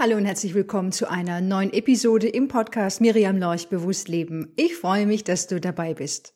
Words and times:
Hallo 0.00 0.16
und 0.16 0.26
herzlich 0.26 0.54
willkommen 0.54 0.92
zu 0.92 1.10
einer 1.10 1.40
neuen 1.40 1.72
Episode 1.72 2.28
im 2.28 2.46
Podcast 2.46 3.00
Miriam 3.00 3.36
Lorch 3.36 3.66
Bewusst 3.66 4.06
Leben. 4.06 4.52
Ich 4.54 4.76
freue 4.76 5.06
mich, 5.06 5.24
dass 5.24 5.48
du 5.48 5.60
dabei 5.60 5.92
bist. 5.92 6.34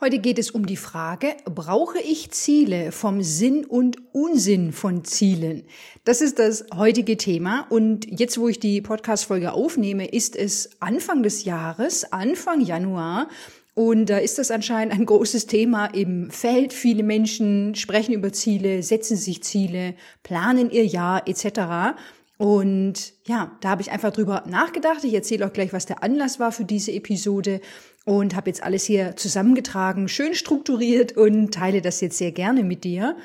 Heute 0.00 0.18
geht 0.18 0.38
es 0.38 0.50
um 0.50 0.64
die 0.64 0.78
Frage, 0.78 1.36
brauche 1.44 1.98
ich 1.98 2.30
Ziele 2.30 2.90
vom 2.90 3.22
Sinn 3.22 3.66
und 3.66 3.98
Unsinn 4.14 4.72
von 4.72 5.04
Zielen? 5.04 5.64
Das 6.04 6.22
ist 6.22 6.38
das 6.38 6.64
heutige 6.74 7.18
Thema 7.18 7.66
und 7.68 8.06
jetzt, 8.18 8.38
wo 8.38 8.48
ich 8.48 8.58
die 8.58 8.80
Podcast-Folge 8.80 9.52
aufnehme, 9.52 10.06
ist 10.06 10.34
es 10.34 10.70
Anfang 10.80 11.22
des 11.22 11.44
Jahres, 11.44 12.10
Anfang 12.14 12.62
Januar 12.62 13.28
und 13.74 14.06
da 14.06 14.16
ist 14.16 14.38
das 14.38 14.50
anscheinend 14.50 14.94
ein 14.94 15.04
großes 15.04 15.46
Thema 15.46 15.84
im 15.84 16.30
Feld. 16.30 16.72
Viele 16.72 17.02
Menschen 17.02 17.74
sprechen 17.74 18.14
über 18.14 18.32
Ziele, 18.32 18.82
setzen 18.82 19.18
sich 19.18 19.42
Ziele, 19.42 19.96
planen 20.22 20.70
ihr 20.70 20.86
Jahr 20.86 21.28
etc. 21.28 21.94
Und 22.42 23.14
ja, 23.24 23.56
da 23.60 23.68
habe 23.68 23.82
ich 23.82 23.92
einfach 23.92 24.12
drüber 24.12 24.42
nachgedacht. 24.48 25.04
Ich 25.04 25.14
erzähle 25.14 25.46
auch 25.46 25.52
gleich, 25.52 25.72
was 25.72 25.86
der 25.86 26.02
Anlass 26.02 26.40
war 26.40 26.50
für 26.50 26.64
diese 26.64 26.90
Episode 26.90 27.60
und 28.04 28.34
habe 28.34 28.50
jetzt 28.50 28.64
alles 28.64 28.84
hier 28.84 29.14
zusammengetragen, 29.14 30.08
schön 30.08 30.34
strukturiert 30.34 31.16
und 31.16 31.54
teile 31.54 31.82
das 31.82 32.00
jetzt 32.00 32.18
sehr 32.18 32.32
gerne 32.32 32.64
mit 32.64 32.82
dir. 32.82 33.16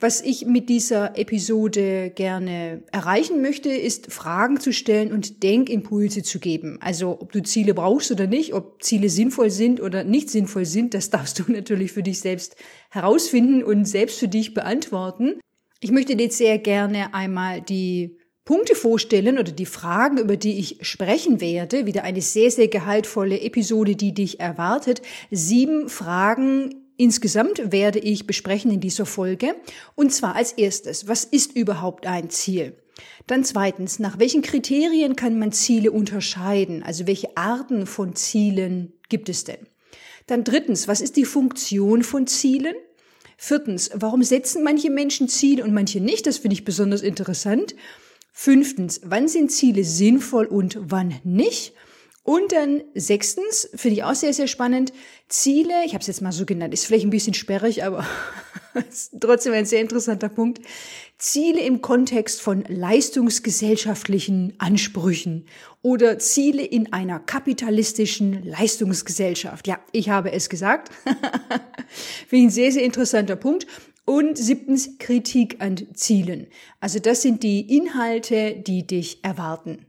Was 0.00 0.20
ich 0.20 0.44
mit 0.44 0.68
dieser 0.68 1.16
Episode 1.16 2.10
gerne 2.10 2.82
erreichen 2.90 3.42
möchte, 3.42 3.68
ist 3.68 4.10
Fragen 4.12 4.58
zu 4.58 4.72
stellen 4.72 5.12
und 5.12 5.44
Denkimpulse 5.44 6.24
zu 6.24 6.40
geben. 6.40 6.78
Also 6.80 7.20
ob 7.20 7.30
du 7.30 7.44
Ziele 7.44 7.74
brauchst 7.74 8.10
oder 8.10 8.26
nicht, 8.26 8.54
ob 8.54 8.82
Ziele 8.82 9.08
sinnvoll 9.08 9.50
sind 9.50 9.80
oder 9.80 10.02
nicht 10.02 10.30
sinnvoll 10.30 10.64
sind, 10.64 10.94
das 10.94 11.10
darfst 11.10 11.38
du 11.38 11.44
natürlich 11.46 11.92
für 11.92 12.02
dich 12.02 12.18
selbst 12.18 12.56
herausfinden 12.90 13.62
und 13.62 13.84
selbst 13.84 14.18
für 14.18 14.26
dich 14.26 14.52
beantworten. 14.52 15.38
Ich 15.78 15.92
möchte 15.92 16.16
dir 16.16 16.24
jetzt 16.24 16.38
sehr 16.38 16.58
gerne 16.58 17.14
einmal 17.14 17.60
die 17.60 18.18
Punkte 18.48 18.74
vorstellen 18.74 19.38
oder 19.38 19.52
die 19.52 19.66
Fragen, 19.66 20.16
über 20.16 20.38
die 20.38 20.58
ich 20.58 20.78
sprechen 20.80 21.42
werde. 21.42 21.84
Wieder 21.84 22.04
eine 22.04 22.22
sehr, 22.22 22.50
sehr 22.50 22.68
gehaltvolle 22.68 23.42
Episode, 23.42 23.94
die 23.94 24.14
dich 24.14 24.40
erwartet. 24.40 25.02
Sieben 25.30 25.90
Fragen 25.90 26.74
insgesamt 26.96 27.72
werde 27.72 27.98
ich 27.98 28.26
besprechen 28.26 28.70
in 28.70 28.80
dieser 28.80 29.04
Folge. 29.04 29.54
Und 29.96 30.14
zwar 30.14 30.34
als 30.34 30.52
erstes, 30.52 31.06
was 31.06 31.24
ist 31.24 31.56
überhaupt 31.56 32.06
ein 32.06 32.30
Ziel? 32.30 32.72
Dann 33.26 33.44
zweitens, 33.44 33.98
nach 33.98 34.18
welchen 34.18 34.40
Kriterien 34.40 35.14
kann 35.14 35.38
man 35.38 35.52
Ziele 35.52 35.92
unterscheiden? 35.92 36.82
Also 36.82 37.06
welche 37.06 37.36
Arten 37.36 37.84
von 37.84 38.16
Zielen 38.16 38.94
gibt 39.10 39.28
es 39.28 39.44
denn? 39.44 39.66
Dann 40.26 40.42
drittens, 40.42 40.88
was 40.88 41.02
ist 41.02 41.18
die 41.18 41.26
Funktion 41.26 42.02
von 42.02 42.26
Zielen? 42.26 42.76
Viertens, 43.36 43.90
warum 43.92 44.22
setzen 44.22 44.64
manche 44.64 44.88
Menschen 44.88 45.28
Ziele 45.28 45.64
und 45.64 45.74
manche 45.74 46.00
nicht? 46.00 46.26
Das 46.26 46.38
finde 46.38 46.54
ich 46.54 46.64
besonders 46.64 47.02
interessant. 47.02 47.74
Fünftens, 48.40 49.00
wann 49.02 49.26
sind 49.26 49.50
Ziele 49.50 49.82
sinnvoll 49.82 50.46
und 50.46 50.78
wann 50.80 51.16
nicht? 51.24 51.74
Und 52.22 52.52
dann 52.52 52.84
sechstens, 52.94 53.68
finde 53.74 53.96
ich 53.96 54.04
auch 54.04 54.14
sehr, 54.14 54.32
sehr 54.32 54.46
spannend, 54.46 54.92
Ziele, 55.28 55.74
ich 55.84 55.92
habe 55.92 56.02
es 56.02 56.06
jetzt 56.06 56.22
mal 56.22 56.30
so 56.30 56.46
genannt, 56.46 56.72
ist 56.72 56.86
vielleicht 56.86 57.04
ein 57.04 57.10
bisschen 57.10 57.34
sperrig, 57.34 57.82
aber 57.82 58.06
trotzdem 59.20 59.54
ein 59.54 59.66
sehr 59.66 59.80
interessanter 59.80 60.28
Punkt. 60.28 60.60
Ziele 61.18 61.60
im 61.60 61.82
Kontext 61.82 62.40
von 62.40 62.62
leistungsgesellschaftlichen 62.68 64.54
Ansprüchen 64.58 65.46
oder 65.82 66.20
Ziele 66.20 66.62
in 66.62 66.92
einer 66.92 67.18
kapitalistischen 67.18 68.44
Leistungsgesellschaft. 68.44 69.66
Ja, 69.66 69.80
ich 69.90 70.10
habe 70.10 70.30
es 70.30 70.48
gesagt. 70.48 70.90
finde 72.28 72.36
ich 72.36 72.42
ein 72.44 72.50
sehr, 72.50 72.70
sehr 72.70 72.84
interessanter 72.84 73.34
Punkt. 73.34 73.66
Und 74.08 74.38
siebtens 74.38 74.96
Kritik 74.98 75.56
an 75.58 75.76
Zielen. 75.92 76.46
Also 76.80 76.98
das 76.98 77.20
sind 77.20 77.42
die 77.42 77.76
Inhalte, 77.76 78.54
die 78.56 78.86
dich 78.86 79.22
erwarten. 79.22 79.84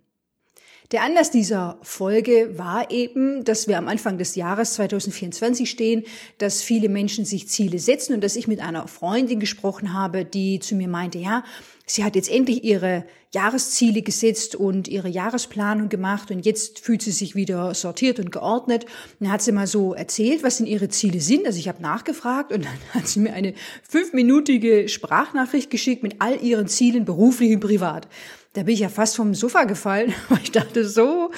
Der 0.92 1.04
Anlass 1.04 1.32
dieser 1.32 1.80
Folge 1.84 2.58
war 2.58 2.92
eben, 2.92 3.46
dass 3.46 3.70
wir 3.70 3.78
am 3.78 3.88
Anfang 3.88 4.18
des 4.18 4.36
Jahres 4.36 4.74
2024 4.74 5.70
stehen, 5.70 6.04
dass 6.38 6.62
viele 6.62 6.90
Menschen 6.90 7.24
sich 7.24 7.48
Ziele 7.48 7.80
setzen 7.80 8.14
und 8.14 8.22
dass 8.22 8.36
ich 8.36 8.50
mit 8.50 8.60
einer 8.60 8.90
Freundin 8.90 9.40
gesprochen 9.40 9.94
habe, 9.94 10.26
die 10.26 10.60
zu 10.60 10.76
mir 10.76 10.90
meinte, 10.90 11.18
ja, 11.18 11.46
sie 11.92 12.04
hat 12.04 12.16
jetzt 12.16 12.30
endlich 12.30 12.64
ihre 12.64 13.04
Jahresziele 13.34 14.02
gesetzt 14.02 14.56
und 14.56 14.88
ihre 14.88 15.08
Jahresplanung 15.08 15.90
gemacht 15.90 16.32
und 16.32 16.46
jetzt 16.46 16.80
fühlt 16.80 17.02
sie 17.02 17.12
sich 17.12 17.36
wieder 17.36 17.74
sortiert 17.74 18.20
und 18.20 18.32
geordnet. 18.32 18.86
Und 18.86 19.26
dann 19.26 19.32
hat 19.32 19.42
sie 19.42 19.52
mal 19.52 19.68
so 19.68 19.94
erzählt, 19.94 20.44
was 20.44 20.58
denn 20.58 20.66
ihre 20.66 20.90
Ziele 20.90 21.22
sind. 21.22 21.46
Also 21.46 21.60
ich 21.60 21.68
habe 21.68 21.82
nachgefragt 21.82 22.52
und 22.52 22.66
dann 22.66 22.78
hat 22.94 23.08
sie 23.08 23.20
mir 23.20 23.34
eine 23.34 23.54
fünfminütige 23.88 24.90
Sprachnachricht 24.90 25.70
geschickt 25.70 26.04
mit 26.04 26.16
all 26.20 26.42
ihren 26.42 26.68
Zielen 26.68 27.06
beruflich 27.06 27.54
und 27.54 27.60
privat. 27.60 28.08
Da 28.54 28.64
bin 28.64 28.74
ich 28.74 28.80
ja 28.80 28.90
fast 28.90 29.16
vom 29.16 29.36
Sofa 29.36 29.66
gefallen, 29.66 30.14
weil 30.30 30.40
ich 30.44 30.52
dachte 30.52 30.88
so, 30.88 31.32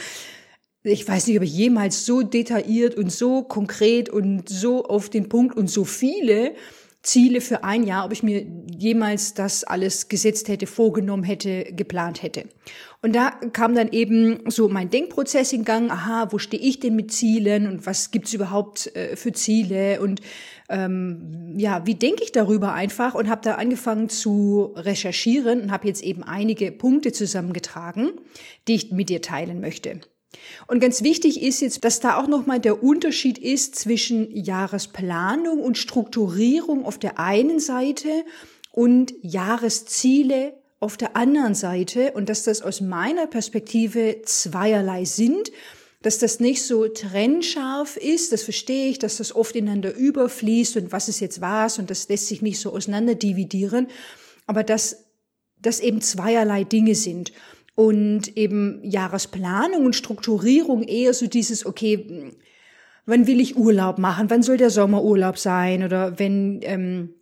ich 0.84 1.08
weiß 1.08 1.28
nicht, 1.28 1.38
ob 1.38 1.44
ich 1.44 1.54
jemals 1.54 2.06
so 2.06 2.24
detailliert 2.24 2.96
und 2.96 3.12
so 3.12 3.44
konkret 3.44 4.10
und 4.10 4.50
so 4.50 4.86
auf 4.86 5.10
den 5.10 5.30
Punkt 5.30 5.56
und 5.56 5.70
so 5.70 5.84
viele 5.84 6.56
Ziele 7.04 7.42
für 7.42 7.64
ein 7.64 7.84
Jahr, 7.84 8.06
ob 8.06 8.12
ich 8.12 8.22
mir 8.22 8.46
jemals 8.78 9.34
das 9.34 9.64
alles 9.64 10.08
gesetzt 10.08 10.48
hätte, 10.48 10.68
vorgenommen 10.68 11.24
hätte, 11.24 11.66
geplant 11.74 12.22
hätte. 12.22 12.46
Und 13.02 13.16
da 13.16 13.32
kam 13.54 13.74
dann 13.74 13.90
eben 13.92 14.40
so 14.52 14.70
mein 14.70 14.92
Denkprozess 14.92 15.52
in 15.54 15.66
Gang, 15.66 15.90
aha, 15.90 16.28
wo 16.32 16.38
stehe 16.38 16.62
ich 16.62 16.80
denn 16.80 16.96
mit 16.96 17.12
Zielen 17.12 17.68
und 17.68 17.88
was 17.88 18.12
gibt's 18.12 18.34
überhaupt 18.34 18.96
äh, 18.96 19.16
für 19.16 19.32
Ziele 19.32 20.00
und 20.00 20.22
ähm, 20.70 21.56
ja, 21.58 21.86
wie 21.88 21.96
denke 21.96 22.24
ich 22.24 22.32
darüber 22.32 22.74
einfach 22.74 23.16
und 23.16 23.30
habe 23.30 23.42
da 23.44 23.56
angefangen 23.56 24.08
zu 24.08 24.74
recherchieren 24.76 25.62
und 25.62 25.72
habe 25.72 25.88
jetzt 25.88 26.04
eben 26.04 26.22
einige 26.24 26.72
Punkte 26.72 27.12
zusammengetragen, 27.12 28.12
die 28.68 28.76
ich 28.76 28.92
mit 28.92 29.10
dir 29.10 29.24
teilen 29.24 29.60
möchte. 29.60 30.02
Und 30.68 30.80
ganz 30.80 31.04
wichtig 31.04 31.42
ist 31.42 31.62
jetzt, 31.62 31.84
dass 31.84 32.00
da 32.00 32.18
auch 32.18 32.28
nochmal 32.28 32.60
der 32.60 32.84
Unterschied 32.84 33.38
ist 33.38 33.76
zwischen 33.76 34.34
Jahresplanung 34.36 35.60
und 35.60 35.78
Strukturierung 35.78 36.86
auf 36.86 36.98
der 36.98 37.20
einen 37.20 37.60
Seite 37.60 38.24
und 38.72 39.14
Jahresziele 39.22 40.54
auf 40.80 40.98
der 40.98 41.16
anderen 41.16 41.54
Seite 41.54 42.12
und 42.14 42.30
dass 42.30 42.44
das 42.44 42.62
aus 42.62 42.82
meiner 42.82 43.28
Perspektive 43.28 44.22
zweierlei 44.24 45.06
sind, 45.06 45.52
dass 46.02 46.18
das 46.18 46.40
nicht 46.40 46.64
so 46.64 46.88
trennscharf 46.88 47.98
ist, 47.98 48.32
das 48.32 48.42
verstehe 48.42 48.90
ich, 48.90 48.98
dass 48.98 49.18
das 49.18 49.36
oft 49.36 49.56
ineinander 49.56 49.94
überfließt 49.94 50.78
und 50.78 50.92
was 50.92 51.08
ist 51.08 51.20
jetzt 51.20 51.42
was 51.42 51.78
und 51.78 51.92
das 51.92 52.10
lässt 52.10 52.28
sich 52.28 52.42
nicht 52.42 52.60
so 52.60 52.74
auseinander 52.74 53.14
dividieren, 53.14 53.88
aber 54.48 54.64
dass 54.64 55.06
das 55.62 55.80
eben 55.80 56.02
zweierlei 56.02 56.64
Dinge 56.64 56.96
sind 56.96 57.32
und 57.76 58.38
eben 58.38 58.80
Jahresplanung 58.84 59.86
und 59.86 59.96
Strukturierung 59.96 60.84
eher 60.84 61.14
so 61.14 61.28
dieses, 61.28 61.66
okay, 61.66 62.34
wann 63.06 63.28
will 63.28 63.40
ich 63.40 63.58
Urlaub 63.58 63.98
machen, 63.98 64.30
wann 64.30 64.44
soll 64.44 64.58
der 64.58 64.70
Sommerurlaub 64.70 65.38
sein? 65.38 65.84
Oder 65.84 66.20
wenn, 66.20 66.60
ähm, 66.64 67.14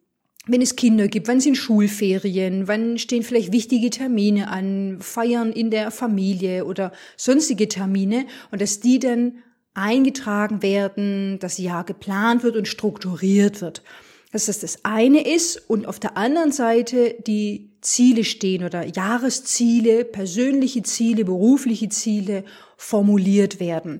wenn 0.47 0.61
es 0.61 0.75
Kinder 0.75 1.07
gibt, 1.07 1.27
wann 1.27 1.39
sind 1.39 1.55
Schulferien, 1.55 2.67
wann 2.67 2.97
stehen 2.97 3.23
vielleicht 3.23 3.51
wichtige 3.51 3.89
Termine 3.89 4.49
an, 4.49 4.97
Feiern 4.99 5.51
in 5.51 5.71
der 5.71 5.91
Familie 5.91 6.65
oder 6.65 6.91
sonstige 7.15 7.67
Termine? 7.67 8.25
Und 8.51 8.61
dass 8.61 8.79
die 8.79 8.99
dann 8.99 9.43
eingetragen 9.73 10.61
werden, 10.61 11.37
das 11.39 11.57
Jahr 11.57 11.83
geplant 11.83 12.43
wird 12.43 12.57
und 12.57 12.67
strukturiert 12.67 13.61
wird. 13.61 13.83
Dass 14.31 14.47
das 14.47 14.59
das 14.59 14.83
eine 14.83 15.27
ist. 15.27 15.57
Und 15.69 15.87
auf 15.87 15.99
der 15.99 16.17
anderen 16.17 16.51
Seite 16.51 17.15
die 17.25 17.68
Ziele 17.81 18.23
stehen 18.23 18.63
oder 18.63 18.85
Jahresziele, 18.85 20.05
persönliche 20.05 20.83
Ziele, 20.83 21.25
berufliche 21.25 21.89
Ziele 21.89 22.43
formuliert 22.77 23.59
werden. 23.59 23.99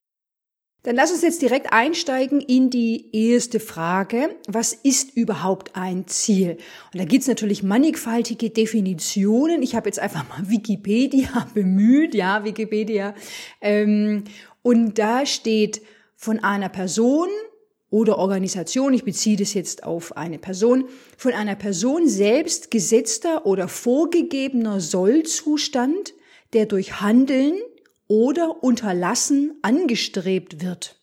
Dann 0.84 0.96
lass 0.96 1.12
uns 1.12 1.24
jetzt 1.24 1.42
direkt 1.42 1.74
einsteigen 1.74 2.40
in 2.40 2.70
die 2.70 3.10
erste 3.14 3.60
Frage. 3.60 4.36
Was 4.48 4.72
ist 4.72 5.16
überhaupt 5.16 5.76
ein 5.76 6.08
Ziel? 6.08 6.58
Und 6.94 7.00
da 7.00 7.06
gibt's 7.06 7.28
natürlich 7.28 7.64
mannigfaltige 7.64 8.50
Definitionen. 8.50 9.62
Ich 9.62 9.76
habe 9.76 9.90
jetzt 9.90 10.00
einfach 10.00 10.28
mal 10.30 10.50
Wikipedia 10.50 11.48
bemüht, 11.54 12.16
ja, 12.16 12.46
Wikipedia. 12.46 13.14
Ähm, 13.60 14.24
und 14.62 14.98
da 14.98 15.25
steht 15.25 15.82
von 16.16 16.40
einer 16.40 16.70
Person 16.70 17.28
oder 17.89 18.18
Organisation, 18.18 18.94
ich 18.94 19.03
beziehe 19.03 19.38
das 19.38 19.53
jetzt 19.53 19.83
auf 19.83 20.15
eine 20.15 20.38
Person, 20.38 20.86
von 21.18 21.33
einer 21.33 21.56
Person 21.56 22.07
selbst 22.07 22.71
gesetzter 22.71 23.45
oder 23.45 23.68
vorgegebener 23.68 24.80
Sollzustand, 24.80 26.13
der 26.53 26.65
durch 26.65 27.01
Handeln 27.01 27.56
oder 28.07 28.63
Unterlassen 28.63 29.57
angestrebt 29.62 30.62
wird. 30.62 31.00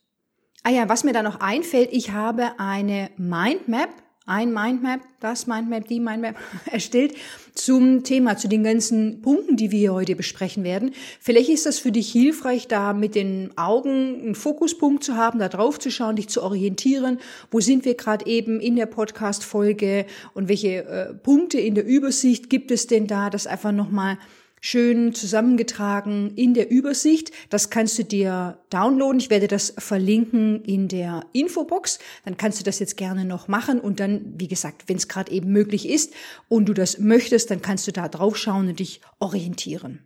Ah 0.63 0.71
ja, 0.71 0.89
was 0.89 1.05
mir 1.05 1.13
da 1.13 1.23
noch 1.23 1.41
einfällt, 1.41 1.91
ich 1.93 2.11
habe 2.11 2.59
eine 2.59 3.11
Mindmap 3.17 3.91
ein 4.27 4.53
Mindmap, 4.53 5.01
das 5.21 5.47
Mindmap, 5.47 5.87
die 5.87 6.01
Mindmap 6.01 6.37
erstellt 6.71 7.15
zum 7.55 8.03
Thema, 8.03 8.37
zu 8.37 8.49
den 8.49 8.65
ganzen 8.65 9.23
Punkten, 9.23 9.57
die 9.57 9.71
wir 9.71 9.79
hier 9.79 9.95
heute 9.95 10.17
besprechen 10.17 10.65
werden. 10.65 10.93
Vielleicht 11.21 11.49
ist 11.49 11.65
das 11.65 11.79
für 11.79 11.93
dich 11.93 12.11
hilfreich, 12.11 12.67
da 12.67 12.93
mit 12.93 13.15
den 13.15 13.57
Augen 13.57 14.21
einen 14.21 14.35
Fokuspunkt 14.35 15.05
zu 15.05 15.17
haben, 15.17 15.39
da 15.39 15.49
drauf 15.49 15.79
zu 15.79 15.91
schauen, 15.91 16.17
dich 16.17 16.29
zu 16.29 16.43
orientieren. 16.43 17.19
Wo 17.53 17.61
sind 17.61 17.85
wir 17.85 17.95
gerade 17.95 18.27
eben 18.27 18.61
in 18.61 18.75
der 18.75 18.87
Podcast-Folge 18.87 20.07
und 20.35 20.49
welche 20.49 20.85
äh, 20.85 21.15
Punkte 21.15 21.59
in 21.59 21.77
der 21.77 21.87
Übersicht 21.87 22.51
gibt 22.51 22.73
es 22.73 22.89
denn 22.89 23.07
da, 23.07 23.31
das 23.31 23.47
einfach 23.47 23.73
nochmal 23.73 24.19
schön 24.67 25.15
zusammengetragen 25.15 26.33
in 26.35 26.53
der 26.53 26.73
Übersicht. 26.73 27.31
Das 27.51 27.71
kannst 27.71 27.97
du 28.01 28.05
dir 28.05 28.59
downloaden. 28.71 29.21
Ich 29.21 29.31
werde 29.31 29.47
das 29.47 29.73
verlinken 29.79 30.65
in 30.65 30.89
der 30.89 31.25
Infobox. 31.33 32.01
Dann 32.25 32.37
kannst 32.37 32.59
du 32.59 32.65
das 32.65 32.81
jetzt 32.81 32.97
gerne 32.97 33.25
noch 33.25 33.47
machen 33.47 33.79
und 33.79 34.01
dann, 34.01 34.35
wie 34.39 34.49
gesagt, 34.49 34.89
wenn 34.89 34.97
es 34.97 35.07
gerade 35.07 35.31
eben 35.31 35.53
möglich 35.53 35.89
ist 35.89 36.13
und 36.49 36.69
du 36.69 36.75
das 36.75 36.99
möchtest, 36.99 37.53
dann 37.53 37.63
kannst 37.63 37.87
du 37.87 37.93
da 37.93 38.09
drauf 38.09 38.37
schauen 38.37 38.69
und 38.69 38.81
dich 38.81 39.01
orientieren. 39.21 40.01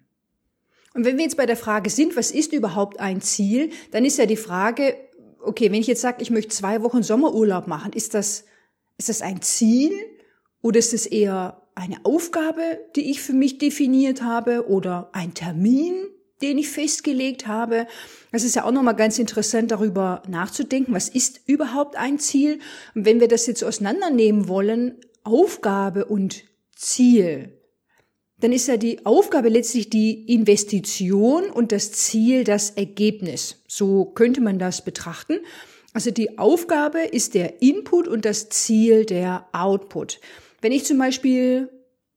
Und 0.92 1.06
wenn 1.06 1.16
wir 1.16 1.24
jetzt 1.24 1.38
bei 1.38 1.46
der 1.46 1.56
Frage 1.56 1.88
sind, 1.88 2.14
was 2.14 2.30
ist 2.30 2.52
überhaupt 2.52 3.00
ein 3.00 3.22
Ziel, 3.22 3.70
dann 3.92 4.04
ist 4.04 4.18
ja 4.18 4.26
die 4.26 4.36
Frage, 4.36 4.94
okay, 5.42 5.72
wenn 5.72 5.80
ich 5.80 5.86
jetzt 5.86 6.02
sage, 6.02 6.20
ich 6.20 6.30
möchte 6.30 6.50
zwei 6.50 6.82
Wochen 6.82 7.02
Sommerurlaub 7.02 7.66
machen, 7.66 7.94
ist 7.94 8.12
das, 8.12 8.44
ist 8.98 9.08
das 9.08 9.22
ein 9.22 9.40
Ziel 9.40 9.92
oder 10.60 10.78
ist 10.78 10.92
es 10.92 11.06
eher 11.06 11.59
eine 11.80 12.04
Aufgabe, 12.04 12.78
die 12.94 13.10
ich 13.10 13.22
für 13.22 13.32
mich 13.32 13.58
definiert 13.58 14.22
habe 14.22 14.68
oder 14.68 15.08
ein 15.12 15.32
Termin, 15.32 15.94
den 16.42 16.58
ich 16.58 16.68
festgelegt 16.68 17.46
habe. 17.46 17.86
Das 18.32 18.44
ist 18.44 18.54
ja 18.54 18.64
auch 18.64 18.72
nochmal 18.72 18.96
ganz 18.96 19.18
interessant, 19.18 19.70
darüber 19.70 20.22
nachzudenken, 20.28 20.94
was 20.94 21.08
ist 21.08 21.40
überhaupt 21.46 21.96
ein 21.96 22.18
Ziel? 22.18 22.58
Und 22.94 23.06
wenn 23.06 23.20
wir 23.20 23.28
das 23.28 23.46
jetzt 23.46 23.64
auseinandernehmen 23.64 24.46
wollen, 24.46 24.96
Aufgabe 25.24 26.04
und 26.04 26.44
Ziel, 26.76 27.58
dann 28.40 28.52
ist 28.52 28.68
ja 28.68 28.76
die 28.76 29.04
Aufgabe 29.04 29.48
letztlich 29.48 29.90
die 29.90 30.32
Investition 30.32 31.50
und 31.50 31.72
das 31.72 31.92
Ziel 31.92 32.44
das 32.44 32.70
Ergebnis. 32.70 33.62
So 33.68 34.06
könnte 34.06 34.40
man 34.40 34.58
das 34.58 34.82
betrachten. 34.84 35.40
Also 35.92 36.10
die 36.10 36.38
Aufgabe 36.38 37.00
ist 37.00 37.34
der 37.34 37.60
Input 37.62 38.06
und 38.06 38.24
das 38.24 38.48
Ziel 38.48 39.04
der 39.04 39.46
Output. 39.52 40.20
Wenn 40.60 40.72
ich 40.72 40.84
zum 40.84 40.98
Beispiel 40.98 41.70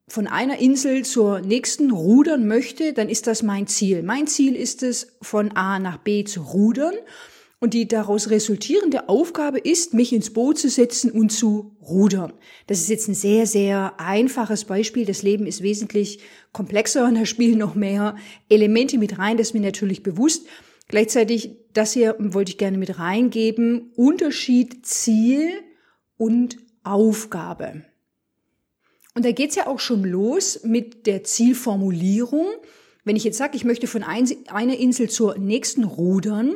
von 0.07 0.27
einer 0.27 0.59
Insel 0.59 1.05
zur 1.05 1.39
nächsten 1.41 1.91
rudern 1.91 2.47
möchte, 2.47 2.93
dann 2.93 3.09
ist 3.09 3.27
das 3.27 3.41
mein 3.41 3.67
Ziel. 3.67 4.03
Mein 4.03 4.27
Ziel 4.27 4.55
ist 4.55 4.83
es, 4.83 5.15
von 5.21 5.55
A 5.55 5.79
nach 5.79 5.97
B 5.97 6.23
zu 6.23 6.41
rudern. 6.41 6.93
Und 7.59 7.73
die 7.73 7.87
daraus 7.87 8.29
resultierende 8.29 9.07
Aufgabe 9.07 9.57
ist, 9.57 9.93
mich 9.93 10.11
ins 10.11 10.33
Boot 10.33 10.57
zu 10.57 10.67
setzen 10.67 11.09
und 11.09 11.31
zu 11.31 11.77
rudern. 11.81 12.33
Das 12.67 12.79
ist 12.79 12.89
jetzt 12.89 13.07
ein 13.07 13.13
sehr, 13.13 13.47
sehr 13.47 13.93
einfaches 14.01 14.65
Beispiel. 14.65 15.05
Das 15.05 15.23
Leben 15.23 15.47
ist 15.47 15.63
wesentlich 15.63 16.19
komplexer 16.51 17.05
und 17.05 17.15
da 17.15 17.25
spielen 17.25 17.57
noch 17.57 17.73
mehr 17.73 18.17
Elemente 18.49 18.97
mit 18.97 19.17
rein. 19.17 19.37
Das 19.37 19.47
ist 19.47 19.53
mir 19.53 19.61
natürlich 19.61 20.03
bewusst. 20.03 20.45
Gleichzeitig, 20.89 21.51
das 21.71 21.93
hier 21.93 22.17
wollte 22.19 22.51
ich 22.51 22.57
gerne 22.57 22.77
mit 22.77 22.99
reingeben. 22.99 23.93
Unterschied 23.95 24.85
Ziel 24.85 25.49
und 26.17 26.57
Aufgabe. 26.83 27.85
Und 29.15 29.25
da 29.25 29.31
geht's 29.31 29.55
ja 29.55 29.67
auch 29.67 29.79
schon 29.79 30.03
los 30.03 30.61
mit 30.63 31.05
der 31.05 31.23
Zielformulierung. 31.23 32.47
Wenn 33.03 33.15
ich 33.15 33.23
jetzt 33.23 33.37
sage, 33.37 33.55
ich 33.55 33.65
möchte 33.65 33.87
von 33.87 34.03
einer 34.03 34.77
Insel 34.77 35.09
zur 35.09 35.37
nächsten 35.37 35.83
rudern, 35.83 36.55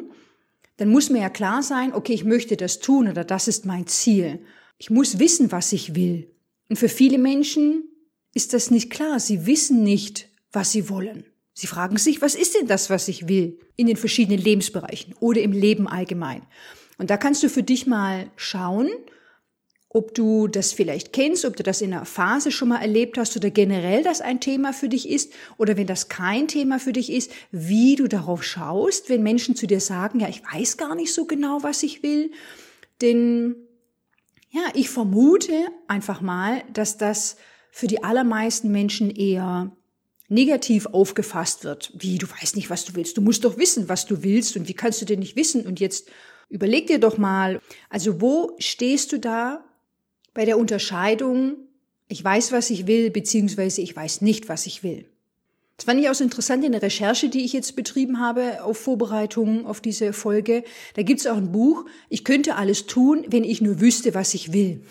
dann 0.78 0.90
muss 0.90 1.10
mir 1.10 1.22
ja 1.22 1.30
klar 1.30 1.64
sein, 1.64 1.94
okay, 1.94 2.14
ich 2.14 2.24
möchte 2.24 2.56
das 2.56 2.80
tun 2.80 3.08
oder 3.10 3.24
das 3.24 3.48
ist 3.48 3.66
mein 3.66 3.88
Ziel. 3.88 4.40
Ich 4.78 4.90
muss 4.90 5.20
wissen, 5.20 5.52
was 5.52 5.74
ich 5.74 5.96
will. 5.96 6.32
Und 6.70 6.78
für 6.78 6.90
viele 6.90 7.18
Menschen 7.18 7.84
ist 8.34 8.54
das 8.54 8.72
nicht 8.72 8.90
klar. 8.90 9.20
Sie 9.20 9.46
wissen 9.46 9.84
nicht, 9.84 10.30
was 10.52 10.72
sie 10.72 10.90
wollen. 10.90 11.26
Sie 11.54 11.68
fragen 11.68 11.98
sich, 11.98 12.22
was 12.22 12.36
ist 12.36 12.56
denn 12.56 12.68
das, 12.68 12.92
was 12.92 13.08
ich 13.08 13.28
will 13.28 13.60
in 13.76 13.88
den 13.88 13.98
verschiedenen 13.98 14.40
Lebensbereichen 14.40 15.16
oder 15.20 15.42
im 15.42 15.52
Leben 15.52 15.88
allgemein. 15.88 16.44
Und 17.00 17.10
da 17.10 17.18
kannst 17.18 17.42
du 17.42 17.50
für 17.50 17.64
dich 17.64 17.88
mal 17.88 18.30
schauen, 18.36 18.90
ob 19.90 20.14
du 20.14 20.48
das 20.48 20.74
vielleicht 20.74 21.14
kennst, 21.14 21.46
ob 21.46 21.56
du 21.56 21.64
das 21.64 21.82
in 21.82 21.94
einer 21.94 22.06
Phase 22.06 22.52
schon 22.52 22.70
mal 22.70 22.82
erlebt 22.82 23.18
hast 23.18 23.38
oder 23.38 23.50
generell 23.50 24.04
das 24.04 24.20
ein 24.22 24.42
Thema 24.42 24.74
für 24.74 24.90
dich 24.90 25.10
ist 25.10 25.32
oder 25.58 25.78
wenn 25.78 25.88
das 25.88 26.10
kein 26.10 26.48
Thema 26.48 26.80
für 26.80 26.92
dich 26.92 27.12
ist, 27.12 27.32
wie 27.52 27.96
du 27.96 28.08
darauf 28.08 28.44
schaust, 28.44 29.10
wenn 29.10 29.24
Menschen 29.24 29.56
zu 29.56 29.66
dir 29.66 29.80
sagen, 29.80 30.20
ja, 30.20 30.28
ich 30.28 30.44
weiß 30.44 30.78
gar 30.78 30.94
nicht 30.96 31.14
so 31.14 31.26
genau, 31.26 31.64
was 31.64 31.84
ich 31.84 32.04
will. 32.04 32.32
Denn 33.02 33.56
ja, 34.50 34.64
ich 34.74 34.90
vermute 34.90 35.68
einfach 35.88 36.22
mal, 36.22 36.64
dass 36.74 36.98
das 36.98 37.38
für 37.72 37.88
die 37.88 38.04
allermeisten 38.04 38.72
Menschen 38.72 39.10
eher 39.10 39.72
negativ 40.30 40.88
aufgefasst 40.88 41.64
wird. 41.64 41.94
Wie, 41.98 42.18
du 42.18 42.28
weißt 42.30 42.56
nicht, 42.56 42.70
was 42.70 42.84
du 42.84 42.96
willst. 42.96 43.18
Du 43.18 43.22
musst 43.22 43.46
doch 43.46 43.58
wissen, 43.58 43.88
was 43.88 44.06
du 44.06 44.24
willst 44.24 44.58
und 44.58 44.68
wie 44.68 44.74
kannst 44.74 45.02
du 45.02 45.06
denn 45.06 45.20
nicht 45.20 45.36
wissen? 45.36 45.66
Und 45.66 45.80
jetzt 45.80 46.10
überleg 46.50 46.88
dir 46.88 47.00
doch 47.00 47.18
mal, 47.18 47.62
also 47.90 48.20
wo 48.20 48.56
stehst 48.60 49.12
du 49.12 49.20
da 49.20 49.64
bei 50.38 50.46
der 50.46 50.60
Unterscheidung, 50.60 51.56
ich 52.08 52.24
weiß, 52.24 52.52
was 52.52 52.70
ich 52.70 52.86
will, 52.86 53.10
beziehungsweise 53.10 53.82
ich 53.82 53.96
weiß 53.96 54.22
nicht, 54.22 54.48
was 54.50 54.68
ich 54.68 54.84
will. 54.84 55.06
Das 55.78 55.86
fand 55.86 56.00
ich 56.00 56.12
auch 56.12 56.14
so 56.14 56.24
interessant 56.24 56.64
in 56.64 56.74
der 56.74 56.84
Recherche, 56.84 57.30
die 57.30 57.44
ich 57.44 57.54
jetzt 57.54 57.76
betrieben 57.76 58.20
habe 58.20 58.64
auf 58.64 58.78
Vorbereitung 58.78 59.66
auf 59.66 59.82
diese 59.82 60.14
Folge. 60.14 60.64
Da 60.94 61.02
gibt 61.02 61.22
es 61.22 61.26
auch 61.26 61.38
ein 61.38 61.52
Buch, 61.52 61.86
ich 62.10 62.24
könnte 62.24 62.56
alles 62.56 62.86
tun, 62.86 63.26
wenn 63.28 63.44
ich 63.44 63.62
nur 63.62 63.82
wüsste, 63.82 64.14
was 64.14 64.36
ich 64.36 64.54
will. 64.54 64.84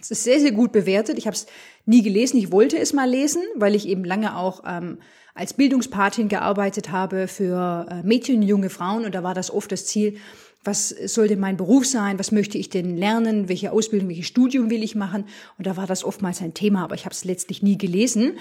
Es 0.00 0.12
ist 0.12 0.22
sehr, 0.22 0.38
sehr 0.38 0.52
gut 0.52 0.70
bewertet. 0.70 1.18
Ich 1.18 1.26
habe 1.26 1.34
es 1.34 1.46
nie 1.84 2.04
gelesen. 2.04 2.36
Ich 2.36 2.52
wollte 2.52 2.78
es 2.78 2.92
mal 2.92 3.10
lesen, 3.10 3.42
weil 3.56 3.74
ich 3.74 3.88
eben 3.88 4.04
lange 4.04 4.36
auch 4.36 4.62
ähm, 4.64 4.98
als 5.34 5.54
Bildungspatin 5.54 6.28
gearbeitet 6.28 6.92
habe 6.92 7.26
für 7.26 7.88
äh, 7.90 8.06
Mädchen 8.06 8.40
junge 8.42 8.70
Frauen. 8.70 9.04
Und 9.04 9.16
da 9.16 9.24
war 9.24 9.34
das 9.34 9.50
oft 9.50 9.72
das 9.72 9.84
Ziel, 9.84 10.18
was 10.64 10.88
soll 10.88 11.28
denn 11.28 11.40
mein 11.40 11.56
Beruf 11.56 11.86
sein, 11.86 12.18
was 12.18 12.32
möchte 12.32 12.58
ich 12.58 12.68
denn 12.68 12.96
lernen, 12.96 13.48
welche 13.48 13.72
Ausbildung, 13.72 14.08
welches 14.08 14.26
Studium 14.26 14.70
will 14.70 14.82
ich 14.82 14.94
machen. 14.94 15.24
Und 15.58 15.66
da 15.66 15.76
war 15.76 15.86
das 15.86 16.04
oftmals 16.04 16.40
ein 16.40 16.54
Thema, 16.54 16.84
aber 16.84 16.94
ich 16.94 17.04
habe 17.04 17.14
es 17.14 17.24
letztlich 17.24 17.62
nie 17.62 17.78
gelesen. 17.78 18.38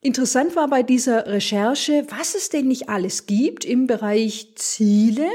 Interessant 0.00 0.54
war 0.54 0.68
bei 0.68 0.82
dieser 0.82 1.26
Recherche, 1.26 2.06
was 2.10 2.34
es 2.34 2.50
denn 2.50 2.68
nicht 2.68 2.88
alles 2.88 3.26
gibt 3.26 3.64
im 3.64 3.86
Bereich 3.86 4.52
Ziele. 4.54 5.26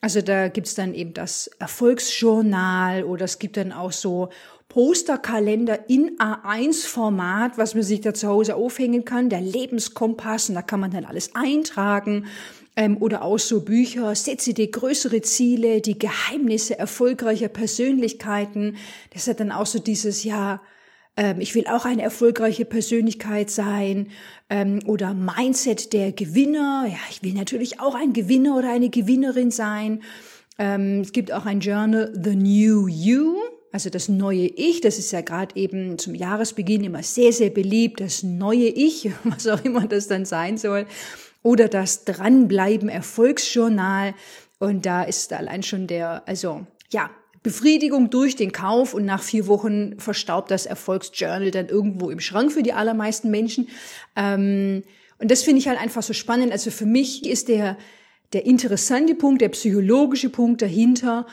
Also 0.00 0.20
da 0.20 0.48
gibt's 0.48 0.74
dann 0.74 0.94
eben 0.94 1.12
das 1.12 1.48
Erfolgsjournal 1.58 3.04
oder 3.04 3.24
es 3.24 3.38
gibt 3.38 3.56
dann 3.56 3.72
auch 3.72 3.92
so 3.92 4.30
Posterkalender 4.68 5.90
in 5.90 6.18
A1-Format, 6.18 7.58
was 7.58 7.74
man 7.74 7.82
sich 7.82 8.00
da 8.00 8.14
zu 8.14 8.28
Hause 8.28 8.56
aufhängen 8.56 9.04
kann, 9.04 9.28
der 9.28 9.42
Lebenskompass, 9.42 10.48
und 10.48 10.54
da 10.54 10.62
kann 10.62 10.80
man 10.80 10.90
dann 10.90 11.04
alles 11.04 11.34
eintragen. 11.34 12.26
Ähm, 12.74 12.96
oder 12.98 13.22
auch 13.22 13.38
so 13.38 13.60
Bücher, 13.60 14.14
setze 14.14 14.54
dir 14.54 14.70
größere 14.70 15.20
Ziele, 15.20 15.82
die 15.82 15.98
Geheimnisse 15.98 16.78
erfolgreicher 16.78 17.48
Persönlichkeiten. 17.48 18.76
Das 19.12 19.28
ist 19.28 19.40
dann 19.40 19.52
auch 19.52 19.66
so 19.66 19.78
dieses, 19.78 20.24
ja, 20.24 20.62
ähm, 21.16 21.40
ich 21.40 21.54
will 21.54 21.66
auch 21.66 21.84
eine 21.84 22.02
erfolgreiche 22.02 22.64
Persönlichkeit 22.64 23.50
sein 23.50 24.08
ähm, 24.48 24.80
oder 24.86 25.12
Mindset 25.12 25.92
der 25.92 26.12
Gewinner. 26.12 26.86
Ja, 26.88 26.98
ich 27.10 27.22
will 27.22 27.34
natürlich 27.34 27.80
auch 27.80 27.94
ein 27.94 28.14
Gewinner 28.14 28.56
oder 28.56 28.72
eine 28.72 28.88
Gewinnerin 28.88 29.50
sein. 29.50 30.02
Ähm, 30.58 31.00
es 31.00 31.12
gibt 31.12 31.32
auch 31.32 31.44
ein 31.44 31.60
Journal, 31.60 32.12
The 32.14 32.36
New 32.36 32.88
You. 32.88 33.36
Also 33.70 33.88
das 33.88 34.08
neue 34.08 34.46
Ich, 34.46 34.82
das 34.82 34.98
ist 34.98 35.12
ja 35.12 35.22
gerade 35.22 35.56
eben 35.56 35.98
zum 35.98 36.14
Jahresbeginn 36.14 36.84
immer 36.84 37.02
sehr, 37.02 37.32
sehr 37.32 37.48
beliebt, 37.48 38.00
das 38.00 38.22
neue 38.22 38.68
Ich, 38.68 39.10
was 39.24 39.46
auch 39.46 39.62
immer 39.64 39.86
das 39.86 40.08
dann 40.08 40.24
sein 40.24 40.56
soll 40.56 40.86
oder 41.42 41.68
das 41.68 42.04
Dranbleiben 42.04 42.88
Erfolgsjournal. 42.88 44.14
Und 44.58 44.86
da 44.86 45.02
ist 45.02 45.32
allein 45.32 45.62
schon 45.62 45.86
der, 45.86 46.22
also 46.26 46.66
ja, 46.90 47.10
Befriedigung 47.42 48.10
durch 48.10 48.36
den 48.36 48.52
Kauf 48.52 48.94
und 48.94 49.04
nach 49.04 49.22
vier 49.22 49.48
Wochen 49.48 49.98
verstaubt 49.98 50.50
das 50.50 50.66
Erfolgsjournal 50.66 51.50
dann 51.50 51.68
irgendwo 51.68 52.10
im 52.10 52.20
Schrank 52.20 52.52
für 52.52 52.62
die 52.62 52.72
allermeisten 52.72 53.30
Menschen. 53.30 53.68
Ähm, 54.14 54.84
und 55.18 55.30
das 55.30 55.42
finde 55.42 55.58
ich 55.58 55.68
halt 55.68 55.80
einfach 55.80 56.02
so 56.02 56.12
spannend. 56.12 56.52
Also 56.52 56.70
für 56.70 56.86
mich 56.86 57.26
ist 57.26 57.48
der, 57.48 57.76
der 58.32 58.46
interessante 58.46 59.14
Punkt, 59.14 59.42
der 59.42 59.48
psychologische 59.48 60.30
Punkt 60.30 60.62
dahinter, 60.62 61.26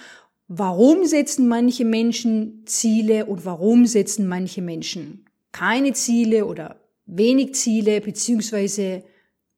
warum 0.47 1.05
setzen 1.05 1.47
manche 1.47 1.85
Menschen 1.85 2.63
Ziele 2.65 3.25
und 3.27 3.45
warum 3.45 3.85
setzen 3.85 4.27
manche 4.27 4.61
Menschen 4.61 5.25
keine 5.51 5.93
Ziele 5.93 6.45
oder 6.45 6.79
wenig 7.05 7.55
Ziele, 7.55 8.01
beziehungsweise 8.01 9.03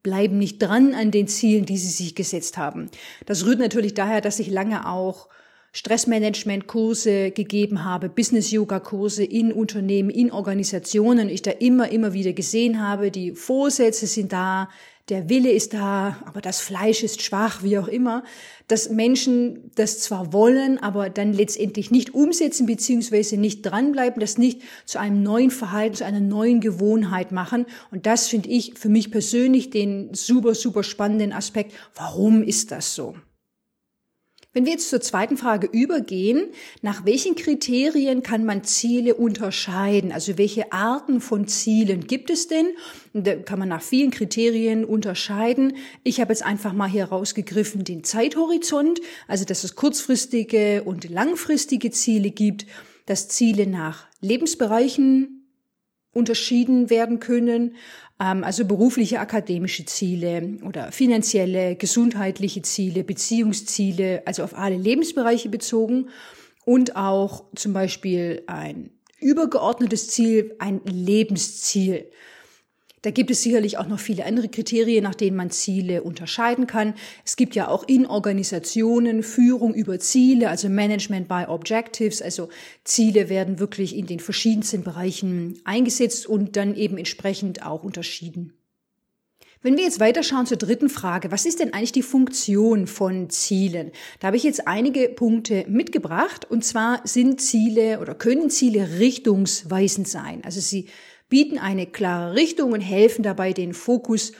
bleiben 0.03 0.37
nicht 0.37 0.61
dran 0.61 0.93
an 0.93 1.11
den 1.11 1.27
Zielen, 1.27 1.65
die 1.65 1.77
sie 1.77 1.89
sich 1.89 2.15
gesetzt 2.15 2.57
haben. 2.57 2.89
Das 3.25 3.45
rührt 3.45 3.59
natürlich 3.59 3.93
daher, 3.93 4.21
dass 4.21 4.39
ich 4.39 4.49
lange 4.49 4.87
auch 4.87 5.29
Stressmanagement-Kurse 5.73 7.31
gegeben 7.31 7.85
habe, 7.85 8.09
Business-Yoga-Kurse 8.09 9.23
in 9.23 9.53
Unternehmen, 9.53 10.09
in 10.09 10.31
Organisationen. 10.31 11.29
Ich 11.29 11.43
da 11.43 11.51
immer, 11.51 11.89
immer 11.91 12.13
wieder 12.13 12.33
gesehen 12.33 12.85
habe, 12.85 13.09
die 13.09 13.31
Vorsätze 13.31 14.05
sind 14.05 14.33
da, 14.33 14.69
der 15.09 15.29
Wille 15.29 15.51
ist 15.51 15.73
da, 15.73 16.17
aber 16.25 16.41
das 16.41 16.61
Fleisch 16.61 17.03
ist 17.03 17.21
schwach, 17.21 17.63
wie 17.63 17.77
auch 17.77 17.87
immer, 17.87 18.23
dass 18.67 18.89
Menschen 18.89 19.71
das 19.75 19.99
zwar 19.99 20.31
wollen, 20.31 20.77
aber 20.77 21.09
dann 21.09 21.33
letztendlich 21.33 21.91
nicht 21.91 22.13
umsetzen 22.13 22.65
beziehungsweise 22.65 23.37
nicht 23.37 23.63
dranbleiben, 23.63 24.19
das 24.19 24.37
nicht 24.37 24.61
zu 24.85 24.99
einem 24.99 25.23
neuen 25.23 25.51
Verhalten, 25.51 25.95
zu 25.95 26.05
einer 26.05 26.19
neuen 26.19 26.61
Gewohnheit 26.61 27.31
machen. 27.31 27.65
Und 27.91 28.05
das 28.05 28.27
finde 28.27 28.49
ich 28.49 28.75
für 28.77 28.89
mich 28.89 29.11
persönlich 29.11 29.69
den 29.69 30.13
super, 30.13 30.55
super 30.55 30.83
spannenden 30.83 31.33
Aspekt. 31.33 31.73
Warum 31.95 32.43
ist 32.43 32.71
das 32.71 32.95
so? 32.95 33.15
Wenn 34.53 34.65
wir 34.65 34.73
jetzt 34.73 34.89
zur 34.89 34.99
zweiten 34.99 35.37
Frage 35.37 35.67
übergehen, 35.71 36.49
nach 36.81 37.05
welchen 37.05 37.35
Kriterien 37.35 38.21
kann 38.21 38.43
man 38.43 38.65
Ziele 38.65 39.15
unterscheiden? 39.15 40.11
Also 40.11 40.37
welche 40.37 40.73
Arten 40.73 41.21
von 41.21 41.47
Zielen 41.47 42.05
gibt 42.05 42.29
es 42.29 42.49
denn? 42.49 42.67
Da 43.13 43.35
kann 43.35 43.59
man 43.59 43.69
nach 43.69 43.81
vielen 43.81 44.11
Kriterien 44.11 44.83
unterscheiden. 44.83 45.77
Ich 46.03 46.19
habe 46.19 46.33
jetzt 46.33 46.43
einfach 46.43 46.73
mal 46.73 46.89
hier 46.89 47.05
rausgegriffen 47.05 47.85
den 47.85 48.03
Zeithorizont, 48.03 48.99
also 49.25 49.45
dass 49.45 49.63
es 49.63 49.75
kurzfristige 49.75 50.83
und 50.83 51.09
langfristige 51.09 51.89
Ziele 51.91 52.31
gibt, 52.31 52.65
dass 53.05 53.29
Ziele 53.29 53.67
nach 53.67 54.07
Lebensbereichen 54.19 55.47
unterschieden 56.11 56.89
werden 56.89 57.21
können, 57.21 57.75
also 58.21 58.65
berufliche, 58.65 59.19
akademische 59.19 59.85
Ziele 59.85 60.59
oder 60.63 60.91
finanzielle, 60.91 61.75
gesundheitliche 61.75 62.61
Ziele, 62.61 63.03
Beziehungsziele, 63.03 64.21
also 64.25 64.43
auf 64.43 64.55
alle 64.55 64.77
Lebensbereiche 64.77 65.49
bezogen 65.49 66.09
und 66.63 66.95
auch 66.95 67.45
zum 67.55 67.73
Beispiel 67.73 68.43
ein 68.45 68.91
übergeordnetes 69.19 70.09
Ziel, 70.09 70.55
ein 70.59 70.81
Lebensziel. 70.85 72.11
Da 73.03 73.09
gibt 73.09 73.31
es 73.31 73.41
sicherlich 73.41 73.79
auch 73.79 73.87
noch 73.87 73.99
viele 73.99 74.25
andere 74.25 74.47
Kriterien, 74.47 75.03
nach 75.03 75.15
denen 75.15 75.35
man 75.35 75.49
Ziele 75.49 76.03
unterscheiden 76.03 76.67
kann. 76.67 76.93
Es 77.25 77.35
gibt 77.35 77.55
ja 77.55 77.67
auch 77.67 77.87
in 77.87 78.05
Organisationen 78.05 79.23
Führung 79.23 79.73
über 79.73 79.99
Ziele, 79.99 80.49
also 80.49 80.69
Management 80.69 81.27
by 81.27 81.45
Objectives. 81.47 82.21
Also 82.21 82.49
Ziele 82.83 83.27
werden 83.27 83.59
wirklich 83.59 83.95
in 83.95 84.05
den 84.05 84.19
verschiedensten 84.19 84.83
Bereichen 84.83 85.59
eingesetzt 85.63 86.27
und 86.27 86.55
dann 86.55 86.75
eben 86.75 86.97
entsprechend 86.97 87.65
auch 87.65 87.83
unterschieden. 87.83 88.53
Wenn 89.63 89.77
wir 89.77 89.83
jetzt 89.83 89.99
weiterschauen 89.99 90.47
zur 90.47 90.57
dritten 90.57 90.89
Frage, 90.89 91.31
was 91.31 91.45
ist 91.45 91.59
denn 91.59 91.71
eigentlich 91.73 91.91
die 91.91 92.01
Funktion 92.01 92.87
von 92.87 93.29
Zielen? 93.29 93.91
Da 94.19 94.27
habe 94.27 94.37
ich 94.37 94.43
jetzt 94.43 94.67
einige 94.67 95.07
Punkte 95.09 95.65
mitgebracht. 95.67 96.49
Und 96.49 96.65
zwar 96.65 97.01
sind 97.03 97.41
Ziele 97.41 97.99
oder 97.99 98.15
können 98.15 98.49
Ziele 98.49 98.99
richtungsweisend 98.99 100.07
sein. 100.07 100.41
Also 100.43 100.59
sie 100.59 100.87
bieten 101.31 101.57
eine 101.57 101.87
klare 101.87 102.35
Richtung 102.35 102.73
und 102.73 102.81
helfen 102.81 103.23
dabei, 103.23 103.53
den 103.53 103.73
Fokus 103.73 104.33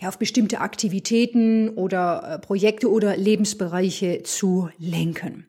auf 0.00 0.18
bestimmte 0.18 0.60
Aktivitäten 0.60 1.68
oder 1.70 2.22
äh, 2.22 2.38
Projekte 2.38 2.90
oder 2.90 3.16
Lebensbereiche 3.16 4.22
zu 4.22 4.70
lenken. 4.78 5.46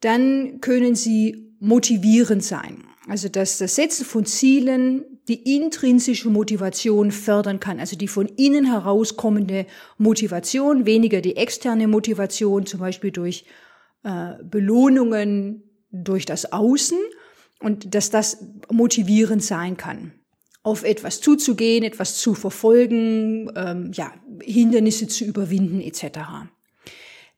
Dann 0.00 0.60
können 0.60 0.94
sie 0.94 1.54
motivierend 1.60 2.42
sein. 2.42 2.84
Also 3.08 3.28
dass 3.28 3.58
das 3.58 3.76
Setzen 3.76 4.04
von 4.04 4.26
Zielen 4.26 5.04
die 5.28 5.56
intrinsische 5.56 6.28
Motivation 6.28 7.12
fördern 7.12 7.60
kann, 7.60 7.78
also 7.78 7.96
die 7.96 8.08
von 8.08 8.26
innen 8.26 8.64
herauskommende 8.64 9.66
Motivation, 9.98 10.86
weniger 10.86 11.20
die 11.20 11.36
externe 11.36 11.86
Motivation, 11.86 12.66
zum 12.66 12.80
Beispiel 12.80 13.10
durch 13.10 13.44
äh, 14.04 14.34
Belohnungen 14.42 15.62
durch 15.90 16.24
das 16.24 16.52
Außen 16.52 16.98
und 17.62 17.94
dass 17.94 18.10
das 18.10 18.38
motivierend 18.70 19.42
sein 19.42 19.76
kann, 19.76 20.12
auf 20.62 20.84
etwas 20.84 21.20
zuzugehen, 21.20 21.84
etwas 21.84 22.18
zu 22.18 22.34
verfolgen, 22.34 23.50
ähm, 23.56 23.90
ja, 23.92 24.12
Hindernisse 24.42 25.08
zu 25.08 25.24
überwinden 25.24 25.80
etc. 25.80 26.20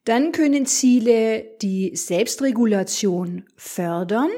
Dann 0.03 0.31
können 0.31 0.65
Ziele 0.65 1.45
die 1.61 1.95
Selbstregulation 1.95 3.45
fördern. 3.55 4.29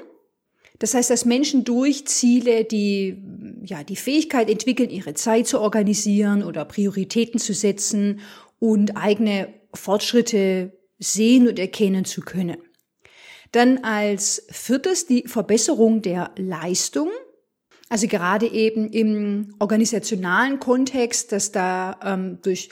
Das 0.79 0.93
heißt, 0.93 1.09
dass 1.09 1.25
Menschen 1.25 1.63
durch 1.63 2.05
Ziele 2.05 2.63
die, 2.63 3.17
ja, 3.63 3.83
die 3.83 3.95
Fähigkeit 3.95 4.49
entwickeln, 4.49 4.89
ihre 4.89 5.15
Zeit 5.15 5.47
zu 5.47 5.59
organisieren 5.59 6.43
oder 6.43 6.65
Prioritäten 6.65 7.39
zu 7.39 7.53
setzen 7.53 8.21
und 8.59 8.95
eigene 8.95 9.53
Fortschritte 9.73 10.71
sehen 10.99 11.47
und 11.47 11.59
erkennen 11.59 12.05
zu 12.05 12.21
können. 12.21 12.57
Dann 13.51 13.79
als 13.83 14.45
viertes 14.49 15.05
die 15.07 15.23
Verbesserung 15.27 16.01
der 16.01 16.31
Leistung. 16.35 17.09
Also 17.89 18.07
gerade 18.07 18.47
eben 18.47 18.89
im 18.89 19.55
organisationalen 19.59 20.59
Kontext, 20.59 21.31
dass 21.31 21.51
da 21.51 21.97
ähm, 22.03 22.39
durch 22.41 22.69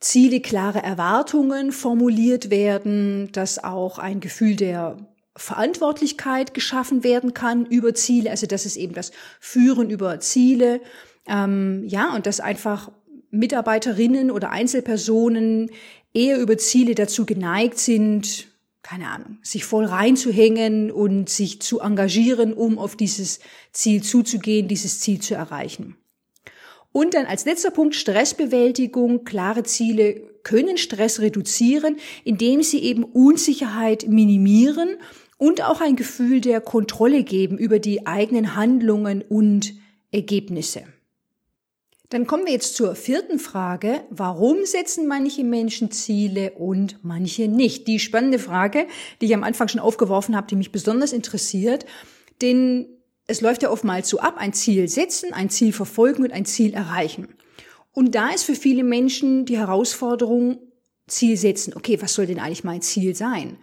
Ziele 0.00 0.40
klare 0.40 0.82
Erwartungen 0.82 1.72
formuliert 1.72 2.50
werden, 2.50 3.30
dass 3.32 3.62
auch 3.62 3.98
ein 3.98 4.20
Gefühl 4.20 4.56
der 4.56 4.96
Verantwortlichkeit 5.36 6.54
geschaffen 6.54 7.02
werden 7.02 7.34
kann 7.34 7.66
über 7.66 7.94
Ziele, 7.94 8.30
also 8.30 8.46
das 8.46 8.66
ist 8.66 8.76
eben 8.76 8.94
das 8.94 9.10
Führen 9.40 9.90
über 9.90 10.20
Ziele, 10.20 10.80
ähm, 11.26 11.84
ja, 11.86 12.14
und 12.14 12.26
dass 12.26 12.40
einfach 12.40 12.90
Mitarbeiterinnen 13.30 14.30
oder 14.30 14.50
Einzelpersonen 14.50 15.70
eher 16.12 16.38
über 16.38 16.56
Ziele 16.56 16.94
dazu 16.94 17.26
geneigt 17.26 17.78
sind, 17.78 18.46
keine 18.84 19.08
Ahnung, 19.08 19.38
sich 19.42 19.64
voll 19.64 19.86
reinzuhängen 19.86 20.92
und 20.92 21.28
sich 21.28 21.60
zu 21.60 21.80
engagieren, 21.80 22.52
um 22.52 22.78
auf 22.78 22.94
dieses 22.94 23.40
Ziel 23.72 24.02
zuzugehen, 24.02 24.68
dieses 24.68 25.00
Ziel 25.00 25.20
zu 25.20 25.34
erreichen. 25.34 25.96
Und 26.92 27.14
dann 27.14 27.26
als 27.26 27.44
letzter 27.44 27.72
Punkt 27.72 27.96
Stressbewältigung. 27.96 29.24
Klare 29.24 29.64
Ziele 29.64 30.22
können 30.44 30.76
Stress 30.76 31.18
reduzieren, 31.18 31.96
indem 32.22 32.62
sie 32.62 32.78
eben 32.84 33.02
Unsicherheit 33.02 34.06
minimieren 34.06 34.98
und 35.38 35.62
auch 35.62 35.80
ein 35.80 35.96
Gefühl 35.96 36.40
der 36.40 36.60
Kontrolle 36.60 37.24
geben 37.24 37.58
über 37.58 37.80
die 37.80 38.06
eigenen 38.06 38.54
Handlungen 38.54 39.22
und 39.22 39.74
Ergebnisse. 40.12 40.84
Dann 42.10 42.26
kommen 42.26 42.44
wir 42.44 42.52
jetzt 42.52 42.76
zur 42.76 42.94
vierten 42.94 43.38
Frage. 43.38 44.04
Warum 44.10 44.64
setzen 44.64 45.06
manche 45.06 45.42
Menschen 45.42 45.90
Ziele 45.90 46.52
und 46.52 46.98
manche 47.02 47.48
nicht? 47.48 47.88
Die 47.88 47.98
spannende 47.98 48.38
Frage, 48.38 48.86
die 49.20 49.26
ich 49.26 49.34
am 49.34 49.42
Anfang 49.42 49.68
schon 49.68 49.80
aufgeworfen 49.80 50.36
habe, 50.36 50.46
die 50.46 50.56
mich 50.56 50.70
besonders 50.70 51.12
interessiert. 51.12 51.86
Denn 52.42 52.86
es 53.26 53.40
läuft 53.40 53.62
ja 53.62 53.70
oftmals 53.70 54.08
so 54.08 54.18
ab, 54.18 54.34
ein 54.36 54.52
Ziel 54.52 54.88
setzen, 54.88 55.32
ein 55.32 55.48
Ziel 55.48 55.72
verfolgen 55.72 56.22
und 56.22 56.32
ein 56.32 56.44
Ziel 56.44 56.74
erreichen. 56.74 57.28
Und 57.92 58.14
da 58.14 58.30
ist 58.30 58.44
für 58.44 58.54
viele 58.54 58.84
Menschen 58.84 59.46
die 59.46 59.56
Herausforderung, 59.56 60.58
Ziel 61.06 61.36
setzen. 61.36 61.74
Okay, 61.74 62.00
was 62.00 62.14
soll 62.14 62.26
denn 62.26 62.38
eigentlich 62.38 62.64
mein 62.64 62.82
Ziel 62.82 63.14
sein? 63.14 63.58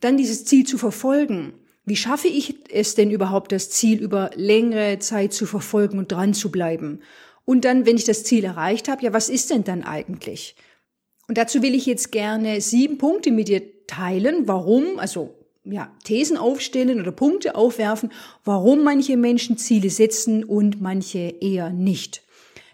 Dann 0.00 0.16
dieses 0.16 0.44
Ziel 0.44 0.64
zu 0.64 0.78
verfolgen. 0.78 1.54
Wie 1.84 1.96
schaffe 1.96 2.28
ich 2.28 2.70
es 2.70 2.94
denn 2.94 3.10
überhaupt, 3.10 3.52
das 3.52 3.70
Ziel 3.70 4.00
über 4.00 4.30
längere 4.34 4.98
Zeit 4.98 5.32
zu 5.32 5.46
verfolgen 5.46 5.98
und 5.98 6.12
dran 6.12 6.34
zu 6.34 6.50
bleiben? 6.50 7.00
Und 7.48 7.64
dann, 7.64 7.86
wenn 7.86 7.96
ich 7.96 8.04
das 8.04 8.24
Ziel 8.24 8.44
erreicht 8.44 8.88
habe, 8.88 9.02
ja, 9.02 9.14
was 9.14 9.30
ist 9.30 9.48
denn 9.48 9.64
dann 9.64 9.82
eigentlich? 9.82 10.54
Und 11.28 11.38
dazu 11.38 11.62
will 11.62 11.74
ich 11.74 11.86
jetzt 11.86 12.12
gerne 12.12 12.60
sieben 12.60 12.98
Punkte 12.98 13.30
mit 13.30 13.48
dir 13.48 13.86
teilen, 13.86 14.46
warum, 14.46 14.98
also 14.98 15.34
ja, 15.64 15.90
Thesen 16.04 16.36
aufstellen 16.36 17.00
oder 17.00 17.10
Punkte 17.10 17.54
aufwerfen, 17.54 18.12
warum 18.44 18.84
manche 18.84 19.16
Menschen 19.16 19.56
Ziele 19.56 19.88
setzen 19.88 20.44
und 20.44 20.82
manche 20.82 21.36
eher 21.40 21.70
nicht. 21.70 22.20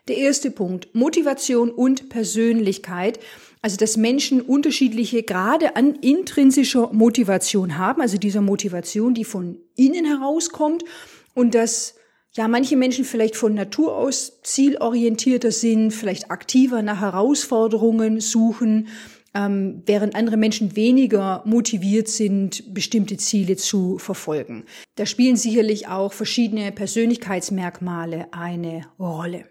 Der 0.08 0.16
erste 0.16 0.50
Punkt, 0.50 0.92
Motivation 0.92 1.70
und 1.70 2.08
Persönlichkeit. 2.08 3.20
Also, 3.62 3.76
dass 3.76 3.96
Menschen 3.96 4.40
unterschiedliche 4.40 5.22
gerade 5.22 5.76
an 5.76 5.94
intrinsischer 5.94 6.92
Motivation 6.92 7.78
haben, 7.78 8.02
also 8.02 8.18
dieser 8.18 8.40
Motivation, 8.40 9.14
die 9.14 9.24
von 9.24 9.56
innen 9.76 10.04
herauskommt 10.04 10.84
und 11.32 11.54
dass 11.54 11.94
ja, 12.36 12.48
manche 12.48 12.76
Menschen 12.76 13.04
vielleicht 13.04 13.36
von 13.36 13.54
Natur 13.54 13.96
aus 13.96 14.40
zielorientierter 14.42 15.52
sind, 15.52 15.92
vielleicht 15.92 16.30
aktiver 16.30 16.82
nach 16.82 17.00
Herausforderungen 17.00 18.20
suchen, 18.20 18.88
ähm, 19.34 19.82
während 19.86 20.16
andere 20.16 20.36
Menschen 20.36 20.74
weniger 20.74 21.42
motiviert 21.44 22.08
sind, 22.08 22.74
bestimmte 22.74 23.16
Ziele 23.18 23.56
zu 23.56 23.98
verfolgen. 23.98 24.64
Da 24.96 25.06
spielen 25.06 25.36
sicherlich 25.36 25.86
auch 25.88 26.12
verschiedene 26.12 26.72
Persönlichkeitsmerkmale 26.72 28.28
eine 28.32 28.82
Rolle. 28.98 29.46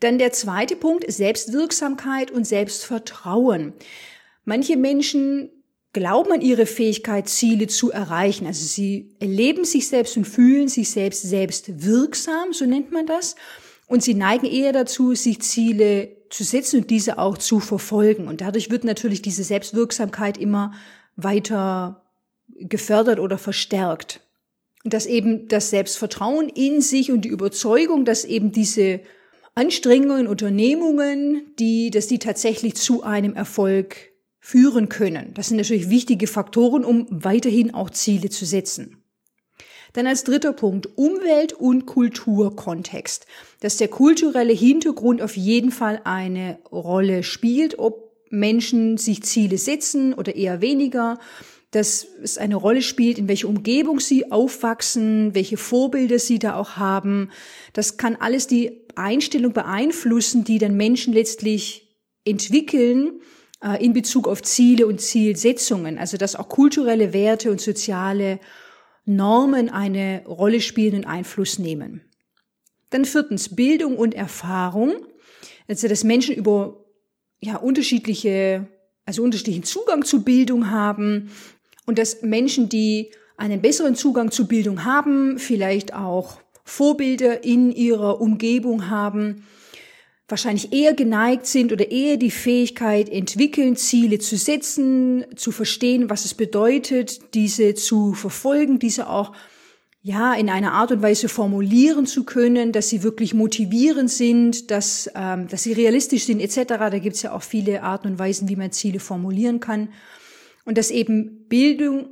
Dann 0.00 0.18
der 0.18 0.32
zweite 0.32 0.76
Punkt, 0.76 1.10
Selbstwirksamkeit 1.10 2.30
und 2.30 2.46
Selbstvertrauen. 2.46 3.72
Manche 4.44 4.76
Menschen 4.76 5.50
glauben 5.92 6.32
an 6.32 6.40
ihre 6.40 6.66
Fähigkeit, 6.66 7.28
Ziele 7.28 7.66
zu 7.66 7.90
erreichen. 7.90 8.46
Also 8.46 8.64
sie 8.64 9.16
erleben 9.18 9.64
sich 9.64 9.88
selbst 9.88 10.16
und 10.16 10.24
fühlen 10.24 10.68
sich 10.68 10.90
selbst 10.90 11.22
selbst 11.22 11.84
wirksam, 11.84 12.52
so 12.52 12.64
nennt 12.64 12.92
man 12.92 13.06
das. 13.06 13.34
Und 13.86 14.02
sie 14.02 14.14
neigen 14.14 14.46
eher 14.46 14.72
dazu, 14.72 15.14
sich 15.14 15.40
Ziele 15.40 16.16
zu 16.30 16.44
setzen 16.44 16.82
und 16.82 16.90
diese 16.90 17.18
auch 17.18 17.38
zu 17.38 17.58
verfolgen. 17.58 18.28
Und 18.28 18.40
dadurch 18.40 18.70
wird 18.70 18.84
natürlich 18.84 19.20
diese 19.20 19.42
Selbstwirksamkeit 19.42 20.38
immer 20.38 20.72
weiter 21.16 22.04
gefördert 22.46 23.18
oder 23.18 23.36
verstärkt. 23.36 24.20
Und 24.84 24.94
dass 24.94 25.06
eben 25.06 25.48
das 25.48 25.70
Selbstvertrauen 25.70 26.48
in 26.48 26.80
sich 26.80 27.10
und 27.10 27.22
die 27.24 27.28
Überzeugung, 27.28 28.04
dass 28.04 28.24
eben 28.24 28.52
diese 28.52 29.00
Anstrengungen, 29.56 30.28
Unternehmungen, 30.28 31.52
die, 31.58 31.90
dass 31.90 32.06
die 32.06 32.20
tatsächlich 32.20 32.76
zu 32.76 33.02
einem 33.02 33.34
Erfolg 33.34 34.09
führen 34.40 34.88
können. 34.88 35.32
Das 35.34 35.48
sind 35.48 35.58
natürlich 35.58 35.90
wichtige 35.90 36.26
Faktoren, 36.26 36.84
um 36.84 37.06
weiterhin 37.10 37.74
auch 37.74 37.90
Ziele 37.90 38.30
zu 38.30 38.46
setzen. 38.46 38.96
Dann 39.92 40.06
als 40.06 40.24
dritter 40.24 40.52
Punkt 40.52 40.96
Umwelt- 40.96 41.52
und 41.52 41.86
Kulturkontext. 41.86 43.26
Dass 43.60 43.76
der 43.76 43.88
kulturelle 43.88 44.52
Hintergrund 44.52 45.20
auf 45.20 45.36
jeden 45.36 45.72
Fall 45.72 46.00
eine 46.04 46.58
Rolle 46.70 47.22
spielt, 47.22 47.78
ob 47.78 48.10
Menschen 48.30 48.96
sich 48.96 49.24
Ziele 49.24 49.58
setzen 49.58 50.14
oder 50.14 50.36
eher 50.36 50.60
weniger, 50.60 51.18
dass 51.72 52.06
es 52.22 52.38
eine 52.38 52.56
Rolle 52.56 52.82
spielt, 52.82 53.18
in 53.18 53.28
welcher 53.28 53.48
Umgebung 53.48 54.00
sie 54.00 54.30
aufwachsen, 54.30 55.34
welche 55.34 55.56
Vorbilder 55.56 56.18
sie 56.18 56.38
da 56.38 56.56
auch 56.56 56.76
haben. 56.76 57.30
Das 57.72 57.96
kann 57.96 58.16
alles 58.16 58.46
die 58.46 58.80
Einstellung 58.96 59.52
beeinflussen, 59.52 60.44
die 60.44 60.58
dann 60.58 60.76
Menschen 60.76 61.12
letztlich 61.12 61.96
entwickeln 62.24 63.20
in 63.78 63.92
Bezug 63.92 64.26
auf 64.26 64.42
Ziele 64.42 64.86
und 64.86 65.00
Zielsetzungen. 65.00 65.98
Also 65.98 66.16
dass 66.16 66.36
auch 66.36 66.48
kulturelle 66.48 67.12
Werte 67.12 67.50
und 67.50 67.60
soziale 67.60 68.40
Normen 69.04 69.68
eine 69.68 70.22
Rolle 70.26 70.60
spielen 70.60 70.96
und 70.96 71.04
Einfluss 71.06 71.58
nehmen. 71.58 72.02
Dann 72.88 73.04
viertens 73.04 73.54
Bildung 73.54 73.98
und 73.98 74.14
Erfahrung. 74.14 74.94
Also 75.68 75.88
dass 75.88 76.04
Menschen 76.04 76.34
über 76.34 76.84
ja 77.40 77.56
unterschiedliche 77.56 78.66
also 79.10 79.22
unterschiedlichen 79.22 79.64
Zugang 79.64 80.04
zu 80.04 80.22
Bildung 80.22 80.70
haben 80.70 81.30
und 81.84 81.98
dass 81.98 82.22
Menschen, 82.22 82.68
die 82.68 83.10
einen 83.36 83.60
besseren 83.60 83.96
Zugang 83.96 84.30
zu 84.30 84.46
Bildung 84.46 84.84
haben, 84.84 85.38
vielleicht 85.38 85.94
auch 85.94 86.40
Vorbilder 86.64 87.42
in 87.42 87.72
ihrer 87.72 88.20
Umgebung 88.20 88.88
haben, 88.88 89.46
wahrscheinlich 90.30 90.72
eher 90.72 90.94
geneigt 90.94 91.46
sind 91.46 91.72
oder 91.72 91.90
eher 91.90 92.16
die 92.16 92.30
Fähigkeit 92.30 93.08
entwickeln, 93.08 93.76
Ziele 93.76 94.18
zu 94.18 94.36
setzen, 94.36 95.24
zu 95.36 95.52
verstehen, 95.52 96.10
was 96.10 96.24
es 96.24 96.34
bedeutet, 96.34 97.34
diese 97.34 97.74
zu 97.74 98.14
verfolgen, 98.14 98.78
diese 98.78 99.08
auch 99.08 99.32
ja 100.02 100.34
in 100.34 100.48
einer 100.48 100.72
Art 100.72 100.92
und 100.92 101.02
Weise 101.02 101.28
formulieren 101.28 102.06
zu 102.06 102.24
können, 102.24 102.72
dass 102.72 102.88
sie 102.88 103.02
wirklich 103.02 103.34
motivierend 103.34 104.10
sind, 104.10 104.70
dass 104.70 105.10
ähm, 105.14 105.48
dass 105.48 105.64
sie 105.64 105.74
realistisch 105.74 106.24
sind 106.24 106.40
etc. 106.40 106.64
Da 106.66 106.98
gibt 106.98 107.16
es 107.16 107.22
ja 107.22 107.32
auch 107.32 107.42
viele 107.42 107.82
Arten 107.82 108.08
und 108.08 108.18
Weisen, 108.18 108.48
wie 108.48 108.56
man 108.56 108.72
Ziele 108.72 109.00
formulieren 109.00 109.60
kann 109.60 109.90
und 110.64 110.78
dass 110.78 110.90
eben 110.90 111.46
Bildung 111.48 112.08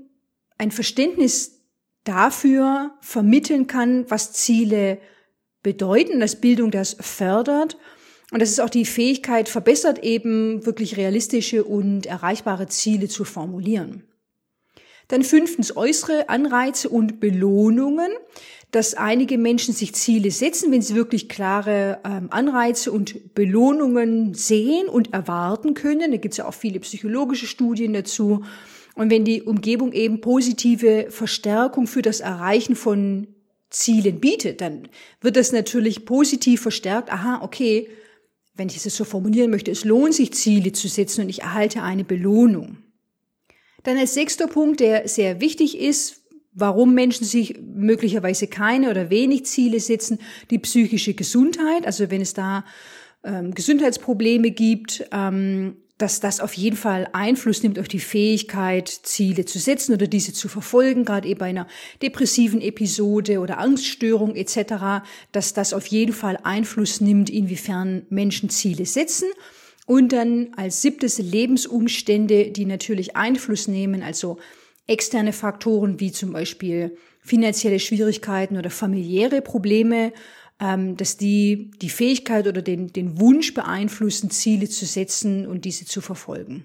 ein 0.59 0.71
Verständnis 0.71 1.63
dafür 2.05 2.93
vermitteln 3.01 3.67
kann, 3.67 4.05
was 4.11 4.33
Ziele 4.33 4.99
bedeuten, 5.63 6.21
dass 6.21 6.41
Bildung 6.41 6.71
das 6.71 6.97
fördert 7.01 7.77
und 8.31 8.43
dass 8.43 8.51
es 8.51 8.61
auch 8.61 8.71
die 8.71 8.85
Fähigkeit 8.85 9.49
verbessert, 9.49 10.05
eben 10.05 10.67
wirklich 10.67 10.97
realistische 10.97 11.65
und 11.65 12.07
erreichbare 12.07 12.67
Ziele 12.67 13.09
zu 13.09 13.25
formulieren. 13.25 14.05
Dann 15.09 15.23
fünftens 15.23 15.75
äußere 15.75 16.29
Anreize 16.29 16.91
und 16.91 17.19
Belohnungen, 17.21 18.11
dass 18.71 18.93
einige 18.93 19.39
Menschen 19.39 19.73
sich 19.73 19.95
Ziele 19.95 20.31
setzen, 20.31 20.71
wenn 20.71 20.83
sie 20.83 20.95
wirklich 20.95 21.31
klare 21.31 22.01
ähm, 22.05 22.29
Anreize 22.31 22.93
und 22.93 23.35
Belohnungen 23.35 24.35
sehen 24.35 24.89
und 24.89 25.15
erwarten 25.15 25.73
können. 25.73 26.11
Da 26.11 26.19
gibt 26.19 26.35
es 26.35 26.39
ja 26.39 26.47
auch 26.47 26.53
viele 26.53 26.81
psychologische 26.81 27.47
Studien 27.47 27.95
dazu. 27.95 28.45
Und 28.95 29.11
wenn 29.11 29.25
die 29.25 29.43
Umgebung 29.43 29.93
eben 29.93 30.21
positive 30.21 31.07
Verstärkung 31.09 31.87
für 31.87 32.03
das 32.03 32.21
Erreichen 32.21 32.77
von 32.77 33.29
Zielen 33.71 34.21
bietet, 34.21 34.61
dann 34.61 34.89
wird 35.23 35.37
das 35.37 35.53
natürlich 35.53 36.05
positiv 36.05 36.61
verstärkt. 36.61 37.11
Aha, 37.11 37.41
okay, 37.43 37.89
wenn 38.59 38.69
ich 38.69 38.85
es 38.85 38.95
so 38.95 39.05
formulieren 39.05 39.51
möchte, 39.51 39.71
es 39.71 39.85
lohnt 39.85 40.15
sich, 40.15 40.33
Ziele 40.35 40.73
zu 40.73 40.89
setzen 40.89 41.23
und 41.23 41.29
ich 41.29 41.43
erhalte 41.43 41.83
eine 41.83 42.05
Belohnung. 42.05 42.79
Dann 43.85 43.97
als 43.97 44.15
sechster 44.15 44.49
Punkt, 44.49 44.81
der 44.81 45.09
sehr 45.09 45.41
wichtig 45.41 45.79
ist, 45.79 46.23
warum 46.53 46.93
Menschen 46.93 47.25
sich 47.25 47.59
möglicherweise 47.61 48.49
keine 48.49 48.91
oder 48.91 49.11
wenig 49.11 49.47
Ziele 49.47 49.79
setzen, 49.79 50.19
die 50.51 50.59
psychische 50.59 51.15
Gesundheit. 51.15 51.87
Also 51.87 52.11
wenn 52.11 52.21
es 52.21 52.35
da 52.35 52.65
ähm, 53.23 53.55
Gesundheitsprobleme 53.55 54.51
gibt, 54.51 55.05
ähm, 55.13 55.77
dass 55.99 56.21
das 56.21 56.41
auf 56.41 56.55
jeden 56.55 56.77
Fall 56.77 57.09
Einfluss 57.13 57.63
nimmt 57.63 57.79
auf 57.79 57.89
die 57.89 57.99
Fähigkeit, 57.99 58.89
Ziele 58.89 59.45
zu 59.45 59.59
setzen 59.59 59.93
oder 59.93 60.07
diese 60.07 60.33
zu 60.33 60.49
verfolgen, 60.49 61.05
gerade 61.05 61.29
eben 61.29 61.41
bei 61.41 61.47
einer 61.47 61.67
depressiven 62.01 62.61
Episode 62.61 63.41
oder 63.41 63.59
Angststörung 63.59 64.37
etc., 64.37 65.05
dass 65.33 65.55
das 65.55 65.73
auf 65.73 65.87
jeden 65.89 66.13
Fall 66.13 66.39
Einfluss 66.45 67.01
nimmt, 67.01 67.29
inwiefern 67.29 68.07
Menschen 68.11 68.49
Ziele 68.49 68.87
setzen. 68.87 69.29
Und 69.87 70.13
dann 70.13 70.49
als 70.57 70.83
siebtes 70.83 71.19
Lebensumstände, 71.19 72.51
die 72.51 72.67
natürlich 72.67 73.17
Einfluss 73.17 73.67
nehmen, 73.69 74.03
also 74.03 74.39
externe 74.87 75.33
Faktoren 75.33 75.99
wie 75.99 76.13
zum 76.13 76.33
Beispiel 76.33 76.97
finanzielle 77.23 77.81
Schwierigkeiten 77.81 78.57
oder 78.57 78.71
familiäre 78.71 79.43
Probleme, 79.43 80.13
dass 80.59 81.17
die 81.17 81.71
die 81.81 81.89
Fähigkeit 81.89 82.47
oder 82.49 82.63
den, 82.63 82.93
den 82.93 83.21
Wunsch 83.21 83.55
beeinflussen, 83.55 84.31
Ziele 84.31 84.69
zu 84.69 84.87
setzen 84.87 85.47
und 85.47 85.65
diese 85.65 85.85
zu 85.85 86.01
verfolgen. 86.01 86.65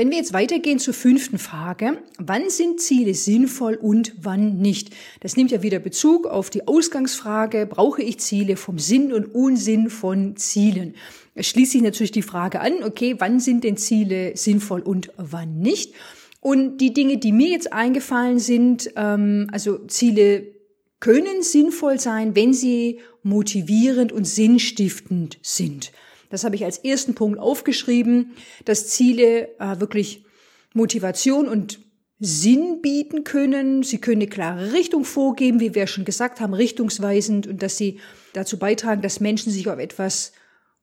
Wenn 0.00 0.08
wir 0.08 0.16
jetzt 0.16 0.32
weitergehen 0.32 0.78
zur 0.78 0.94
fünften 0.94 1.36
Frage, 1.36 1.98
wann 2.16 2.48
sind 2.48 2.80
Ziele 2.80 3.12
sinnvoll 3.12 3.74
und 3.74 4.14
wann 4.22 4.56
nicht? 4.56 4.94
Das 5.20 5.36
nimmt 5.36 5.50
ja 5.50 5.62
wieder 5.62 5.78
Bezug 5.78 6.26
auf 6.26 6.48
die 6.48 6.66
Ausgangsfrage, 6.66 7.66
brauche 7.66 8.02
ich 8.02 8.18
Ziele 8.18 8.56
vom 8.56 8.78
Sinn 8.78 9.12
und 9.12 9.34
Unsinn 9.34 9.90
von 9.90 10.36
Zielen? 10.36 10.94
Es 11.34 11.48
schließt 11.48 11.72
sich 11.72 11.82
natürlich 11.82 12.12
die 12.12 12.22
Frage 12.22 12.60
an, 12.60 12.82
okay, 12.82 13.16
wann 13.18 13.40
sind 13.40 13.62
denn 13.62 13.76
Ziele 13.76 14.34
sinnvoll 14.38 14.80
und 14.80 15.12
wann 15.18 15.58
nicht? 15.58 15.92
Und 16.40 16.78
die 16.78 16.94
Dinge, 16.94 17.18
die 17.18 17.32
mir 17.32 17.50
jetzt 17.50 17.70
eingefallen 17.70 18.38
sind, 18.38 18.90
ähm, 18.96 19.48
also 19.52 19.84
Ziele 19.86 20.46
können 21.00 21.42
sinnvoll 21.42 21.98
sein, 21.98 22.36
wenn 22.36 22.52
sie 22.52 23.00
motivierend 23.22 24.12
und 24.12 24.24
sinnstiftend 24.24 25.38
sind. 25.42 25.92
Das 26.28 26.44
habe 26.44 26.54
ich 26.54 26.64
als 26.64 26.78
ersten 26.78 27.14
Punkt 27.14 27.38
aufgeschrieben, 27.38 28.32
dass 28.64 28.88
Ziele 28.88 29.48
äh, 29.58 29.80
wirklich 29.80 30.24
Motivation 30.74 31.48
und 31.48 31.80
Sinn 32.20 32.82
bieten 32.82 33.24
können. 33.24 33.82
Sie 33.82 33.98
können 33.98 34.20
eine 34.20 34.30
klare 34.30 34.72
Richtung 34.72 35.04
vorgeben, 35.04 35.58
wie 35.58 35.74
wir 35.74 35.86
schon 35.86 36.04
gesagt 36.04 36.40
haben, 36.40 36.54
richtungsweisend 36.54 37.46
und 37.46 37.62
dass 37.62 37.78
sie 37.78 37.98
dazu 38.34 38.58
beitragen, 38.58 39.02
dass 39.02 39.20
Menschen 39.20 39.50
sich 39.50 39.68
auf 39.68 39.78
etwas 39.78 40.32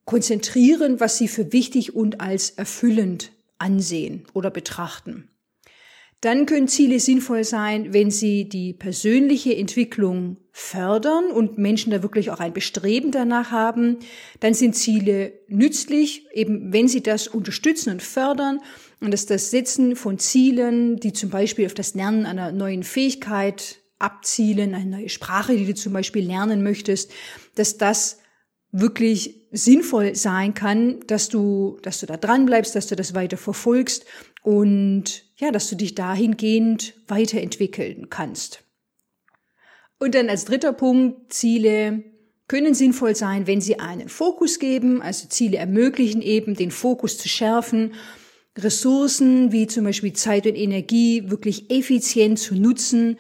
konzentrieren, 0.04 1.00
was 1.00 1.18
sie 1.18 1.28
für 1.28 1.54
wichtig 1.54 1.96
und 1.96 2.20
als 2.20 2.50
erfüllend 2.52 3.32
ansehen 3.60 4.26
oder 4.34 4.50
betrachten. 4.50 5.30
Dann 6.22 6.48
können 6.48 6.68
Ziele 6.68 7.00
sinnvoll 7.00 7.44
sein, 7.44 7.94
wenn 7.94 8.10
sie 8.10 8.50
die 8.50 8.74
persönliche 8.74 9.56
Entwicklung 9.56 10.38
fördern 10.52 11.26
und 11.26 11.60
Menschen 11.60 11.92
da 11.92 12.02
wirklich 12.02 12.32
auch 12.32 12.40
ein 12.40 12.54
Bestreben 12.54 13.12
danach 13.12 13.52
haben. 13.52 14.00
Dann 14.40 14.56
sind 14.56 14.76
Ziele 14.76 15.34
nützlich, 15.48 16.26
eben 16.34 16.74
wenn 16.74 16.88
sie 16.88 17.04
das 17.04 17.28
unterstützen 17.28 17.92
und 17.92 18.02
fördern 18.02 18.60
und 19.00 19.12
dass 19.12 19.28
das 19.28 19.52
Setzen 19.52 19.96
von 19.96 20.18
Zielen, 20.18 21.00
die 21.00 21.14
zum 21.14 21.30
Beispiel 21.30 21.68
auf 21.68 21.76
das 21.76 21.94
Lernen 21.94 22.26
einer 22.26 22.52
neuen 22.52 22.82
Fähigkeit 22.82 23.78
abzielen, 24.00 24.74
eine 24.74 24.90
neue 24.90 25.10
Sprache, 25.10 25.56
die 25.56 25.66
du 25.66 25.76
zum 25.76 25.94
Beispiel 25.94 26.26
lernen 26.26 26.64
möchtest, 26.64 27.12
dass 27.54 27.78
das 27.78 28.18
wirklich 28.80 29.48
sinnvoll 29.52 30.16
sein 30.16 30.54
kann, 30.54 31.00
dass 31.08 31.30
du, 31.30 31.78
dass 31.82 32.00
du 32.00 32.06
da 32.06 32.18
dran 32.18 32.46
bleibst, 32.46 32.76
dass 32.76 32.88
du 32.88 32.96
das 32.96 33.14
weiter 33.14 33.38
verfolgst 33.38 34.06
und 34.44 35.24
ja, 35.38 35.52
dass 35.52 35.70
du 35.70 35.76
dich 35.76 35.96
dahingehend 35.96 36.94
weiterentwickeln 37.08 38.10
kannst. 38.10 38.64
Und 40.00 40.16
dann 40.16 40.30
als 40.30 40.46
dritter 40.46 40.74
Punkt, 40.74 41.34
Ziele 41.34 42.04
können 42.48 42.74
sinnvoll 42.74 43.16
sein, 43.16 43.48
wenn 43.48 43.62
sie 43.62 43.80
einen 43.80 44.10
Fokus 44.10 44.60
geben, 44.60 45.02
also 45.02 45.28
Ziele 45.28 45.58
ermöglichen 45.58 46.22
eben, 46.22 46.56
den 46.56 46.72
Fokus 46.72 47.18
zu 47.18 47.28
schärfen, 47.28 47.94
Ressourcen 48.58 49.52
wie 49.52 49.68
zum 49.68 49.84
Beispiel 49.84 50.14
Zeit 50.14 50.48
und 50.48 50.56
Energie 50.56 51.30
wirklich 51.30 51.70
effizient 51.70 52.40
zu 52.40 52.56
nutzen 52.56 53.18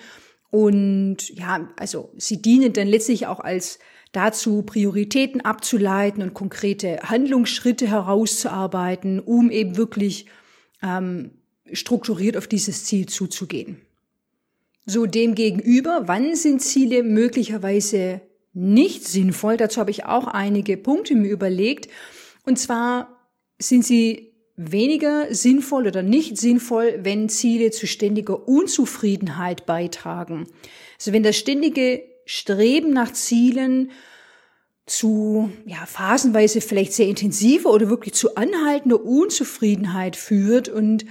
und 0.50 1.30
ja, 1.30 1.70
also 1.78 2.12
sie 2.18 2.42
dienen 2.42 2.74
dann 2.74 2.88
letztlich 2.88 3.28
auch 3.28 3.40
als 3.40 3.80
dazu, 4.18 4.64
Prioritäten 4.64 5.42
abzuleiten 5.42 6.24
und 6.24 6.34
konkrete 6.34 6.98
Handlungsschritte 7.04 7.88
herauszuarbeiten, 7.88 9.20
um 9.20 9.52
eben 9.52 9.78
wirklich 9.78 10.26
ähm, 10.82 11.32
strukturiert 11.72 12.36
auf 12.36 12.48
dieses 12.48 12.86
Ziel 12.86 13.06
zuzugehen. 13.06 13.80
So 14.86 15.06
demgegenüber, 15.06 16.04
wann 16.06 16.36
sind 16.36 16.62
Ziele 16.62 17.04
möglicherweise 17.04 18.22
nicht 18.54 19.06
sinnvoll? 19.06 19.58
Dazu 19.58 19.80
habe 19.80 19.92
ich 19.92 20.06
auch 20.06 20.28
einige 20.28 20.78
Punkte 20.78 21.14
mir 21.16 21.30
überlegt. 21.30 21.90
Und 22.46 22.58
zwar 22.58 23.30
sind 23.60 23.86
sie 23.86 24.34
weniger 24.56 25.34
sinnvoll 25.34 25.86
oder 25.88 26.02
nicht 26.02 26.38
sinnvoll, 26.38 27.00
wenn 27.04 27.30
Ziele 27.30 27.70
zu 27.70 27.86
ständiger 27.86 28.48
Unzufriedenheit 28.48 29.66
beitragen. 29.68 30.48
Also 30.98 31.14
wenn 31.14 31.22
das 31.22 31.38
ständige 31.38 32.02
Streben 32.28 32.92
nach 32.92 33.14
Zielen 33.14 33.92
zu, 34.86 35.50
ja, 35.66 35.86
phasenweise 35.86 36.62
vielleicht 36.62 36.94
sehr 36.94 37.08
intensiver 37.08 37.72
oder 37.72 37.90
wirklich 37.90 38.14
zu 38.14 38.36
anhaltender 38.36 39.04
Unzufriedenheit 39.04 40.16
führt 40.16 40.70
und 40.70 41.06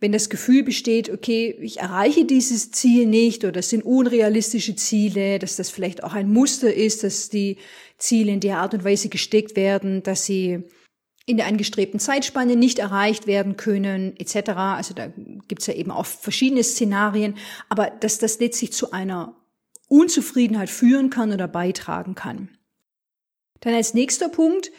wenn 0.00 0.12
das 0.12 0.30
Gefühl 0.30 0.64
besteht, 0.64 1.10
okay, 1.10 1.56
ich 1.60 1.78
erreiche 1.78 2.24
dieses 2.24 2.72
Ziel 2.72 3.06
nicht 3.06 3.44
oder 3.44 3.60
es 3.60 3.70
sind 3.70 3.84
unrealistische 3.84 4.74
Ziele, 4.74 5.38
dass 5.38 5.54
das 5.54 5.70
vielleicht 5.70 6.02
auch 6.02 6.14
ein 6.14 6.32
Muster 6.32 6.74
ist, 6.74 7.04
dass 7.04 7.28
die 7.28 7.58
Ziele 7.98 8.32
in 8.32 8.40
der 8.40 8.58
Art 8.58 8.74
und 8.74 8.82
Weise 8.82 9.08
gesteckt 9.08 9.54
werden, 9.54 10.02
dass 10.02 10.24
sie 10.24 10.64
in 11.24 11.36
der 11.36 11.46
angestrebten 11.46 12.00
Zeitspanne 12.00 12.56
nicht 12.56 12.80
erreicht 12.80 13.28
werden 13.28 13.56
können, 13.56 14.16
etc. 14.16 14.50
Also 14.56 14.94
da 14.94 15.12
gibt's 15.46 15.68
ja 15.68 15.74
eben 15.74 15.92
auch 15.92 16.06
verschiedene 16.06 16.64
Szenarien, 16.64 17.36
aber 17.68 17.90
dass 18.00 18.18
das 18.18 18.40
letztlich 18.40 18.72
zu 18.72 18.90
einer 18.90 19.36
Unzufriedenheit 19.92 20.70
führen 20.70 21.10
kann 21.10 21.32
oder 21.32 21.46
beitragen 21.46 22.14
kann. 22.14 22.48
Dann 23.60 23.74
als 23.74 23.92
nächster 23.92 24.28
Punkt, 24.28 24.72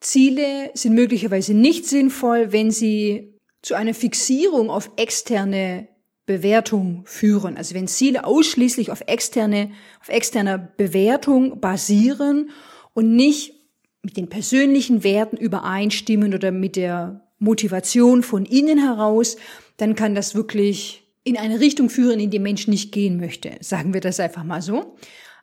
Ziele 0.00 0.70
sind 0.74 0.94
möglicherweise 0.94 1.54
nicht 1.54 1.86
sinnvoll, 1.86 2.52
wenn 2.52 2.70
sie 2.70 3.34
zu 3.62 3.74
einer 3.74 3.94
Fixierung 3.94 4.70
auf 4.70 4.90
externe 4.96 5.88
Bewertung 6.26 7.02
führen. 7.04 7.56
Also 7.56 7.74
wenn 7.74 7.88
Ziele 7.88 8.24
ausschließlich 8.24 8.90
auf 8.90 9.02
externe, 9.06 9.72
auf 10.00 10.08
externer 10.08 10.58
Bewertung 10.58 11.60
basieren 11.60 12.50
und 12.92 13.16
nicht 13.16 13.54
mit 14.02 14.16
den 14.16 14.28
persönlichen 14.28 15.02
Werten 15.02 15.36
übereinstimmen 15.36 16.32
oder 16.32 16.52
mit 16.52 16.76
der 16.76 17.28
Motivation 17.38 18.22
von 18.22 18.46
innen 18.46 18.78
heraus, 18.78 19.36
dann 19.78 19.94
kann 19.96 20.14
das 20.14 20.34
wirklich 20.34 21.03
in 21.24 21.38
eine 21.38 21.60
Richtung 21.60 21.88
führen, 21.88 22.20
in 22.20 22.30
die 22.30 22.38
Mensch 22.38 22.68
nicht 22.68 22.92
gehen 22.92 23.18
möchte. 23.18 23.52
Sagen 23.60 23.94
wir 23.94 24.00
das 24.00 24.20
einfach 24.20 24.44
mal 24.44 24.62
so. 24.62 24.96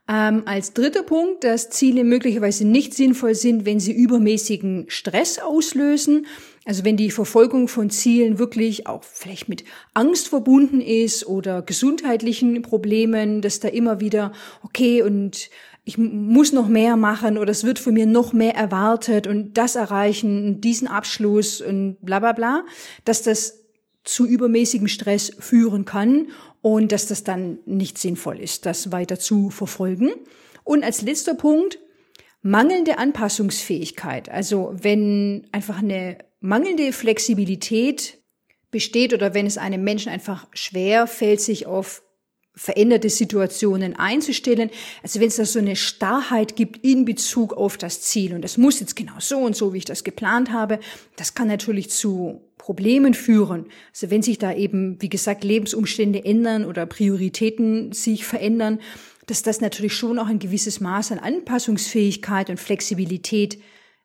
Ähm, 0.08 0.44
als 0.46 0.74
dritter 0.74 1.04
Punkt, 1.04 1.44
dass 1.44 1.70
Ziele 1.70 2.04
möglicherweise 2.04 2.66
nicht 2.66 2.94
sinnvoll 2.94 3.36
sind, 3.36 3.66
wenn 3.66 3.80
sie 3.80 3.94
übermäßigen 3.94 4.86
Stress 4.88 5.40
auslösen. 5.40 6.26
Also 6.66 6.86
wenn 6.86 6.98
die 6.98 7.12
Verfolgung 7.12 7.68
von 7.68 7.90
Zielen 7.90 8.38
wirklich 8.38 8.88
auch 8.88 9.04
vielleicht 9.04 9.48
mit 9.48 9.64
Angst 9.94 10.28
verbunden 10.28 10.82
ist 10.82 11.26
oder 11.28 11.62
gesundheitlichen 11.62 12.62
Problemen, 12.62 13.42
dass 13.42 13.60
da 13.60 13.68
immer 13.68 14.00
wieder, 14.00 14.34
okay, 14.64 15.02
und 15.02 15.50
ich 15.84 15.98
muss 15.98 16.52
noch 16.52 16.68
mehr 16.68 16.96
machen 16.98 17.38
oder 17.38 17.52
es 17.52 17.64
wird 17.64 17.80
von 17.80 17.94
mir 17.94 18.06
noch 18.06 18.34
mehr 18.34 18.56
erwartet 18.56 19.26
und 19.26 19.58
das 19.58 19.76
erreichen, 19.76 20.62
diesen 20.62 20.88
Abschluss 20.88 21.62
und 21.62 21.98
bla 22.02 22.20
bla 22.20 22.34
bla, 22.34 22.66
dass 23.06 23.24
das 23.24 23.61
zu 24.04 24.26
übermäßigem 24.26 24.88
Stress 24.88 25.32
führen 25.40 25.86
kann 25.86 26.28
und 26.62 26.92
dass 26.92 27.08
das 27.08 27.24
dann 27.24 27.60
nicht 27.66 27.98
sinnvoll 27.98 28.40
ist, 28.40 28.66
das 28.66 28.92
weiter 28.92 29.20
zu 29.20 29.50
verfolgen. 29.50 30.12
Und 30.64 30.84
als 30.84 31.02
letzter 31.02 31.36
Punkt, 31.36 31.80
mangelnde 32.42 32.98
Anpassungsfähigkeit. 32.98 34.30
Also 34.30 34.74
wenn 34.74 35.48
einfach 35.52 35.80
eine 35.80 36.18
mangelnde 36.40 36.92
Flexibilität 36.92 38.20
besteht 38.72 39.14
oder 39.14 39.34
wenn 39.34 39.46
es 39.46 39.58
einem 39.58 39.84
Menschen 39.84 40.12
einfach 40.12 40.48
schwer 40.54 41.08
fällt, 41.08 41.42
sich 41.42 41.68
auf 41.68 42.04
veränderte 42.62 43.10
Situationen 43.10 43.96
einzustellen. 43.96 44.70
Also 45.02 45.20
wenn 45.20 45.30
es 45.30 45.38
da 45.38 45.46
so 45.46 45.58
eine 45.58 45.76
Starrheit 45.76 46.56
gibt 46.56 46.86
in 46.86 47.06
Bezug 47.06 47.54
auf 47.54 47.76
das 47.76 48.02
Ziel 48.02 48.36
und 48.36 48.44
das 48.44 48.60
muss 48.60 48.80
jetzt 48.80 48.96
genau 48.96 49.16
so 49.18 49.40
und 49.40 49.56
so, 49.56 49.74
wie 49.74 49.80
ich 49.80 49.86
das 49.86 50.04
geplant 50.04 50.52
habe, 50.52 50.80
das 51.16 51.34
kann 51.34 51.48
natürlich 51.48 51.90
zu 51.90 52.42
Problemen 52.60 53.16
führen. 53.16 53.66
Also 53.92 54.12
wenn 54.12 54.22
sich 54.22 54.38
da 54.38 54.54
eben, 54.54 55.02
wie 55.02 55.10
gesagt, 55.10 55.44
Lebensumstände 55.44 56.24
ändern 56.24 56.66
oder 56.66 56.86
Prioritäten 56.86 57.94
sich 57.94 58.26
verändern, 58.26 58.80
dass 59.26 59.42
das 59.42 59.60
natürlich 59.60 59.96
schon 59.96 60.20
auch 60.20 60.28
ein 60.28 60.38
gewisses 60.38 60.80
Maß 60.80 61.14
an 61.14 61.18
Anpassungsfähigkeit 61.18 62.52
und 62.52 62.60
Flexibilität 62.60 63.60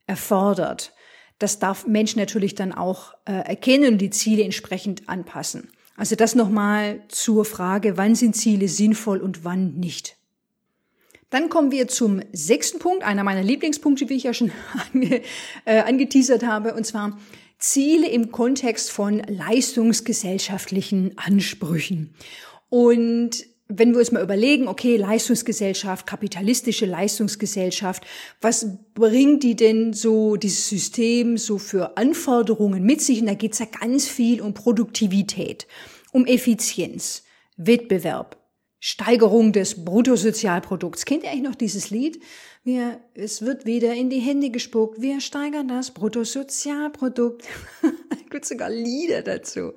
erfordert. 0.07 0.95
Das 1.38 1.59
darf 1.59 1.87
Mensch 1.87 2.16
natürlich 2.16 2.55
dann 2.55 2.73
auch 2.73 3.12
äh, 3.27 3.33
erkennen 3.33 3.92
und 3.92 3.99
die 3.99 4.09
Ziele 4.09 4.45
entsprechend 4.45 5.11
anpassen. 5.11 5.69
Also 5.96 6.14
das 6.16 6.35
nochmal 6.35 7.02
zur 7.09 7.44
Frage, 7.44 7.96
wann 7.96 8.14
sind 8.14 8.37
Ziele 8.37 8.68
sinnvoll 8.68 9.18
und 9.20 9.44
wann 9.44 9.74
nicht. 9.74 10.16
Dann 11.30 11.48
kommen 11.48 11.72
wir 11.72 11.88
zum 11.88 12.20
sechsten 12.32 12.78
Punkt, 12.78 13.02
einer 13.02 13.24
meiner 13.24 13.42
Lieblingspunkte, 13.42 14.09
wie 14.09 14.14
ich 14.14 14.24
ja 14.24 14.35
schon 14.35 14.52
ange, 14.94 15.22
äh, 15.64 15.80
angeteasert 15.80 16.44
habe, 16.44 16.74
und 16.74 16.87
zwar 16.87 17.18
Ziele 17.59 18.09
im 18.09 18.30
Kontext 18.30 18.90
von 18.90 19.20
leistungsgesellschaftlichen 19.20 21.16
Ansprüchen. 21.16 22.14
Und 22.68 23.44
wenn 23.68 23.92
wir 23.92 23.98
uns 23.98 24.12
mal 24.12 24.22
überlegen, 24.22 24.68
okay, 24.68 24.96
Leistungsgesellschaft, 24.96 26.07
kapitalistische 26.07 26.87
Leistungsgesellschaft, 26.87 28.07
was 28.40 28.66
bringt 28.94 29.42
die 29.42 29.57
denn 29.57 29.92
so, 29.92 30.37
dieses 30.37 30.68
System 30.68 31.37
so 31.37 31.59
für 31.59 31.96
Anforderungen 31.96 32.85
mit 32.85 33.00
sich? 33.00 33.20
Und 33.20 33.26
da 33.26 33.35
geht's 33.35 33.59
ja 33.59 33.66
ganz 33.66 34.07
viel 34.07 34.40
um 34.40 34.55
Produktivität, 34.55 35.66
um 36.12 36.26
Effizienz, 36.26 37.24
Wettbewerb, 37.57 38.37
Steigerung 38.79 39.52
des 39.52 39.85
Bruttosozialprodukts. 39.85 41.05
Kennt 41.05 41.24
ihr 41.24 41.31
eigentlich 41.31 41.48
noch 41.48 41.57
dieses 41.57 41.90
Lied? 41.90 42.22
Wir, 42.62 43.00
es 43.14 43.42
wird 43.42 43.66
wieder 43.66 43.94
in 43.94 44.11
die 44.11 44.20
Hände 44.20 44.50
gespuckt. 44.50 45.00
Wir 45.00 45.20
steigern 45.20 45.66
das 45.66 45.90
Bruttosozialprodukt. 45.90 47.44
Gibt 48.31 48.44
sogar 48.44 48.70
Lieder 48.70 49.22
dazu. 49.22 49.72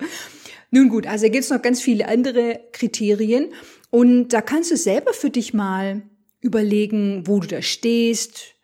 Nun 0.71 0.89
gut, 0.89 1.07
also 1.07 1.25
gibt 1.25 1.43
es 1.43 1.49
noch 1.49 1.61
ganz 1.61 1.81
viele 1.81 2.07
andere 2.07 2.59
Kriterien. 2.71 3.51
Und 3.89 4.29
da 4.29 4.41
kannst 4.41 4.71
du 4.71 4.77
selber 4.77 5.13
für 5.13 5.29
dich 5.29 5.53
mal 5.53 6.03
überlegen, 6.41 7.27
wo 7.27 7.39
du 7.39 7.47
da 7.47 7.61
stehst, 7.61 8.55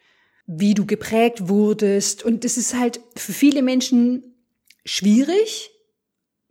wie 0.47 0.73
du 0.73 0.85
geprägt 0.85 1.49
wurdest. 1.49 2.23
Und 2.23 2.43
das 2.43 2.57
ist 2.57 2.75
halt 2.75 2.99
für 3.15 3.33
viele 3.33 3.61
Menschen 3.61 4.35
schwierig, 4.85 5.71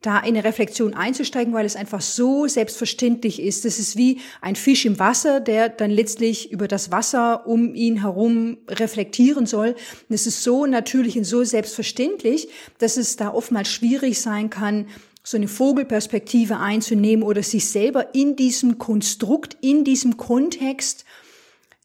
da 0.04 0.18
in 0.18 0.36
eine 0.36 0.44
Reflexion 0.44 0.92
einzusteigen, 0.92 1.54
weil 1.54 1.64
es 1.64 1.76
einfach 1.76 2.02
so 2.02 2.46
selbstverständlich 2.46 3.40
ist. 3.40 3.64
Das 3.64 3.78
ist 3.78 3.96
wie 3.96 4.20
ein 4.42 4.54
Fisch 4.54 4.84
im 4.84 4.98
Wasser, 4.98 5.40
der 5.40 5.70
dann 5.70 5.90
letztlich 5.90 6.52
über 6.52 6.68
das 6.68 6.90
Wasser 6.90 7.46
um 7.46 7.74
ihn 7.74 8.02
herum 8.02 8.58
reflektieren 8.68 9.46
soll. 9.46 9.68
Und 10.08 10.14
es 10.14 10.26
ist 10.26 10.42
so 10.42 10.66
natürlich 10.66 11.16
und 11.16 11.24
so 11.24 11.42
selbstverständlich, 11.42 12.48
dass 12.78 12.98
es 12.98 13.16
da 13.16 13.32
oftmals 13.32 13.68
schwierig 13.68 14.20
sein 14.20 14.50
kann, 14.50 14.88
so 15.24 15.38
eine 15.38 15.48
Vogelperspektive 15.48 16.58
einzunehmen 16.58 17.24
oder 17.24 17.42
sich 17.42 17.66
selber 17.66 18.14
in 18.14 18.36
diesem 18.36 18.78
Konstrukt, 18.78 19.56
in 19.62 19.82
diesem 19.82 20.18
Kontext, 20.18 21.04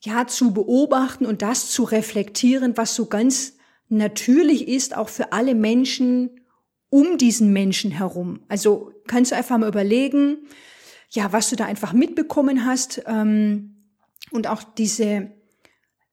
ja, 0.02 0.28
zu 0.28 0.54
beobachten 0.54 1.26
und 1.26 1.42
das 1.42 1.72
zu 1.72 1.84
reflektieren, 1.84 2.78
was 2.78 2.96
so 2.96 3.08
ganz 3.08 3.54
natürlich 3.88 4.68
ist, 4.68 4.96
auch 4.96 5.10
für 5.10 5.32
alle 5.34 5.56
Menschen 5.56 6.42
um 6.90 7.18
diesen 7.18 7.54
Menschen 7.54 7.92
herum. 7.92 8.42
Also 8.48 8.92
kannst 9.08 9.32
du 9.32 9.36
einfach 9.36 9.58
mal 9.58 9.70
überlegen, 9.70 10.38
ja, 11.10 11.32
was 11.32 11.50
du 11.50 11.56
da 11.56 11.66
einfach 11.66 11.94
mitbekommen 11.94 12.66
hast 12.66 13.02
ähm, 13.08 13.76
und 14.32 14.48
auch 14.48 14.64
diese 14.64 15.32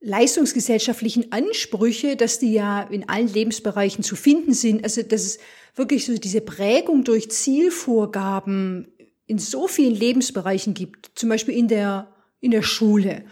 leistungsgesellschaftlichen 0.01 1.33
Ansprüche, 1.33 2.17
dass 2.17 2.39
die 2.39 2.53
ja 2.53 2.83
in 2.83 3.09
allen 3.09 3.29
Lebensbereichen 3.29 4.05
zu 4.05 4.17
finden 4.17 4.55
sind. 4.55 4.85
Also 4.85 5.03
dass 5.03 5.23
es 5.23 5.39
wirklich 5.77 6.07
so 6.07 6.17
diese 6.17 6.41
Prägung 6.41 7.05
durch 7.05 7.31
Zielvorgaben 7.31 8.89
in 9.27 9.39
so 9.39 9.69
vielen 9.69 9.95
Lebensbereichen 9.95 10.75
gibt, 10.75 11.11
zum 11.15 11.29
Beispiel 11.29 11.55
in 11.55 11.69
der, 11.69 12.09
in 12.41 12.51
der 12.51 12.63
Schule. 12.63 13.25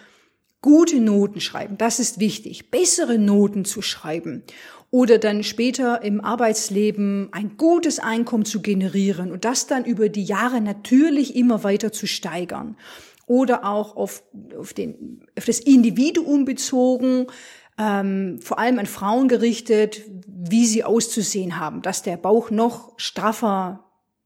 Gute 0.61 1.01
Noten 1.01 1.41
schreiben, 1.41 1.77
das 1.77 2.01
ist 2.01 2.21
wichtig. 2.21 2.71
Bessere 2.71 3.19
Noten 3.19 3.65
zu 3.65 3.83
schreiben 3.83 4.45
oder 4.91 5.19
dann 5.19 5.43
später 5.43 6.03
im 6.03 6.21
Arbeitsleben 6.21 7.29
ein 7.33 7.57
gutes 7.57 7.99
Einkommen 7.99 8.45
zu 8.45 8.63
generieren 8.63 9.33
und 9.33 9.45
das 9.45 9.67
dann 9.67 9.85
über 9.85 10.09
die 10.09 10.25
Jahre 10.25 10.61
natürlich 10.61 11.37
immer 11.37 11.65
weiter 11.65 11.93
zu 11.93 12.07
steigern 12.07 12.77
oder 13.27 13.65
auch 13.65 13.97
auf, 13.97 14.23
auf, 14.59 14.73
den, 14.73 15.27
auf 15.37 15.45
das 15.45 15.61
Individuum 15.61 16.45
bezogen, 16.45 17.27
ähm, 17.79 18.39
vor 18.41 18.59
allem 18.59 18.79
an 18.79 18.87
Frauen 18.87 19.29
gerichtet, 19.29 20.03
wie 20.51 20.67
sie 20.67 20.85
auszusehen 20.85 21.59
haben, 21.59 21.83
dass 21.83 22.03
der 22.03 22.17
Bauch 22.17 22.51
noch 22.51 22.93
straffer 22.97 23.85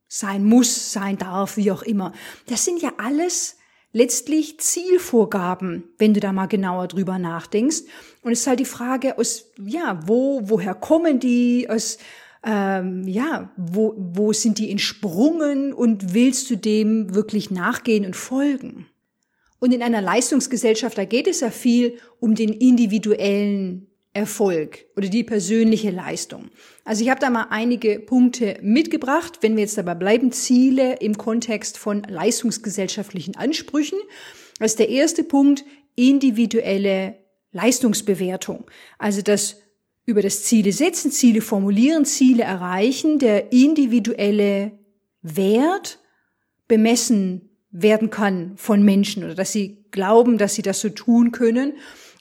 sein 0.09 0.45
muss, 0.45 0.93
sein 0.93 1.19
darf, 1.19 1.57
wie 1.57 1.71
auch 1.71 1.83
immer. 1.83 2.13
Das 2.47 2.65
sind 2.65 2.81
ja 2.81 2.93
alles 2.99 3.57
letztlich 3.93 4.61
Zielvorgaben, 4.61 5.85
wenn 5.99 6.15
du 6.15 6.21
da 6.21 6.33
mal 6.33 6.47
genauer 6.47 6.89
drüber 6.89 7.19
nachdenkst. 7.19 7.83
Und 8.23 8.33
es 8.33 8.41
ist 8.41 8.47
halt 8.47 8.61
die 8.61 8.65
Frage, 8.65 9.19
aus, 9.19 9.51
ja, 9.59 10.01
wo, 10.07 10.41
woher 10.45 10.75
kommen 10.75 11.21
die, 11.21 11.69
aus, 11.69 11.99
ähm, 12.45 13.07
ja, 13.07 13.51
wo, 13.57 13.95
wo 13.97 14.33
sind 14.33 14.59
die 14.59 14.71
entsprungen 14.71 15.73
und 15.73 16.15
willst 16.15 16.51
du 16.51 16.57
dem 16.57 17.15
wirklich 17.15 17.51
nachgehen 17.51 18.05
und 18.05 18.17
folgen? 18.17 18.87
Und 19.61 19.73
in 19.73 19.83
einer 19.83 20.01
Leistungsgesellschaft, 20.01 20.97
da 20.97 21.05
geht 21.05 21.27
es 21.27 21.41
ja 21.41 21.51
viel 21.51 21.99
um 22.21 22.35
den 22.35 22.53
individuellen 22.53 23.88
Erfolg 24.19 24.87
oder 24.97 25.09
die 25.09 25.23
persönliche 25.23 25.91
Leistung. 25.91 26.51
Also 26.85 27.05
ich 27.05 27.11
habe 27.11 27.21
da 27.21 27.31
mal 27.31 27.47
einige 27.51 28.01
Punkte 28.01 28.59
mitgebracht, 28.63 29.39
wenn 29.43 29.55
wir 29.57 29.63
jetzt 29.63 29.79
dabei 29.79 29.95
bleiben, 29.95 30.33
Ziele 30.33 30.97
im 30.97 31.17
Kontext 31.17 31.79
von 31.79 32.03
leistungsgesellschaftlichen 32.03 33.37
Ansprüchen. 33.37 33.99
Das 34.59 34.73
ist 34.73 34.81
der 34.81 34.89
erste 34.89 35.23
Punkt, 35.23 35.65
individuelle 35.95 37.17
Leistungsbewertung. 37.53 38.65
Also 38.99 39.23
das 39.23 39.63
über 40.05 40.21
das 40.21 40.43
Ziele 40.43 40.73
setzen, 40.73 41.13
Ziele 41.13 41.41
formulieren, 41.41 42.05
Ziele 42.05 42.43
erreichen, 42.43 43.21
der 43.21 43.53
individuelle 43.53 44.73
Wert 45.23 46.01
bemessen 46.67 47.51
werden 47.71 48.11
kann 48.11 48.57
von 48.57 48.83
Menschen 48.83 49.23
oder 49.23 49.35
dass 49.35 49.53
sie 49.53 49.85
glauben, 49.91 50.39
dass 50.39 50.55
sie 50.55 50.63
das 50.63 50.81
so 50.81 50.89
tun 50.89 51.31
können. 51.31 51.75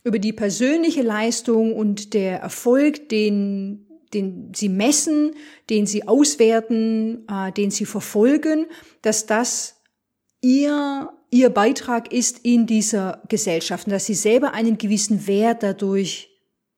Über 0.08 0.20
die 0.20 0.34
persönliche 0.34 1.02
Leistung 1.02 1.76
und 1.76 2.14
der 2.14 2.40
Erfolg, 2.40 3.10
den 3.10 3.84
den 4.14 4.54
sie 4.56 4.70
messen, 4.70 5.36
den 5.70 5.86
sie 5.86 6.08
auswerten, 6.08 7.28
äh, 7.30 7.52
den 7.52 7.72
sie 7.72 7.86
verfolgen, 7.86 8.68
dass 9.02 9.26
das 9.26 9.82
ihr 10.42 11.10
ihr 11.30 11.50
Beitrag 11.50 12.14
ist 12.14 12.40
in 12.46 12.66
dieser 12.66 13.22
Gesellschaft 13.28 13.86
und 13.86 13.92
dass 13.92 14.06
sie 14.06 14.14
selber 14.14 14.54
einen 14.54 14.78
gewissen 14.78 15.28
Wert 15.28 15.62
dadurch 15.62 16.30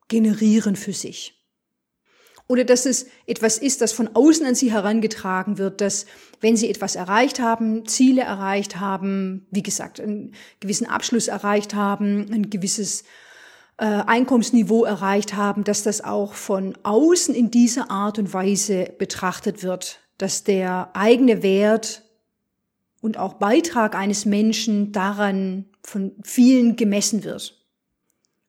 generieren 0.08 0.74
für 0.74 0.92
sich. 0.92 1.39
Oder 2.50 2.64
dass 2.64 2.84
es 2.84 3.06
etwas 3.28 3.58
ist, 3.58 3.80
das 3.80 3.92
von 3.92 4.10
außen 4.12 4.44
an 4.44 4.56
sie 4.56 4.72
herangetragen 4.72 5.56
wird, 5.56 5.80
dass 5.80 6.06
wenn 6.40 6.56
sie 6.56 6.68
etwas 6.68 6.96
erreicht 6.96 7.38
haben, 7.38 7.86
Ziele 7.86 8.22
erreicht 8.22 8.80
haben, 8.80 9.46
wie 9.52 9.62
gesagt, 9.62 10.00
einen 10.00 10.34
gewissen 10.58 10.88
Abschluss 10.88 11.28
erreicht 11.28 11.76
haben, 11.76 12.26
ein 12.32 12.50
gewisses 12.50 13.04
äh, 13.76 13.84
Einkommensniveau 13.84 14.82
erreicht 14.82 15.36
haben, 15.36 15.62
dass 15.62 15.84
das 15.84 16.02
auch 16.02 16.34
von 16.34 16.76
außen 16.82 17.36
in 17.36 17.52
dieser 17.52 17.88
Art 17.88 18.18
und 18.18 18.34
Weise 18.34 18.92
betrachtet 18.98 19.62
wird, 19.62 20.00
dass 20.18 20.42
der 20.42 20.90
eigene 20.94 21.44
Wert 21.44 22.02
und 23.00 23.16
auch 23.16 23.34
Beitrag 23.34 23.94
eines 23.94 24.24
Menschen 24.24 24.90
daran 24.90 25.66
von 25.84 26.16
vielen 26.24 26.74
gemessen 26.74 27.22
wird. 27.22 27.59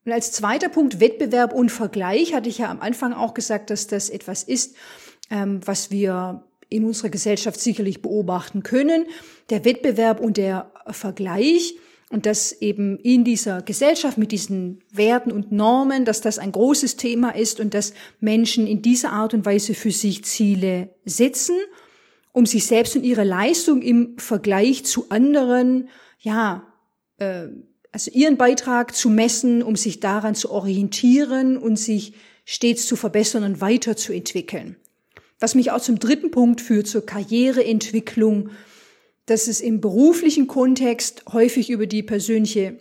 Und 0.05 0.11
als 0.11 0.31
zweiter 0.31 0.69
Punkt 0.69 0.99
Wettbewerb 0.99 1.53
und 1.53 1.71
Vergleich 1.71 2.33
hatte 2.33 2.49
ich 2.49 2.59
ja 2.59 2.69
am 2.69 2.81
Anfang 2.81 3.13
auch 3.13 3.33
gesagt, 3.33 3.69
dass 3.69 3.87
das 3.87 4.09
etwas 4.09 4.43
ist, 4.43 4.75
ähm, 5.29 5.61
was 5.65 5.91
wir 5.91 6.43
in 6.69 6.85
unserer 6.85 7.09
Gesellschaft 7.09 7.59
sicherlich 7.59 8.01
beobachten 8.01 8.63
können. 8.63 9.05
Der 9.49 9.65
Wettbewerb 9.65 10.19
und 10.19 10.37
der 10.37 10.71
Vergleich 10.87 11.75
und 12.09 12.25
dass 12.25 12.51
eben 12.51 12.97
in 12.99 13.23
dieser 13.23 13.61
Gesellschaft 13.61 14.17
mit 14.17 14.31
diesen 14.31 14.83
Werten 14.91 15.31
und 15.31 15.51
Normen, 15.51 16.03
dass 16.03 16.21
das 16.21 16.39
ein 16.39 16.51
großes 16.51 16.97
Thema 16.97 17.29
ist 17.35 17.59
und 17.59 17.73
dass 17.73 17.93
Menschen 18.19 18.67
in 18.67 18.81
dieser 18.81 19.11
Art 19.11 19.33
und 19.33 19.45
Weise 19.45 19.73
für 19.73 19.91
sich 19.91 20.23
Ziele 20.25 20.89
setzen, 21.05 21.55
um 22.33 22.45
sich 22.45 22.65
selbst 22.65 22.95
und 22.95 23.03
ihre 23.03 23.23
Leistung 23.23 23.81
im 23.81 24.17
Vergleich 24.17 24.85
zu 24.85 25.09
anderen, 25.09 25.89
ja, 26.19 26.67
äh, 27.17 27.47
also 27.91 28.11
ihren 28.11 28.37
Beitrag 28.37 28.95
zu 28.95 29.09
messen, 29.09 29.63
um 29.63 29.75
sich 29.75 29.99
daran 29.99 30.35
zu 30.35 30.51
orientieren 30.51 31.57
und 31.57 31.77
sich 31.77 32.13
stets 32.45 32.85
zu 32.87 32.95
verbessern 32.95 33.43
und 33.43 33.61
weiterzuentwickeln. 33.61 34.77
Was 35.39 35.55
mich 35.55 35.71
auch 35.71 35.81
zum 35.81 35.99
dritten 35.99 36.31
Punkt 36.31 36.61
führt, 36.61 36.87
zur 36.87 37.05
Karriereentwicklung, 37.05 38.49
dass 39.25 39.47
es 39.47 39.61
im 39.61 39.81
beruflichen 39.81 40.47
Kontext 40.47 41.23
häufig 41.31 41.69
über 41.69 41.87
die 41.87 42.03
persönliche 42.03 42.79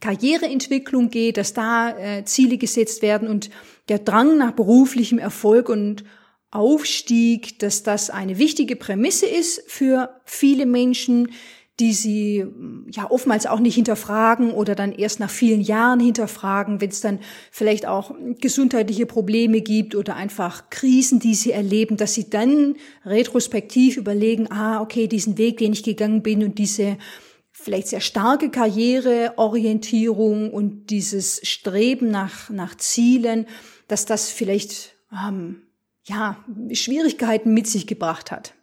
Karriereentwicklung 0.00 1.10
geht, 1.10 1.36
dass 1.36 1.54
da 1.54 1.96
äh, 1.98 2.24
Ziele 2.24 2.56
gesetzt 2.58 3.02
werden 3.02 3.28
und 3.28 3.50
der 3.88 3.98
Drang 3.98 4.38
nach 4.38 4.52
beruflichem 4.52 5.18
Erfolg 5.18 5.68
und 5.68 6.04
Aufstieg, 6.50 7.58
dass 7.58 7.82
das 7.82 8.08
eine 8.08 8.38
wichtige 8.38 8.76
Prämisse 8.76 9.26
ist 9.26 9.62
für 9.66 10.20
viele 10.24 10.66
Menschen, 10.66 11.32
die 11.80 11.92
sie 11.92 12.44
ja 12.90 13.08
oftmals 13.08 13.46
auch 13.46 13.60
nicht 13.60 13.76
hinterfragen 13.76 14.50
oder 14.50 14.74
dann 14.74 14.92
erst 14.92 15.20
nach 15.20 15.30
vielen 15.30 15.60
Jahren 15.60 16.00
hinterfragen, 16.00 16.80
wenn 16.80 16.90
es 16.90 17.00
dann 17.00 17.20
vielleicht 17.52 17.86
auch 17.86 18.12
gesundheitliche 18.40 19.06
Probleme 19.06 19.60
gibt 19.60 19.94
oder 19.94 20.16
einfach 20.16 20.70
Krisen, 20.70 21.20
die 21.20 21.34
sie 21.34 21.52
erleben, 21.52 21.96
dass 21.96 22.14
sie 22.14 22.28
dann 22.28 22.74
retrospektiv 23.04 23.96
überlegen, 23.96 24.50
ah, 24.50 24.80
okay, 24.80 25.06
diesen 25.06 25.38
Weg, 25.38 25.58
den 25.58 25.72
ich 25.72 25.84
gegangen 25.84 26.22
bin 26.22 26.42
und 26.42 26.58
diese 26.58 26.98
vielleicht 27.52 27.88
sehr 27.88 28.00
starke 28.00 28.50
Karriereorientierung 28.50 30.52
und 30.52 30.90
dieses 30.90 31.40
Streben 31.46 32.10
nach, 32.10 32.50
nach 32.50 32.76
Zielen, 32.76 33.46
dass 33.88 34.04
das 34.04 34.30
vielleicht, 34.30 34.94
ähm, 35.12 35.62
ja, 36.04 36.44
Schwierigkeiten 36.72 37.52
mit 37.52 37.66
sich 37.66 37.86
gebracht 37.86 38.30
hat. 38.30 38.54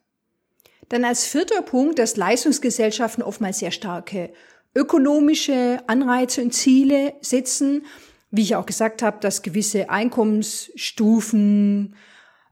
Dann 0.90 1.06
als 1.06 1.26
vierter 1.26 1.62
Punkt, 1.62 2.00
dass 2.00 2.18
Leistungsgesellschaften 2.18 3.24
oftmals 3.24 3.60
sehr 3.60 3.72
starke 3.72 4.32
ökonomische 4.76 5.80
Anreize 5.88 6.42
und 6.42 6.54
Ziele 6.54 7.14
setzen. 7.22 7.86
Wie 8.30 8.42
ich 8.42 8.56
auch 8.56 8.66
gesagt 8.66 9.02
habe, 9.02 9.18
dass 9.22 9.42
gewisse 9.42 9.90
Einkommensstufen 9.90 11.96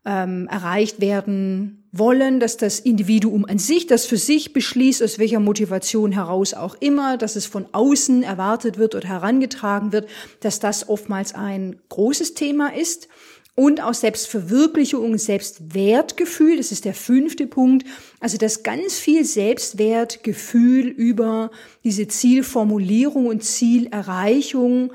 ähm, 0.05 0.47
erreicht 0.47 1.01
werden 1.01 1.83
wollen, 1.91 2.39
dass 2.39 2.57
das 2.57 2.79
Individuum 2.79 3.45
an 3.45 3.59
sich 3.59 3.87
das 3.87 4.05
für 4.05 4.17
sich 4.17 4.53
beschließt, 4.53 5.03
aus 5.03 5.19
welcher 5.19 5.39
Motivation 5.39 6.11
heraus 6.11 6.53
auch 6.53 6.75
immer, 6.79 7.17
dass 7.17 7.35
es 7.35 7.45
von 7.45 7.67
außen 7.71 8.23
erwartet 8.23 8.77
wird 8.77 8.95
oder 8.95 9.07
herangetragen 9.07 9.91
wird, 9.91 10.09
dass 10.39 10.59
das 10.59 10.89
oftmals 10.89 11.35
ein 11.35 11.79
großes 11.89 12.33
Thema 12.33 12.73
ist 12.73 13.09
und 13.55 13.81
auch 13.81 13.93
Selbstverwirklichung, 13.93 15.17
Selbstwertgefühl, 15.17 16.57
das 16.57 16.71
ist 16.71 16.85
der 16.85 16.95
fünfte 16.95 17.45
Punkt, 17.45 17.85
also 18.19 18.37
dass 18.37 18.63
ganz 18.63 18.97
viel 18.97 19.25
Selbstwertgefühl 19.25 20.87
über 20.87 21.51
diese 21.83 22.07
Zielformulierung 22.07 23.27
und 23.27 23.43
Zielerreichung 23.43 24.91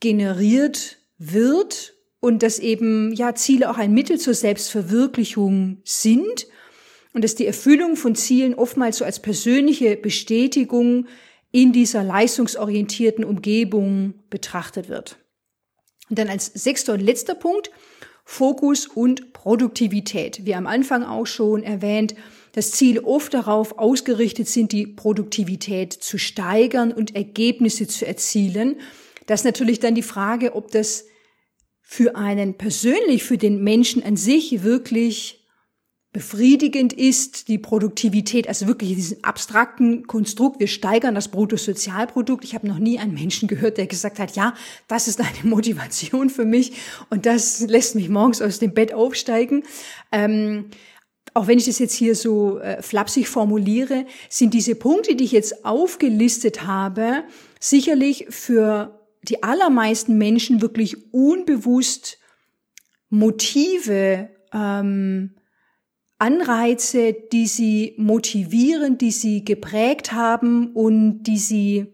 generiert 0.00 0.98
wird 1.18 1.94
und 2.20 2.42
dass 2.42 2.58
eben 2.58 3.12
ja 3.12 3.34
Ziele 3.34 3.70
auch 3.70 3.78
ein 3.78 3.94
Mittel 3.94 4.18
zur 4.18 4.34
Selbstverwirklichung 4.34 5.78
sind 5.84 6.48
und 7.12 7.22
dass 7.22 7.36
die 7.36 7.46
Erfüllung 7.46 7.96
von 7.96 8.16
Zielen 8.16 8.54
oftmals 8.54 8.98
so 8.98 9.04
als 9.04 9.20
persönliche 9.20 9.96
Bestätigung 9.96 11.06
in 11.52 11.72
dieser 11.72 12.02
leistungsorientierten 12.02 13.24
Umgebung 13.24 14.14
betrachtet 14.30 14.88
wird. 14.88 15.18
Und 16.08 16.18
dann 16.18 16.28
als 16.28 16.46
sechster 16.46 16.94
und 16.94 17.00
letzter 17.00 17.34
Punkt 17.34 17.70
Fokus 18.24 18.86
und 18.86 19.32
Produktivität. 19.32 20.44
Wie 20.44 20.54
am 20.54 20.66
Anfang 20.66 21.02
auch 21.02 21.26
schon 21.26 21.62
erwähnt, 21.62 22.14
dass 22.52 22.72
Ziele 22.72 23.04
oft 23.04 23.32
darauf 23.32 23.78
ausgerichtet 23.78 24.48
sind, 24.48 24.72
die 24.72 24.86
Produktivität 24.86 25.94
zu 25.94 26.18
steigern 26.18 26.92
und 26.92 27.16
Ergebnisse 27.16 27.86
zu 27.86 28.06
erzielen. 28.06 28.80
Das 29.26 29.40
ist 29.40 29.44
natürlich 29.44 29.80
dann 29.80 29.94
die 29.94 30.02
Frage, 30.02 30.54
ob 30.54 30.70
das 30.72 31.06
für 31.80 32.16
einen 32.16 32.58
persönlich, 32.58 33.24
für 33.24 33.38
den 33.38 33.64
Menschen 33.64 34.02
an 34.02 34.16
sich 34.18 34.62
wirklich 34.62 35.37
befriedigend 36.18 36.92
ist, 36.92 37.46
die 37.46 37.58
Produktivität, 37.58 38.48
also 38.48 38.66
wirklich 38.66 38.96
diesen 38.96 39.22
abstrakten 39.22 40.08
Konstrukt, 40.08 40.58
wir 40.58 40.66
steigern 40.66 41.14
das 41.14 41.28
Bruttosozialprodukt. 41.28 42.42
Ich 42.42 42.56
habe 42.56 42.66
noch 42.66 42.80
nie 42.80 42.98
einen 42.98 43.14
Menschen 43.14 43.46
gehört, 43.46 43.78
der 43.78 43.86
gesagt 43.86 44.18
hat, 44.18 44.34
ja, 44.34 44.52
das 44.88 45.06
ist 45.06 45.20
eine 45.20 45.28
Motivation 45.44 46.28
für 46.28 46.44
mich 46.44 46.72
und 47.08 47.24
das 47.24 47.60
lässt 47.60 47.94
mich 47.94 48.08
morgens 48.08 48.42
aus 48.42 48.58
dem 48.58 48.74
Bett 48.74 48.92
aufsteigen. 48.92 49.62
Ähm, 50.10 50.70
auch 51.34 51.46
wenn 51.46 51.58
ich 51.58 51.66
das 51.66 51.78
jetzt 51.78 51.94
hier 51.94 52.16
so 52.16 52.58
äh, 52.58 52.82
flapsig 52.82 53.28
formuliere, 53.28 54.04
sind 54.28 54.54
diese 54.54 54.74
Punkte, 54.74 55.14
die 55.14 55.22
ich 55.22 55.30
jetzt 55.30 55.64
aufgelistet 55.64 56.66
habe, 56.66 57.22
sicherlich 57.60 58.26
für 58.30 59.06
die 59.22 59.44
allermeisten 59.44 60.18
Menschen 60.18 60.62
wirklich 60.62 61.12
unbewusst 61.14 62.18
Motive, 63.08 64.30
ähm, 64.52 65.37
Anreize, 66.18 67.12
die 67.12 67.46
sie 67.46 67.94
motivieren, 67.96 68.98
die 68.98 69.12
sie 69.12 69.44
geprägt 69.44 70.12
haben 70.12 70.72
und 70.72 71.22
die 71.22 71.38
sie 71.38 71.86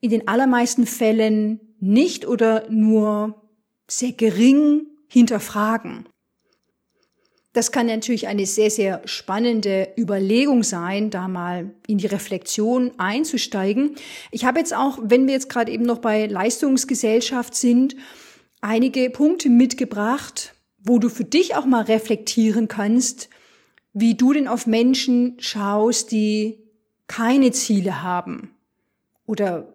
in 0.00 0.10
den 0.10 0.28
allermeisten 0.28 0.86
Fällen 0.86 1.60
nicht 1.80 2.26
oder 2.26 2.68
nur 2.70 3.42
sehr 3.88 4.12
gering 4.12 4.86
hinterfragen. 5.08 6.06
Das 7.52 7.72
kann 7.72 7.86
natürlich 7.86 8.28
eine 8.28 8.46
sehr, 8.46 8.70
sehr 8.70 9.02
spannende 9.06 9.88
Überlegung 9.98 10.62
sein, 10.62 11.10
da 11.10 11.26
mal 11.26 11.74
in 11.88 11.98
die 11.98 12.06
Reflexion 12.06 12.92
einzusteigen. 12.98 13.96
Ich 14.30 14.44
habe 14.44 14.60
jetzt 14.60 14.72
auch, 14.72 14.98
wenn 15.02 15.26
wir 15.26 15.34
jetzt 15.34 15.48
gerade 15.48 15.72
eben 15.72 15.84
noch 15.84 15.98
bei 15.98 16.26
Leistungsgesellschaft 16.26 17.56
sind, 17.56 17.96
einige 18.60 19.10
Punkte 19.10 19.48
mitgebracht, 19.48 20.54
wo 20.78 21.00
du 21.00 21.08
für 21.08 21.24
dich 21.24 21.56
auch 21.56 21.66
mal 21.66 21.82
reflektieren 21.82 22.68
kannst, 22.68 23.29
wie 23.92 24.14
du 24.14 24.32
denn 24.32 24.48
auf 24.48 24.66
Menschen 24.66 25.36
schaust, 25.38 26.12
die 26.12 26.58
keine 27.06 27.50
Ziele 27.50 28.02
haben 28.02 28.54
oder 29.26 29.74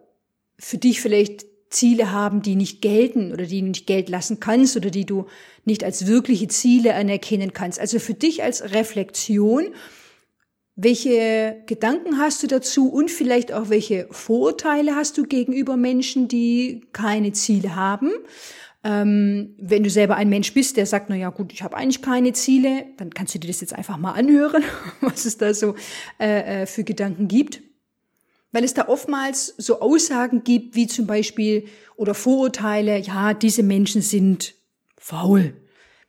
für 0.58 0.78
dich 0.78 1.00
vielleicht 1.00 1.44
Ziele 1.68 2.12
haben, 2.12 2.42
die 2.42 2.56
nicht 2.56 2.80
gelten 2.80 3.32
oder 3.32 3.44
die 3.44 3.60
du 3.60 3.66
nicht 3.66 3.86
Geld 3.86 4.08
lassen 4.08 4.40
kannst 4.40 4.76
oder 4.76 4.90
die 4.90 5.04
du 5.04 5.26
nicht 5.64 5.84
als 5.84 6.06
wirkliche 6.06 6.48
Ziele 6.48 6.94
anerkennen 6.94 7.52
kannst. 7.52 7.78
Also 7.78 7.98
für 7.98 8.14
dich 8.14 8.42
als 8.42 8.72
Reflexion, 8.72 9.74
welche 10.76 11.62
Gedanken 11.66 12.18
hast 12.18 12.42
du 12.42 12.46
dazu 12.46 12.88
und 12.88 13.10
vielleicht 13.10 13.52
auch 13.52 13.68
welche 13.68 14.06
Vorurteile 14.10 14.94
hast 14.94 15.18
du 15.18 15.24
gegenüber 15.24 15.76
Menschen, 15.76 16.28
die 16.28 16.86
keine 16.92 17.32
Ziele 17.32 17.76
haben? 17.76 18.10
Ähm, 18.88 19.56
wenn 19.58 19.82
du 19.82 19.90
selber 19.90 20.14
ein 20.14 20.28
Mensch 20.28 20.54
bist, 20.54 20.76
der 20.76 20.86
sagt, 20.86 21.10
na 21.10 21.16
ja, 21.16 21.30
gut, 21.30 21.52
ich 21.52 21.64
habe 21.64 21.76
eigentlich 21.76 22.02
keine 22.02 22.32
Ziele, 22.34 22.84
dann 22.98 23.12
kannst 23.12 23.34
du 23.34 23.40
dir 23.40 23.48
das 23.48 23.60
jetzt 23.60 23.74
einfach 23.74 23.96
mal 23.96 24.12
anhören, 24.12 24.62
was 25.00 25.24
es 25.24 25.38
da 25.38 25.52
so 25.54 25.74
äh, 26.20 26.62
äh, 26.62 26.66
für 26.66 26.84
Gedanken 26.84 27.26
gibt. 27.26 27.62
Weil 28.52 28.62
es 28.62 28.74
da 28.74 28.86
oftmals 28.86 29.54
so 29.58 29.80
Aussagen 29.80 30.44
gibt, 30.44 30.76
wie 30.76 30.86
zum 30.86 31.08
Beispiel, 31.08 31.66
oder 31.96 32.14
Vorurteile, 32.14 32.98
ja, 32.98 33.34
diese 33.34 33.64
Menschen 33.64 34.02
sind 34.02 34.54
faul. 34.96 35.54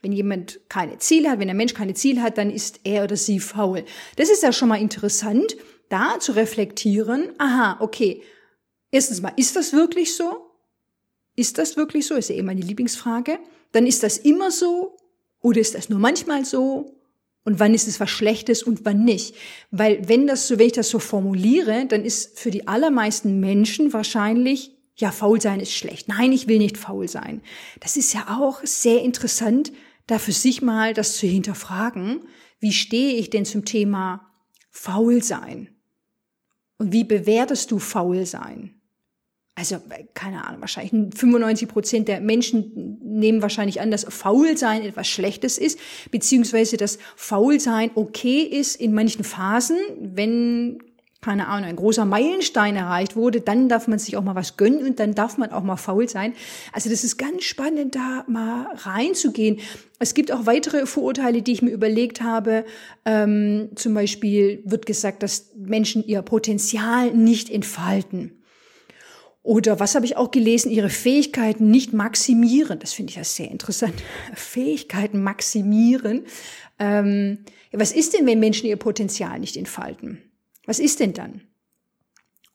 Wenn 0.03 0.11
jemand 0.11 0.59
keine 0.69 0.99
Ziele 0.99 1.31
hat, 1.31 1.39
wenn 1.39 1.49
ein 1.49 1.57
Mensch 1.57 1.73
keine 1.73 1.95
Ziele 1.95 2.21
hat, 2.21 2.37
dann 2.37 2.51
ist 2.51 2.81
er 2.83 3.05
oder 3.05 3.15
sie 3.15 3.39
faul. 3.39 3.85
Das 4.17 4.29
ist 4.29 4.43
ja 4.43 4.53
schon 4.53 4.69
mal 4.69 4.79
interessant, 4.79 5.57
da 5.89 6.19
zu 6.19 6.33
reflektieren, 6.33 7.29
aha, 7.39 7.77
okay, 7.79 8.21
erstens 8.91 9.19
mal, 9.19 9.33
ist 9.35 9.55
das 9.55 9.73
wirklich 9.73 10.15
so? 10.15 10.46
Ist 11.38 11.60
das 11.60 11.78
wirklich 11.78 12.08
so? 12.08 12.15
Ist 12.15 12.30
ja 12.30 12.36
eh 12.36 12.41
meine 12.41 12.62
Lieblingsfrage. 12.62 13.39
Dann 13.71 13.86
ist 13.86 14.04
das 14.04 14.17
immer 14.17 14.52
so 14.52 14.97
oder 15.39 15.62
ist 15.62 15.76
das 15.76 15.88
nur 15.88 16.00
manchmal 16.00 16.43
so? 16.43 16.95
Und 17.43 17.62
wann 17.62 17.73
ist 17.73 17.88
es 17.88 18.02
was 18.02 18.10
Schlechtes 18.10 18.63
und 18.63 18.84
wann 18.84 19.06
nicht? 19.06 19.36
Weil 19.71 20.10
wenn 20.10 20.28
das 20.28 20.47
so, 20.47 20.58
wenn 20.60 20.65
ich 20.65 20.73
das 20.73 20.89
so 20.89 21.00
formuliere, 21.00 21.86
dann 21.86 22.04
ist 22.04 22.39
für 22.39 22.52
die 22.52 22.67
allermeisten 22.67 23.39
Menschen 23.39 23.93
wahrscheinlich, 23.93 24.76
ja, 24.97 25.12
faul 25.12 25.39
sein 25.39 25.60
ist 25.60 25.73
schlecht. 25.73 26.08
Nein, 26.10 26.34
ich 26.34 26.47
will 26.47 26.58
nicht 26.58 26.78
faul 26.78 27.08
sein. 27.08 27.41
Das 27.80 27.95
ist 27.95 28.13
ja 28.13 28.39
auch 28.39 28.62
sehr 28.63 29.04
interessant, 29.04 29.71
da 30.08 30.17
für 30.17 30.32
sich 30.32 30.63
mal 30.63 30.95
das 30.95 31.15
zu 31.17 31.28
hinterfragen. 31.28 32.21
Wie 32.60 32.73
stehe 32.73 33.13
ich 33.13 33.30
denn 33.30 33.45
zum 33.45 33.63
Thema 33.63 34.28
faul 34.71 35.23
sein? 35.23 35.69
Und 36.80 36.91
wie 36.91 37.04
bewertest 37.04 37.69
du 37.69 37.78
faul 37.78 38.26
sein? 38.26 38.76
Also 39.57 39.77
keine 40.13 40.45
Ahnung, 40.45 40.61
wahrscheinlich 40.61 40.91
95 40.91 41.67
Prozent 41.67 42.07
der 42.07 42.21
Menschen 42.21 42.99
nehmen 43.01 43.41
wahrscheinlich 43.41 43.81
an, 43.81 43.89
dass 43.89 44.05
Faulsein 44.07 44.83
etwas 44.83 45.07
Schlechtes 45.07 45.57
ist, 45.57 45.79
beziehungsweise 46.11 46.77
dass 46.77 46.99
Faulsein 47.15 47.89
okay 47.95 48.41
ist 48.41 48.75
in 48.75 48.93
manchen 48.93 49.23
Phasen, 49.23 49.77
wenn 49.99 50.77
keine 51.21 51.47
Ahnung, 51.47 51.67
ein 51.67 51.75
großer 51.75 52.05
Meilenstein 52.05 52.75
erreicht 52.75 53.15
wurde, 53.15 53.41
dann 53.41 53.67
darf 53.67 53.87
man 53.87 53.97
sich 53.97 54.15
auch 54.15 54.23
mal 54.23 54.35
was 54.35 54.55
gönnen 54.55 54.85
und 54.85 54.99
dann 54.99 55.15
darf 55.15 55.39
man 55.39 55.51
auch 55.51 55.63
mal 55.63 55.75
faul 55.75 56.07
sein. 56.07 56.33
Also 56.71 56.91
das 56.91 57.03
ist 57.03 57.17
ganz 57.17 57.43
spannend, 57.43 57.95
da 57.95 58.23
mal 58.27 58.67
reinzugehen. 58.75 59.57
Es 59.97 60.13
gibt 60.13 60.31
auch 60.31 60.45
weitere 60.45 60.85
Vorurteile, 60.85 61.41
die 61.41 61.53
ich 61.53 61.63
mir 61.63 61.71
überlegt 61.71 62.21
habe. 62.21 62.63
Ähm, 63.03 63.69
zum 63.73 63.95
Beispiel 63.95 64.61
wird 64.63 64.85
gesagt, 64.85 65.23
dass 65.23 65.51
Menschen 65.55 66.05
ihr 66.05 66.21
Potenzial 66.21 67.11
nicht 67.15 67.49
entfalten. 67.49 68.37
Oder 69.47 69.79
was 69.79 69.95
habe 69.95 70.05
ich 70.05 70.17
auch 70.17 70.31
gelesen, 70.31 70.71
ihre 70.71 70.89
Fähigkeiten 70.89 71.71
nicht 71.71 71.93
maximieren. 71.93 72.79
Das 72.79 72.91
finde 72.91 73.12
ich 73.12 73.15
ja 73.15 73.23
sehr 73.23 73.49
interessant. 73.49 73.93
Fähigkeiten 74.33 75.23
maximieren. 75.23 76.25
Ähm, 76.79 77.45
was 77.71 77.93
ist 77.93 78.13
denn, 78.13 78.25
wenn 78.25 78.41
Menschen 78.41 78.67
ihr 78.67 78.75
Potenzial 78.75 79.39
nicht 79.39 79.55
entfalten? 79.55 80.21
Was 80.65 80.79
ist 80.79 80.99
denn 80.99 81.13
dann? 81.13 81.43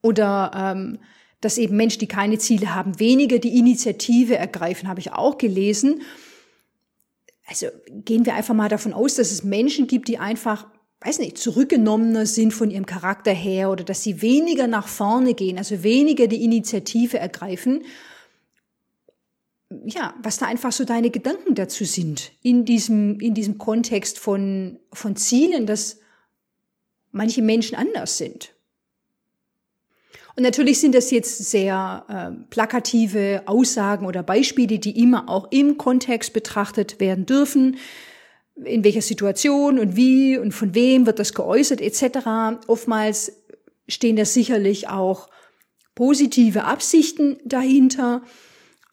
Oder 0.02 0.50
ähm, 0.54 0.98
dass 1.40 1.56
eben 1.56 1.78
Menschen, 1.78 2.00
die 2.00 2.08
keine 2.08 2.36
Ziele 2.36 2.74
haben, 2.74 3.00
weniger 3.00 3.38
die 3.38 3.56
Initiative 3.56 4.36
ergreifen, 4.36 4.86
habe 4.86 5.00
ich 5.00 5.12
auch 5.12 5.38
gelesen. 5.38 6.02
Also 7.46 7.68
gehen 8.04 8.26
wir 8.26 8.34
einfach 8.34 8.54
mal 8.54 8.68
davon 8.68 8.92
aus, 8.92 9.14
dass 9.14 9.30
es 9.30 9.44
Menschen 9.44 9.86
gibt, 9.86 10.08
die 10.08 10.18
einfach 10.18 10.66
weiß 11.04 11.18
nicht, 11.18 11.38
zurückgenommener 11.38 12.26
sind 12.26 12.52
von 12.52 12.70
ihrem 12.70 12.86
Charakter 12.86 13.32
her 13.32 13.70
oder 13.70 13.84
dass 13.84 14.02
sie 14.02 14.22
weniger 14.22 14.66
nach 14.66 14.88
vorne 14.88 15.34
gehen, 15.34 15.58
also 15.58 15.82
weniger 15.82 16.26
die 16.26 16.44
Initiative 16.44 17.18
ergreifen. 17.18 17.84
Ja, 19.86 20.14
was 20.22 20.36
da 20.36 20.46
einfach 20.46 20.72
so 20.72 20.84
deine 20.84 21.10
Gedanken 21.10 21.54
dazu 21.54 21.84
sind 21.84 22.32
in 22.42 22.64
diesem, 22.64 23.18
in 23.20 23.34
diesem 23.34 23.58
Kontext 23.58 24.18
von, 24.18 24.78
von 24.92 25.16
Zielen, 25.16 25.66
dass 25.66 25.98
manche 27.10 27.42
Menschen 27.42 27.76
anders 27.76 28.18
sind. 28.18 28.54
Und 30.36 30.42
natürlich 30.42 30.80
sind 30.80 30.94
das 30.94 31.10
jetzt 31.10 31.38
sehr 31.50 32.04
äh, 32.08 32.44
plakative 32.50 33.42
Aussagen 33.46 34.06
oder 34.06 34.22
Beispiele, 34.22 34.78
die 34.78 34.98
immer 35.02 35.28
auch 35.28 35.48
im 35.50 35.76
Kontext 35.78 36.32
betrachtet 36.32 37.00
werden 37.00 37.26
dürfen 37.26 37.76
in 38.56 38.84
welcher 38.84 39.02
Situation 39.02 39.78
und 39.78 39.96
wie 39.96 40.38
und 40.38 40.52
von 40.52 40.74
wem 40.74 41.06
wird 41.06 41.18
das 41.18 41.34
geäußert 41.34 41.80
etc. 41.80 42.60
Oftmals 42.66 43.32
stehen 43.88 44.16
da 44.16 44.24
sicherlich 44.24 44.88
auch 44.88 45.28
positive 45.94 46.64
Absichten 46.64 47.38
dahinter. 47.44 48.22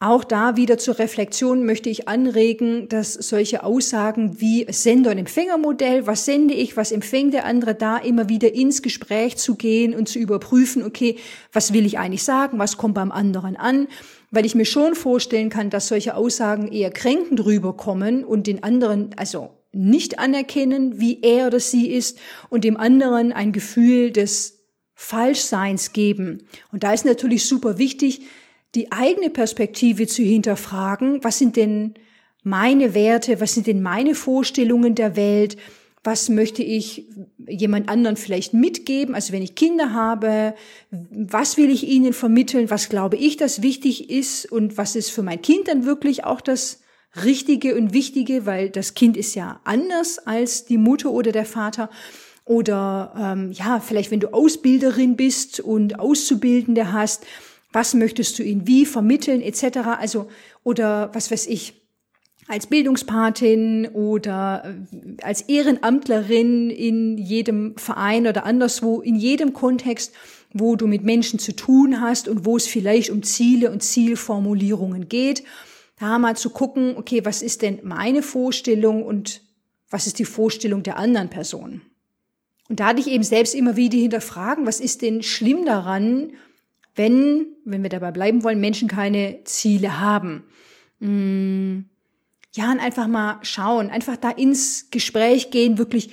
Auch 0.02 0.24
da 0.24 0.56
wieder 0.56 0.78
zur 0.78 0.98
Reflexion 0.98 1.66
möchte 1.66 1.90
ich 1.90 2.08
anregen, 2.08 2.88
dass 2.88 3.14
solche 3.14 3.64
Aussagen 3.64 4.40
wie 4.40 4.66
Sender- 4.72 5.12
und 5.12 5.18
Empfängermodell, 5.18 6.08
was 6.08 6.24
sende 6.24 6.54
ich, 6.54 6.78
was 6.78 6.94
empfängt 6.94 7.34
der 7.34 7.44
andere, 7.44 7.76
da 7.76 7.98
immer 7.98 8.30
wieder 8.30 8.54
ins 8.54 8.82
Gespräch 8.82 9.36
zu 9.36 9.56
gehen 9.56 9.94
und 9.94 10.08
zu 10.08 10.18
überprüfen, 10.18 10.84
okay, 10.84 11.18
was 11.52 11.74
will 11.74 11.86
ich 11.86 12.00
eigentlich 12.00 12.24
sagen, 12.24 12.60
was 12.60 12.78
kommt 12.78 12.96
beim 12.96 13.12
anderen 13.12 13.58
an, 13.58 13.90
weil 14.32 14.46
ich 14.46 14.56
mir 14.56 14.66
schon 14.66 14.96
vorstellen 14.96 15.50
kann, 15.50 15.70
dass 15.70 15.88
solche 15.88 16.16
Aussagen 16.16 16.72
eher 16.72 16.92
kränkend 16.92 17.44
rüberkommen 17.44 18.24
und 18.24 18.48
den 18.48 18.64
anderen, 18.64 19.12
also 19.18 19.52
nicht 19.72 20.20
anerkennen, 20.20 21.00
wie 21.00 21.22
er 21.22 21.48
oder 21.48 21.60
sie 21.60 21.90
ist 21.90 22.20
und 22.50 22.64
dem 22.64 22.78
anderen 22.78 23.32
ein 23.32 23.52
Gefühl 23.52 24.12
des 24.12 24.60
Falschseins 24.96 25.94
geben. 25.94 26.44
Und 26.72 26.84
da 26.84 26.94
ist 26.94 27.06
natürlich 27.06 27.46
super 27.46 27.78
wichtig, 27.78 28.22
die 28.76 28.92
eigene 28.92 29.30
Perspektive 29.30 30.08
zu 30.08 30.24
hinterfragen. 30.24 31.24
Was 31.24 31.38
sind 31.38 31.56
denn 31.56 31.94
meine 32.44 32.94
Werte? 32.94 33.40
Was 33.42 33.54
sind 33.54 33.68
denn 33.68 33.82
meine 33.82 34.16
Vorstellungen 34.16 34.96
der 34.96 35.16
Welt? 35.16 35.58
Was 36.04 36.30
möchte 36.30 36.64
ich 36.64 37.08
jemand 37.48 37.90
anderen 37.90 38.16
vielleicht 38.16 38.54
mitgeben? 38.54 39.16
Also 39.16 39.34
wenn 39.34 39.42
ich 39.42 39.56
Kinder 39.56 39.94
habe, 39.94 40.56
was 40.92 41.58
will 41.58 41.70
ich 41.70 41.88
ihnen 41.88 42.14
vermitteln? 42.14 42.70
Was 42.70 42.88
glaube 42.88 43.18
ich, 43.18 43.36
dass 43.36 43.62
wichtig 43.62 44.10
ist? 44.10 44.50
Und 44.50 44.78
was 44.78 44.96
ist 44.96 45.12
für 45.12 45.24
mein 45.24 45.42
Kind 45.42 45.68
dann 45.68 45.86
wirklich 45.86 46.24
auch 46.24 46.40
das 46.40 46.80
Richtige 47.24 47.76
und 47.76 47.94
Wichtige, 47.94 48.46
weil 48.46 48.70
das 48.70 48.94
Kind 48.94 49.18
ist 49.18 49.36
ja 49.36 49.60
anders 49.64 50.20
als 50.20 50.66
die 50.66 50.78
Mutter 50.78 51.12
oder 51.12 51.32
der 51.32 51.46
Vater. 51.46 51.90
Oder 52.46 53.14
ähm, 53.18 53.52
ja, 53.52 53.80
vielleicht 53.80 54.12
wenn 54.12 54.20
du 54.20 54.34
Ausbilderin 54.34 55.16
bist 55.16 55.60
und 55.60 56.00
Auszubildende 56.00 56.92
hast, 56.92 57.26
was 57.72 57.94
möchtest 57.94 58.40
du 58.40 58.44
ihnen 58.44 58.68
wie 58.68 58.86
vermitteln 58.86 59.42
etc. 59.42 59.80
Also 60.00 60.28
oder 60.64 61.12
was 61.14 61.30
weiß 61.30 61.48
ich 61.48 61.79
als 62.50 62.68
Bildungspatin 62.68 63.88
oder 63.94 64.76
äh, 64.92 65.24
als 65.24 65.44
Ehrenamtlerin 65.44 66.70
in 66.70 67.18
jedem 67.18 67.78
Verein 67.78 68.28
oder 68.28 68.46
anderswo, 68.46 69.00
in 69.00 69.16
jedem 69.16 69.54
Kontext, 69.54 70.14
wo 70.52 70.76
du 70.76 70.88
mit 70.88 71.04
Menschen 71.04 71.40
zu 71.40 71.56
tun 71.56 72.02
hast 72.02 72.28
und 72.28 72.46
wo 72.46 72.58
es 72.58 72.68
vielleicht 72.68 73.12
um 73.12 73.24
Ziele 73.24 73.72
und 73.72 73.84
Zielformulierungen 73.84 75.08
geht 75.08 75.44
da 76.00 76.18
mal 76.18 76.36
zu 76.36 76.50
gucken, 76.50 76.96
okay, 76.98 77.24
was 77.26 77.42
ist 77.42 77.62
denn 77.62 77.80
meine 77.84 78.24
Vorstellung 78.24 79.04
und 79.04 79.42
was 79.90 80.08
ist 80.08 80.18
die 80.18 80.26
Vorstellung 80.26 80.82
der 80.82 80.98
anderen 80.98 81.30
Person? 81.30 81.82
Und 82.70 82.80
da 82.80 82.88
hatte 82.88 83.02
ich 83.02 83.08
eben 83.08 83.24
selbst 83.24 83.54
immer 83.54 83.76
wieder 83.76 83.98
hinterfragen, 83.98 84.66
was 84.66 84.80
ist 84.80 85.02
denn 85.02 85.22
schlimm 85.24 85.66
daran, 85.66 86.32
wenn, 86.96 87.48
wenn 87.66 87.84
wir 87.84 87.90
dabei 87.90 88.12
bleiben 88.12 88.44
wollen, 88.44 88.60
Menschen 88.60 88.88
keine 88.88 89.44
Ziele 89.44 90.00
haben? 90.00 90.44
Hm, 91.00 91.90
ja, 92.56 92.72
und 92.72 92.80
einfach 92.80 93.08
mal 93.08 93.40
schauen, 93.44 93.90
einfach 93.90 94.18
da 94.18 94.32
ins 94.32 94.90
Gespräch 94.92 95.52
gehen, 95.52 95.78
wirklich 95.78 96.12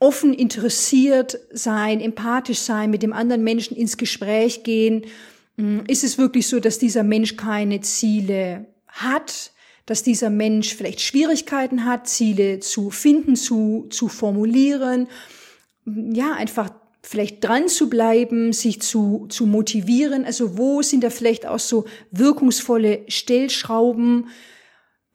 offen 0.00 0.32
interessiert 0.32 1.38
sein, 1.52 2.00
empathisch 2.00 2.60
sein, 2.60 2.90
mit 2.90 3.02
dem 3.02 3.12
anderen 3.12 3.42
Menschen 3.42 3.76
ins 3.76 3.96
Gespräch 3.96 4.62
gehen. 4.62 5.06
Hm, 5.56 5.84
ist 5.86 6.04
es 6.04 6.18
wirklich 6.18 6.46
so, 6.46 6.60
dass 6.60 6.78
dieser 6.78 7.02
Mensch 7.02 7.36
keine 7.36 7.80
Ziele 7.80 8.66
hat, 8.86 9.52
dass 9.86 10.02
dieser 10.02 10.30
Mensch 10.30 10.74
vielleicht 10.74 11.00
Schwierigkeiten 11.00 11.84
hat, 11.84 12.08
Ziele 12.08 12.60
zu 12.60 12.90
finden, 12.90 13.36
zu, 13.36 13.86
zu 13.90 14.08
formulieren, 14.08 15.08
ja, 15.86 16.34
einfach 16.34 16.70
vielleicht 17.02 17.42
dran 17.42 17.68
zu 17.68 17.88
bleiben, 17.88 18.52
sich 18.52 18.82
zu, 18.82 19.26
zu 19.30 19.46
motivieren. 19.46 20.24
Also 20.24 20.58
wo 20.58 20.82
sind 20.82 21.04
da 21.04 21.10
vielleicht 21.10 21.46
auch 21.46 21.58
so 21.58 21.86
wirkungsvolle 22.10 23.04
Stellschrauben, 23.08 24.28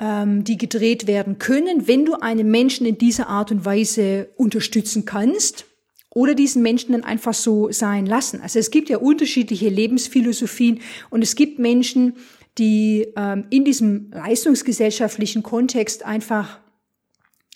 ähm, 0.04 0.44
die 0.44 0.58
gedreht 0.58 1.08
werden 1.08 1.40
können, 1.40 1.88
wenn 1.88 2.04
du 2.04 2.16
einen 2.16 2.52
Menschen 2.52 2.86
in 2.86 2.98
dieser 2.98 3.30
Art 3.30 3.52
und 3.52 3.64
Weise 3.64 4.30
unterstützen 4.36 5.06
kannst 5.06 5.66
oder 6.10 6.36
diesen 6.36 6.62
Menschen 6.62 6.92
dann 6.92 7.06
einfach 7.06 7.34
so 7.34 7.72
sein 7.72 8.06
lassen. 8.06 8.42
Also 8.42 8.60
es 8.60 8.70
gibt 8.70 8.90
ja 8.90 8.98
unterschiedliche 8.98 9.70
Lebensphilosophien 9.70 10.82
und 11.10 11.22
es 11.22 11.36
gibt 11.36 11.58
Menschen, 11.58 12.18
die 12.58 13.08
ähm, 13.16 13.46
in 13.50 13.64
diesem 13.64 14.12
leistungsgesellschaftlichen 14.12 15.42
Kontext 15.42 16.04
einfach 16.04 16.60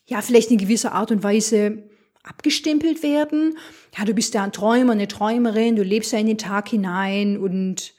ja 0.06 0.22
vielleicht 0.22 0.50
in 0.50 0.58
gewisser 0.58 0.94
Art 0.94 1.12
und 1.12 1.24
Weise 1.24 1.90
abgestempelt 2.24 3.04
werden. 3.04 3.58
Ja, 3.98 4.06
du 4.06 4.14
bist 4.14 4.34
ja 4.34 4.44
ein 4.44 4.54
Träumer, 4.54 4.94
eine 4.94 5.10
Träumerin, 5.10 5.76
du 5.76 5.84
lebst 5.84 6.14
ja 6.14 6.20
in 6.20 6.28
den 6.28 6.38
Tag 6.38 6.70
hinein 6.70 7.38
und 7.38 7.94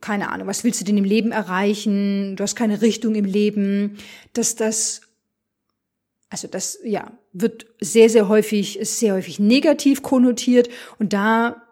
keine 0.00 0.30
Ahnung, 0.30 0.46
was 0.46 0.64
willst 0.64 0.80
du 0.80 0.84
denn 0.84 0.98
im 0.98 1.04
Leben 1.04 1.32
erreichen? 1.32 2.36
Du 2.36 2.42
hast 2.42 2.56
keine 2.56 2.82
Richtung 2.82 3.14
im 3.14 3.24
Leben. 3.24 3.98
Dass 4.32 4.54
das, 4.54 5.02
also 6.28 6.48
das, 6.48 6.78
ja, 6.84 7.12
wird 7.32 7.66
sehr, 7.80 8.08
sehr 8.10 8.28
häufig, 8.28 8.78
sehr 8.82 9.14
häufig 9.14 9.38
negativ 9.38 10.02
konnotiert 10.02 10.68
und 10.98 11.12
da 11.12 11.62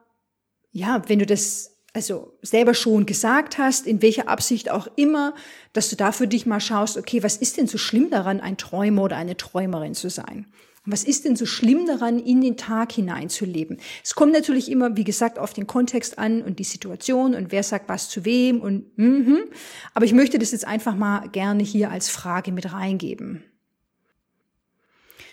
ja, 0.73 1.03
wenn 1.09 1.19
du 1.19 1.27
das 1.27 1.77
also 1.93 2.39
selber 2.43 2.75
schon 2.75 3.05
gesagt 3.05 3.59
hast, 3.59 3.87
in 3.87 4.01
welcher 4.01 4.29
Absicht 4.29 4.71
auch 4.71 4.87
immer, 4.95 5.35
dass 5.73 5.91
du 5.91 5.97
da 5.97 6.13
für 6.13 6.29
dich 6.29 6.47
mal 6.47 6.61
schaust, 6.61 6.97
okay, 6.97 7.23
was 7.23 7.37
ist 7.37 7.57
denn 7.57 7.67
so 7.67 7.79
schlimm 7.79 8.11
daran, 8.11 8.41
ein 8.41 8.57
Träumer 8.57 9.03
oder 9.03 9.17
eine 9.17 9.37
Träumerin 9.37 9.95
zu 9.95 10.09
sein? 10.09 10.47
Was 10.87 11.05
ist 11.05 11.27
denn 11.27 11.37
so 11.37 11.45
schlimm 11.45 11.85
daran, 11.87 12.19
in 12.19 12.41
den 12.41 12.57
Tag 12.57 12.93
hineinzuleben? 12.93 13.79
Es 14.03 14.15
kommt 14.15 14.33
natürlich 14.33 14.71
immer, 14.71 14.97
wie 14.97 15.05
gesagt, 15.05 15.39
auf 15.39 15.53
den 15.53 15.67
Kontext 15.67 16.19
an 16.19 16.41
und 16.43 16.59
die 16.59 16.65
Situation 16.65 17.35
und 17.35 17.53
wer 17.53 17.63
sagt 17.63 17.89
was 17.89 18.09
zu 18.09 18.25
wem 18.25 18.61
und 18.63 18.97
mhm. 18.97 19.41
Aber 19.93 20.07
ich 20.07 20.15
möchte 20.15 20.39
das 20.39 20.53
jetzt 20.53 20.67
einfach 20.67 20.97
mal 20.97 21.29
gerne 21.29 21.63
hier 21.63 21.91
als 21.91 22.09
Frage 22.09 22.51
mit 22.51 22.73
reingeben. 22.73 23.45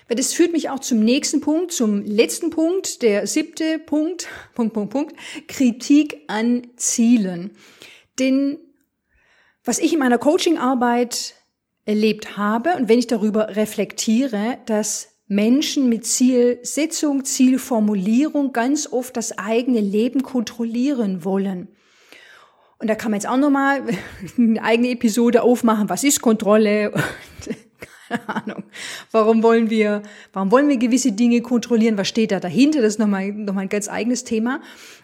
Weil 0.08 0.18
das 0.18 0.34
führt 0.34 0.52
mich 0.52 0.70
auch 0.70 0.80
zum 0.80 1.00
nächsten 1.00 1.40
Punkt, 1.40 1.72
zum 1.72 2.04
letzten 2.04 2.50
Punkt, 2.50 3.02
der 3.02 3.26
siebte 3.26 3.80
Punkt, 3.80 4.28
Punkt, 4.54 4.74
Punkt, 4.74 4.92
Punkt, 4.92 5.16
Kritik 5.48 6.24
an 6.28 6.68
Zielen. 6.76 7.52
Denn 8.20 8.58
was 9.64 9.80
ich 9.80 9.94
in 9.94 10.00
meiner 10.00 10.18
Coachingarbeit 10.18 11.36
erlebt 11.86 12.36
habe 12.36 12.76
und 12.76 12.90
wenn 12.90 13.00
ich 13.00 13.08
darüber 13.08 13.56
reflektiere, 13.56 14.58
dass 14.66 15.17
Menschen 15.28 15.90
mit 15.90 16.06
Zielsetzung, 16.06 17.26
Zielformulierung 17.26 18.54
ganz 18.54 18.92
oft 18.92 19.18
das 19.18 19.38
eigene 19.38 19.82
Leben 19.82 20.24
kontrollieren 20.24 21.26
wollen. 21.26 21.68
Und 22.80 22.90
da 22.90 22.96
kann 22.96 23.12
man 23.12 23.20
jetzt 23.20 23.30
auch 23.30 23.38
nochmal 23.38 23.84
eine 24.38 24.64
eigene 24.64 24.90
Episode 24.92 25.44
aufmachen. 25.44 25.90
Was 25.90 26.04
ist 26.04 26.22
Kontrolle? 26.22 26.94
keine 28.08 28.30
Ahnung. 28.30 28.64
Warum 29.12 29.44
wollen 29.44 29.70
wir, 29.70 30.04
warum 30.34 30.52
wollen 30.52 30.70
wir 30.70 30.78
gewisse 30.78 31.12
Dinge 31.12 31.42
kontrollieren? 31.42 31.98
Was 31.98 32.08
steht 32.08 32.32
da 32.32 32.40
dahinter? 32.40 32.82
Das 32.82 32.94
ist 32.94 33.00
nochmal, 33.00 33.32
nochmal 33.32 33.64
ein 33.64 33.70
ganz 33.70 33.90
eigenes 33.90 34.24
Thema. 34.24 34.62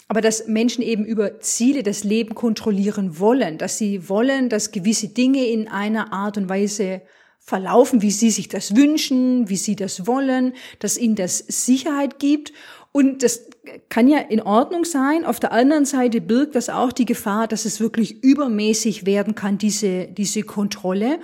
Aber 0.07 0.21
dass 0.21 0.47
Menschen 0.47 0.83
eben 0.83 1.05
über 1.05 1.39
Ziele 1.39 1.83
das 1.83 2.03
Leben 2.03 2.35
kontrollieren 2.35 3.19
wollen, 3.19 3.57
dass 3.57 3.77
sie 3.77 4.09
wollen, 4.09 4.49
dass 4.49 4.71
gewisse 4.71 5.09
Dinge 5.09 5.45
in 5.45 5.67
einer 5.67 6.13
Art 6.13 6.37
und 6.37 6.49
Weise 6.49 7.01
verlaufen, 7.45 8.01
wie 8.01 8.11
sie 8.11 8.31
sich 8.31 8.47
das 8.47 8.75
wünschen, 8.75 9.49
wie 9.49 9.57
sie 9.57 9.75
das 9.75 10.07
wollen, 10.07 10.53
dass 10.79 10.97
ihnen 10.97 11.15
das 11.15 11.39
Sicherheit 11.39 12.17
gibt. 12.17 12.53
Und 12.93 13.21
das 13.21 13.47
kann 13.89 14.07
ja 14.07 14.19
in 14.19 14.41
Ordnung 14.41 14.85
sein. 14.85 15.25
Auf 15.25 15.39
der 15.39 15.51
anderen 15.51 15.85
Seite 15.85 16.21
birgt 16.21 16.55
das 16.55 16.69
auch 16.69 16.93
die 16.93 17.05
Gefahr, 17.05 17.47
dass 17.47 17.65
es 17.65 17.79
wirklich 17.79 18.23
übermäßig 18.23 19.05
werden 19.05 19.35
kann, 19.35 19.57
diese, 19.57 20.07
diese 20.07 20.43
Kontrolle. 20.43 21.19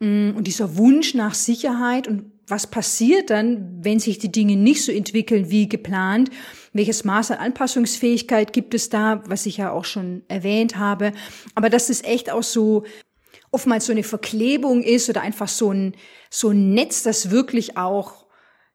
Mm, 0.00 0.30
und 0.36 0.46
dieser 0.46 0.76
Wunsch 0.76 1.14
nach 1.14 1.34
Sicherheit 1.34 2.08
und 2.08 2.32
was 2.46 2.66
passiert 2.66 3.28
dann, 3.28 3.78
wenn 3.82 4.00
sich 4.00 4.18
die 4.18 4.32
Dinge 4.32 4.56
nicht 4.56 4.82
so 4.82 4.90
entwickeln 4.90 5.50
wie 5.50 5.68
geplant? 5.68 6.30
Welches 6.72 7.04
Maß 7.04 7.32
an 7.32 7.38
Anpassungsfähigkeit 7.38 8.54
gibt 8.54 8.72
es 8.72 8.88
da, 8.88 9.22
was 9.26 9.44
ich 9.44 9.58
ja 9.58 9.70
auch 9.70 9.84
schon 9.84 10.22
erwähnt 10.28 10.78
habe? 10.78 11.12
Aber 11.54 11.68
das 11.68 11.90
ist 11.90 12.06
echt 12.06 12.30
auch 12.30 12.42
so 12.42 12.84
oftmals 13.50 13.86
so 13.86 13.92
eine 13.92 14.02
Verklebung 14.02 14.82
ist 14.82 15.08
oder 15.08 15.22
einfach 15.22 15.48
so 15.48 15.72
ein, 15.72 15.94
so 16.30 16.50
ein 16.50 16.74
Netz, 16.74 17.02
das 17.02 17.30
wirklich 17.30 17.76
auch 17.76 18.28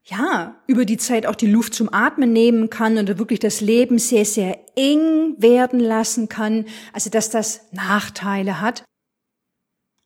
ja, 0.06 0.62
über 0.68 0.84
die 0.84 0.98
Zeit 0.98 1.26
auch 1.26 1.36
die 1.36 1.50
Luft 1.50 1.74
zum 1.74 1.94
Atmen 1.94 2.34
nehmen 2.34 2.70
kann 2.70 2.98
und 2.98 3.18
wirklich 3.18 3.40
das 3.40 3.62
Leben 3.62 4.00
sehr, 4.00 4.26
sehr 4.26 4.60
eng 4.76 5.36
werden 5.38 5.80
lassen 5.80 6.28
kann. 6.28 6.66
Also, 6.92 7.10
dass 7.10 7.30
das 7.30 7.62
Nachteile 7.72 8.60
hat. 8.60 8.84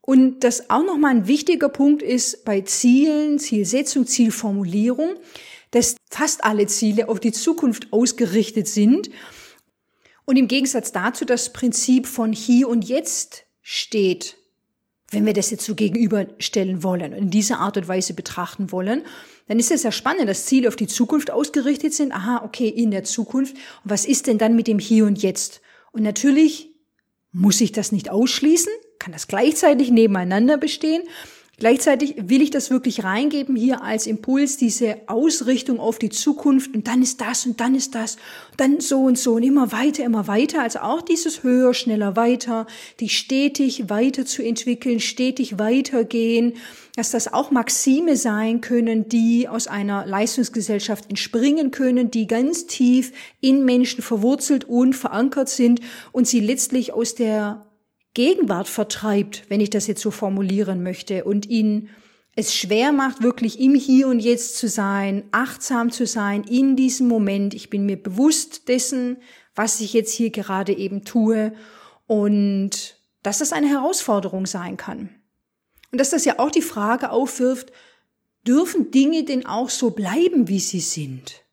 Und 0.01 0.43
das 0.43 0.70
auch 0.70 0.84
nochmal 0.84 1.11
ein 1.11 1.28
wichtiger 1.28 1.68
Punkt 1.68 2.01
ist 2.01 2.45
bei 2.45 2.61
Zielen, 2.61 3.39
Zielsetzung, 3.39 4.05
Zielformulierung, 4.05 5.15
dass 5.72 5.97
fast 6.09 6.45
alle 6.45 6.68
Ziele 6.68 7.09
auf 7.09 7.20
die 7.20 7.34
Zukunft 7.34 7.91
ausgerichtet 7.91 8.68
sind. 8.68 9.09
Und 10.26 10.38
im 10.38 10.47
Gegensatz 10.47 10.91
dazu 10.91 11.26
das 11.26 11.51
Prinzip 11.51 12.05
von 12.05 12.32
hier 12.32 12.70
und 12.70 12.88
jetzt 12.88 13.45
steht, 13.61 14.37
wenn 15.12 15.26
wir 15.26 15.34
das 15.34 15.51
jetzt 15.51 15.66
so 15.66 15.74
gegenüberstellen 15.74 16.84
wollen 16.84 17.14
und 17.14 17.20
in 17.20 17.30
dieser 17.30 17.60
Art 17.60 17.78
und 17.78 17.88
Weise 17.88 18.14
betrachten 18.14 18.72
wollen, 18.72 19.03
dann 19.47 19.60
ist 19.60 19.72
es 19.72 19.84
ja 19.84 19.91
spannend, 19.91 20.28
dass 20.28 20.45
Ziele 20.45 20.68
auf 20.68 20.76
die 20.76 20.88
Zukunft 20.88 21.32
ausgerichtet 21.32 21.93
sind. 21.93 22.12
Aha, 22.12 22.43
okay, 22.43 22.68
in 22.68 22.91
der 22.91 23.05
Zukunft. 23.05 23.53
Und 23.55 23.91
was 23.91 24.05
ist 24.05 24.28
denn 24.28 24.38
dann 24.38 24.55
mit 24.55 24.68
dem 24.68 24.80
Hier 24.80 25.05
und 25.05 25.22
Jetzt? 25.22 25.62
Und 25.93 26.03
natürlich 26.03 26.72
muss 27.32 27.62
ich 27.62 27.72
das 27.72 27.91
nicht 27.91 28.10
ausschließen, 28.10 28.72
kann 28.99 29.14
das 29.14 29.28
gleichzeitig 29.28 29.91
nebeneinander 29.91 30.58
bestehen. 30.58 31.03
Gleichzeitig 31.60 32.14
will 32.18 32.43
ich 32.43 32.51
das 32.51 32.70
wirklich 32.70 33.03
reingeben 33.03 33.55
hier 33.55 33.82
als 33.82 34.05
Impuls, 34.05 34.58
diese 34.58 34.97
Ausrichtung 35.08 35.80
auf 35.80 35.97
die 35.97 36.10
Zukunft 36.10 36.76
und 36.76 36.88
dann 36.88 37.01
ist 37.01 37.20
das 37.20 37.47
und 37.47 37.60
dann 37.60 37.74
ist 37.74 37.95
das, 37.95 38.18
und 38.51 38.62
dann 38.62 38.80
so 38.80 38.99
und 38.99 39.18
so 39.18 39.34
und 39.34 39.41
immer 39.43 39.72
weiter, 39.72 40.03
immer 40.03 40.28
weiter. 40.28 40.62
Also 40.62 40.80
auch 40.80 41.01
dieses 41.01 41.41
höher, 41.41 41.74
schneller, 41.74 42.16
weiter, 42.16 42.68
die 42.99 43.10
stetig 43.10 43.89
weiterzuentwickeln, 43.89 44.99
stetig 44.99 45.58
weitergehen, 45.58 46.53
dass 46.95 47.10
das 47.10 47.34
auch 47.34 47.49
Maxime 47.49 48.18
sein 48.18 48.62
können, 48.62 49.10
die 49.10 49.47
aus 49.47 49.66
einer 49.66 50.05
Leistungsgesellschaft 50.05 51.10
entspringen 51.10 51.72
können, 51.72 52.12
die 52.12 52.28
ganz 52.28 52.68
tief 52.68 53.14
in 53.41 53.66
Menschen 53.66 54.03
verwurzelt 54.03 54.66
und 54.66 54.93
verankert 54.93 55.49
sind 55.49 55.80
und 56.12 56.28
sie 56.28 56.39
letztlich 56.39 56.93
aus 56.93 57.16
der 57.16 57.66
Gegenwart 58.18 58.68
vertreibt, 58.68 59.43
wenn 59.47 59.61
ich 59.61 59.70
das 59.70 59.86
jetzt 59.86 60.01
so 60.01 60.09
formulieren 60.09 60.82
möchte, 60.82 61.24
und 61.24 61.45
ihn 61.45 61.89
es 62.36 62.55
schwer 62.55 62.91
macht, 62.91 63.22
wirklich 63.22 63.59
im 63.59 63.76
Hier 63.76 64.07
und 64.07 64.20
Jetzt 64.20 64.57
zu 64.57 64.68
sein, 64.68 65.26
achtsam 65.32 65.91
zu 65.91 66.07
sein 66.07 66.43
in 66.43 66.76
diesem 66.76 67.07
Moment. 67.07 67.53
Ich 67.53 67.70
bin 67.70 67.86
mir 67.86 68.01
bewusst 68.01 68.70
dessen, 68.70 69.18
was 69.53 69.82
ich 69.82 69.93
jetzt 69.93 70.13
hier 70.13 70.32
gerade 70.32 70.76
eben 70.76 71.05
tue 71.05 71.53
und 72.07 72.99
dass 73.22 73.38
das 73.38 73.53
eine 73.53 73.70
Herausforderung 73.70 74.47
sein 74.47 74.78
kann. 74.78 75.09
Und 75.91 75.99
dass 75.99 76.09
das 76.09 76.26
ja 76.26 76.39
auch 76.39 76.49
die 76.49 76.63
Frage 76.63 77.11
aufwirft, 77.11 77.72
dürfen 78.47 78.89
Dinge 78.89 79.26
denn 79.26 79.45
auch 79.45 79.70
so 79.70 79.91
bleiben, 79.91 80.47
wie 80.47 80.59
sie 80.59 80.80
sind? 80.80 81.43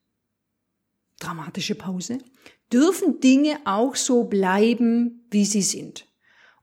Dramatische 1.21 1.75
Pause. 1.75 2.21
Dürfen 2.73 3.21
Dinge 3.21 3.59
auch 3.67 3.97
so 3.97 4.25
bleiben, 4.25 5.27
wie 5.31 5.45
sie 5.45 5.61
sind? 5.61 6.07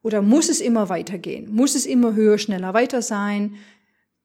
Oder 0.04 0.22
muss 0.22 0.50
es 0.50 0.62
immer 0.62 0.90
weitergehen? 0.90 1.54
Muss 1.54 1.76
es 1.76 1.86
immer 1.86 2.16
höher, 2.16 2.38
schneller, 2.38 2.74
weiter 2.74 3.02
sein? 3.02 3.56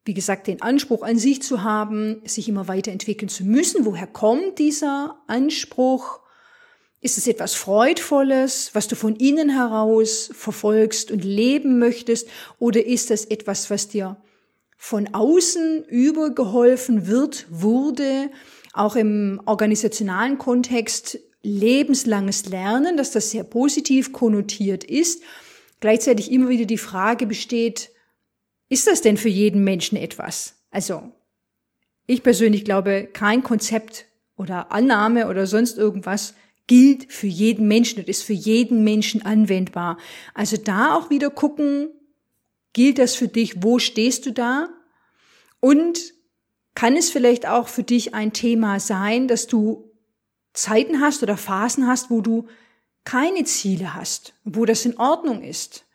Wie 0.05 0.15
gesagt, 0.15 0.47
den 0.47 0.63
Anspruch 0.63 1.03
an 1.03 1.19
sich 1.19 1.43
zu 1.43 1.63
haben, 1.63 2.23
sich 2.25 2.49
immer 2.49 2.69
weiterentwickeln 2.69 3.29
zu 3.29 3.45
müssen. 3.45 3.85
Woher 3.85 4.07
kommt 4.07 4.59
dieser 4.59 5.19
Anspruch? 5.27 6.21
Ist 7.01 7.19
es 7.19 7.27
etwas 7.27 7.55
Freudvolles, 7.55 8.71
was 8.73 8.89
du 8.89 8.97
von 8.97 9.17
innen 9.17 9.51
heraus 9.51 10.31
verfolgst 10.33 11.11
und 11.11 11.25
leben 11.25 11.79
möchtest? 11.79 12.29
Oder 12.59 12.85
ist 12.87 13.11
es 13.11 13.27
etwas, 13.27 13.69
was 13.69 13.89
dir 13.89 14.17
von 14.79 15.13
außen 15.13 15.85
übergeholfen 15.85 17.07
wird, 17.07 17.47
wurde, 17.51 18.31
auch 18.73 18.97
im 18.97 19.41
organisationalen 19.47 20.39
Kontext 20.39 21.19
lebenslanges 21.43 22.47
Lernen, 22.47 22.97
dass 22.97 23.11
das 23.11 23.31
sehr 23.31 23.45
positiv 23.45 24.13
konnotiert 24.13 24.85
ist 24.85 25.23
gleichzeitig 25.87 26.33
immer 26.33 26.49
wieder 26.49 26.65
die 26.65 26.79
Frage 26.79 27.29
besteht, 27.29 27.93
ist 28.69 28.89
das 28.89 29.03
denn 29.03 29.17
für 29.17 29.29
jeden 29.29 29.63
Menschen 29.63 29.97
etwas? 29.97 30.57
Also, 30.73 31.13
ich 32.09 32.25
persönlich 32.25 32.65
glaube, 32.65 33.09
kein 33.13 33.45
Konzept 33.45 34.07
oder 34.37 34.73
Annahme 34.73 35.29
oder 35.29 35.47
sonst 35.47 35.79
irgendwas 35.79 36.35
gilt 36.67 37.13
für 37.13 37.29
jeden 37.29 37.69
Menschen 37.69 38.01
und 38.01 38.09
ist 38.09 38.25
für 38.25 38.33
jeden 38.33 38.83
Menschen 38.83 39.25
anwendbar. 39.25 39.97
Also 40.35 40.57
da 40.57 40.97
auch 40.97 41.09
wieder 41.09 41.31
gucken, 41.31 41.91
gilt 42.73 42.99
das 42.99 43.15
für 43.15 43.29
dich, 43.29 43.63
wo 43.63 43.79
stehst 43.79 44.27
du 44.27 44.33
da? 44.33 44.69
Und 45.61 46.01
kann 46.75 46.97
es 46.97 47.11
vielleicht 47.11 47.47
auch 47.47 47.69
für 47.69 47.85
dich 47.85 48.13
ein 48.13 48.33
Thema 48.33 48.81
sein, 48.81 49.29
dass 49.29 49.47
du 49.47 49.89
Zeiten 50.53 51.01
hast 51.01 51.23
oder 51.23 51.37
Phasen 51.37 51.87
hast, 51.87 52.11
wo 52.11 52.23
du 52.23 52.49
keine 53.07 53.45
Ziele 53.45 53.95
hast, 53.95 54.35
wo 54.45 54.67
das 54.67 54.85
in 54.85 54.99
Ordnung 54.99 55.43
ist, 55.43 55.87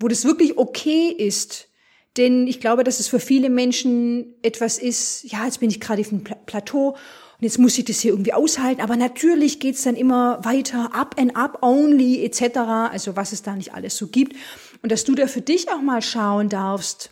wo 0.00 0.08
das 0.08 0.24
wirklich 0.24 0.58
okay 0.58 1.10
ist. 1.10 1.68
Denn 2.16 2.48
ich 2.48 2.60
glaube, 2.60 2.82
dass 2.82 2.98
es 2.98 3.06
für 3.06 3.20
viele 3.20 3.50
Menschen 3.50 4.34
etwas 4.42 4.78
ist, 4.78 5.24
ja, 5.24 5.44
jetzt 5.44 5.60
bin 5.60 5.70
ich 5.70 5.80
gerade 5.80 6.00
auf 6.00 6.08
dem 6.08 6.24
Plateau 6.24 6.88
und 6.90 7.44
jetzt 7.44 7.58
muss 7.58 7.78
ich 7.78 7.84
das 7.84 8.00
hier 8.00 8.10
irgendwie 8.12 8.32
aushalten, 8.32 8.80
aber 8.80 8.96
natürlich 8.96 9.60
geht's 9.60 9.82
dann 9.82 9.94
immer 9.94 10.44
weiter, 10.44 10.92
up 10.94 11.14
and 11.18 11.36
up 11.36 11.62
only 11.62 12.24
etc., 12.24 12.56
also 12.90 13.14
was 13.14 13.32
es 13.32 13.42
da 13.42 13.54
nicht 13.54 13.74
alles 13.74 13.96
so 13.96 14.08
gibt. 14.08 14.34
Und 14.82 14.90
dass 14.90 15.04
du 15.04 15.14
da 15.14 15.28
für 15.28 15.42
dich 15.42 15.70
auch 15.70 15.82
mal 15.82 16.02
schauen 16.02 16.48
darfst, 16.48 17.10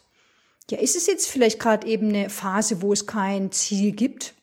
ja, 0.71 0.79
ist 0.79 0.97
es 0.97 1.07
jetzt 1.07 1.29
vielleicht 1.29 1.61
gerade 1.61 1.87
eben 1.87 2.09
eine 2.09 2.31
Phase, 2.31 2.83
wo 2.83 2.93
es 2.93 3.07
kein 3.07 3.53
Ziel 3.53 3.93
gibt? 3.93 4.35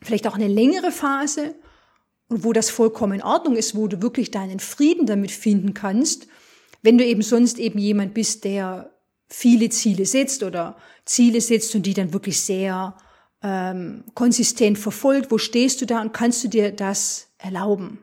Vielleicht 0.00 0.26
auch 0.26 0.36
eine 0.36 0.48
längere 0.48 0.92
Phase? 0.92 1.54
Und 2.30 2.44
wo 2.44 2.52
das 2.52 2.70
vollkommen 2.70 3.14
in 3.14 3.22
Ordnung 3.22 3.56
ist, 3.56 3.76
wo 3.76 3.88
du 3.88 4.00
wirklich 4.00 4.30
deinen 4.30 4.60
Frieden 4.60 5.04
damit 5.04 5.32
finden 5.32 5.74
kannst, 5.74 6.28
wenn 6.80 6.96
du 6.96 7.04
eben 7.04 7.22
sonst 7.22 7.58
eben 7.58 7.78
jemand 7.78 8.14
bist, 8.14 8.44
der 8.44 8.94
viele 9.28 9.68
Ziele 9.68 10.06
setzt 10.06 10.42
oder 10.42 10.76
Ziele 11.04 11.40
setzt 11.40 11.74
und 11.74 11.84
die 11.84 11.94
dann 11.94 12.12
wirklich 12.12 12.40
sehr 12.40 12.96
ähm, 13.42 14.04
konsistent 14.14 14.78
verfolgt, 14.78 15.30
wo 15.30 15.38
stehst 15.38 15.80
du 15.82 15.86
da 15.86 16.00
und 16.00 16.12
kannst 16.12 16.42
du 16.44 16.48
dir 16.48 16.72
das 16.72 17.28
erlauben? 17.38 17.98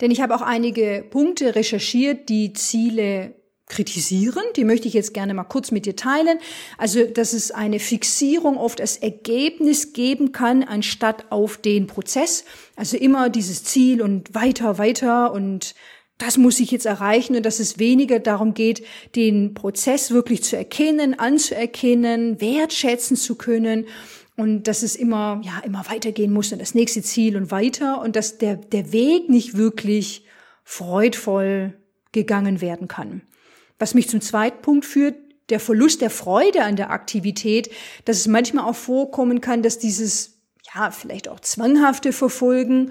Denn 0.00 0.10
ich 0.10 0.20
habe 0.20 0.34
auch 0.34 0.42
einige 0.42 1.04
Punkte 1.08 1.54
recherchiert, 1.54 2.28
die 2.28 2.52
Ziele 2.52 3.34
kritisieren. 3.68 4.42
Die 4.54 4.64
möchte 4.64 4.88
ich 4.88 4.94
jetzt 4.94 5.12
gerne 5.12 5.34
mal 5.34 5.44
kurz 5.44 5.70
mit 5.70 5.86
dir 5.86 5.96
teilen. 5.96 6.38
Also, 6.78 7.04
dass 7.04 7.32
es 7.32 7.50
eine 7.50 7.80
Fixierung 7.80 8.56
oft 8.56 8.80
als 8.80 8.96
Ergebnis 8.96 9.92
geben 9.92 10.32
kann, 10.32 10.62
anstatt 10.62 11.30
auf 11.30 11.56
den 11.56 11.86
Prozess. 11.86 12.44
Also 12.76 12.96
immer 12.96 13.28
dieses 13.28 13.64
Ziel 13.64 14.02
und 14.02 14.34
weiter, 14.34 14.78
weiter 14.78 15.32
und 15.32 15.74
das 16.18 16.38
muss 16.38 16.60
ich 16.60 16.70
jetzt 16.70 16.86
erreichen 16.86 17.36
und 17.36 17.44
dass 17.44 17.60
es 17.60 17.78
weniger 17.78 18.18
darum 18.18 18.54
geht, 18.54 18.82
den 19.14 19.52
Prozess 19.52 20.10
wirklich 20.10 20.42
zu 20.42 20.56
erkennen, 20.56 21.18
anzuerkennen, 21.18 22.40
wertschätzen 22.40 23.18
zu 23.18 23.34
können 23.34 23.86
und 24.36 24.64
dass 24.64 24.82
es 24.82 24.96
immer, 24.96 25.42
ja, 25.44 25.60
immer 25.64 25.84
weitergehen 25.90 26.32
muss 26.32 26.52
und 26.52 26.60
das 26.60 26.74
nächste 26.74 27.02
Ziel 27.02 27.36
und 27.36 27.50
weiter 27.50 28.00
und 28.00 28.16
dass 28.16 28.38
der, 28.38 28.56
der 28.56 28.92
Weg 28.92 29.28
nicht 29.28 29.58
wirklich 29.58 30.24
freudvoll 30.64 31.74
gegangen 32.12 32.62
werden 32.62 32.88
kann. 32.88 33.22
Was 33.78 33.94
mich 33.94 34.08
zum 34.08 34.20
zweiten 34.20 34.62
Punkt 34.62 34.84
führt, 34.84 35.16
der 35.48 35.60
Verlust 35.60 36.00
der 36.00 36.10
Freude 36.10 36.64
an 36.64 36.76
der 36.76 36.90
Aktivität, 36.90 37.70
dass 38.04 38.18
es 38.18 38.26
manchmal 38.26 38.68
auch 38.68 38.74
vorkommen 38.74 39.40
kann, 39.40 39.62
dass 39.62 39.78
dieses, 39.78 40.38
ja, 40.74 40.90
vielleicht 40.90 41.28
auch 41.28 41.40
zwanghafte 41.40 42.12
Verfolgen 42.12 42.90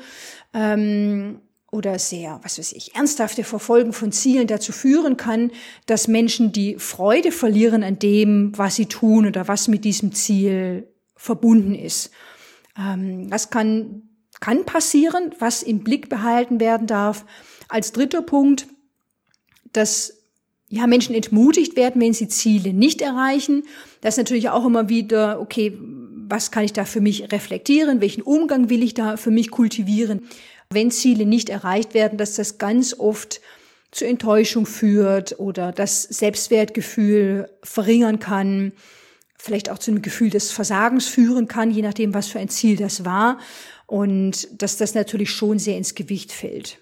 ähm, 0.54 1.42
oder 1.72 2.00
sehr, 2.00 2.40
was 2.44 2.58
weiß 2.58 2.72
ich, 2.72 2.96
ernsthafte 2.96 3.44
Verfolgen 3.44 3.92
von 3.92 4.12
Zielen 4.12 4.48
dazu 4.48 4.72
führen 4.72 5.18
kann, 5.18 5.52
dass 5.86 6.08
Menschen 6.08 6.54
die 6.54 6.80
Freude 6.80 7.32
verlieren 7.32 7.84
an 7.84 8.00
dem, 8.00 8.58
was 8.58 8.76
sie 8.76 8.86
tun 8.86 9.28
oder 9.28 9.48
was 9.48 9.68
mit 9.68 9.84
diesem 9.84 10.14
Ziel 10.14 10.88
verbunden 11.18 11.76
ist. 11.76 12.12
Ähm, 12.78 13.30
das 13.30 13.50
kann, 13.50 14.04
kann 14.40 14.66
passieren, 14.66 15.36
was 15.40 15.64
im 15.64 15.84
Blick 15.84 16.08
behalten 16.08 16.62
werden 16.62 16.88
darf. 16.88 17.26
Als 17.68 17.92
dritter 17.92 18.22
Punkt, 18.22 18.68
dass 19.74 20.25
ja, 20.70 20.88
Menschen 20.88 21.16
entmutigt 21.16 21.76
werden, 21.76 22.02
wenn 22.02 22.14
sie 22.14 22.28
Ziele 22.28 22.74
nicht 22.74 23.02
erreichen. 23.02 23.64
Das 24.02 24.16
ist 24.16 24.18
natürlich 24.18 24.50
auch 24.50 24.66
immer 24.66 24.90
wieder, 24.90 25.40
okay, 25.40 25.78
was 26.28 26.52
kann 26.52 26.64
ich 26.64 26.74
da 26.74 26.86
für 26.86 27.02
mich 27.02 27.32
reflektieren? 27.32 28.02
Welchen 28.02 28.24
Umgang 28.24 28.70
will 28.70 28.84
ich 28.84 28.94
da 28.94 29.18
für 29.18 29.32
mich 29.32 29.52
kultivieren? 29.52 30.28
Wenn 30.72 30.90
Ziele 30.90 31.26
nicht 31.26 31.50
erreicht 31.50 31.94
werden, 31.94 32.18
dass 32.18 32.36
das 32.36 32.58
ganz 32.58 32.96
oft 32.98 33.42
zu 33.92 34.06
Enttäuschung 34.06 34.66
führt 34.66 35.40
oder 35.40 35.72
das 35.72 36.04
Selbstwertgefühl 36.04 37.50
verringern 37.64 38.20
kann, 38.20 38.74
vielleicht 39.38 39.70
auch 39.70 39.78
zu 39.78 39.92
einem 39.92 40.02
Gefühl 40.02 40.32
des 40.32 40.52
Versagens 40.52 41.06
führen 41.06 41.48
kann, 41.48 41.70
je 41.70 41.84
nachdem, 41.84 42.14
was 42.14 42.28
für 42.28 42.40
ein 42.40 42.50
Ziel 42.50 42.76
das 42.76 43.06
war 43.06 43.40
und 43.86 44.62
dass 44.62 44.78
das 44.78 44.96
natürlich 44.96 45.30
schon 45.30 45.60
sehr 45.60 45.78
ins 45.78 45.94
Gewicht 45.94 46.32
fällt. 46.32 46.80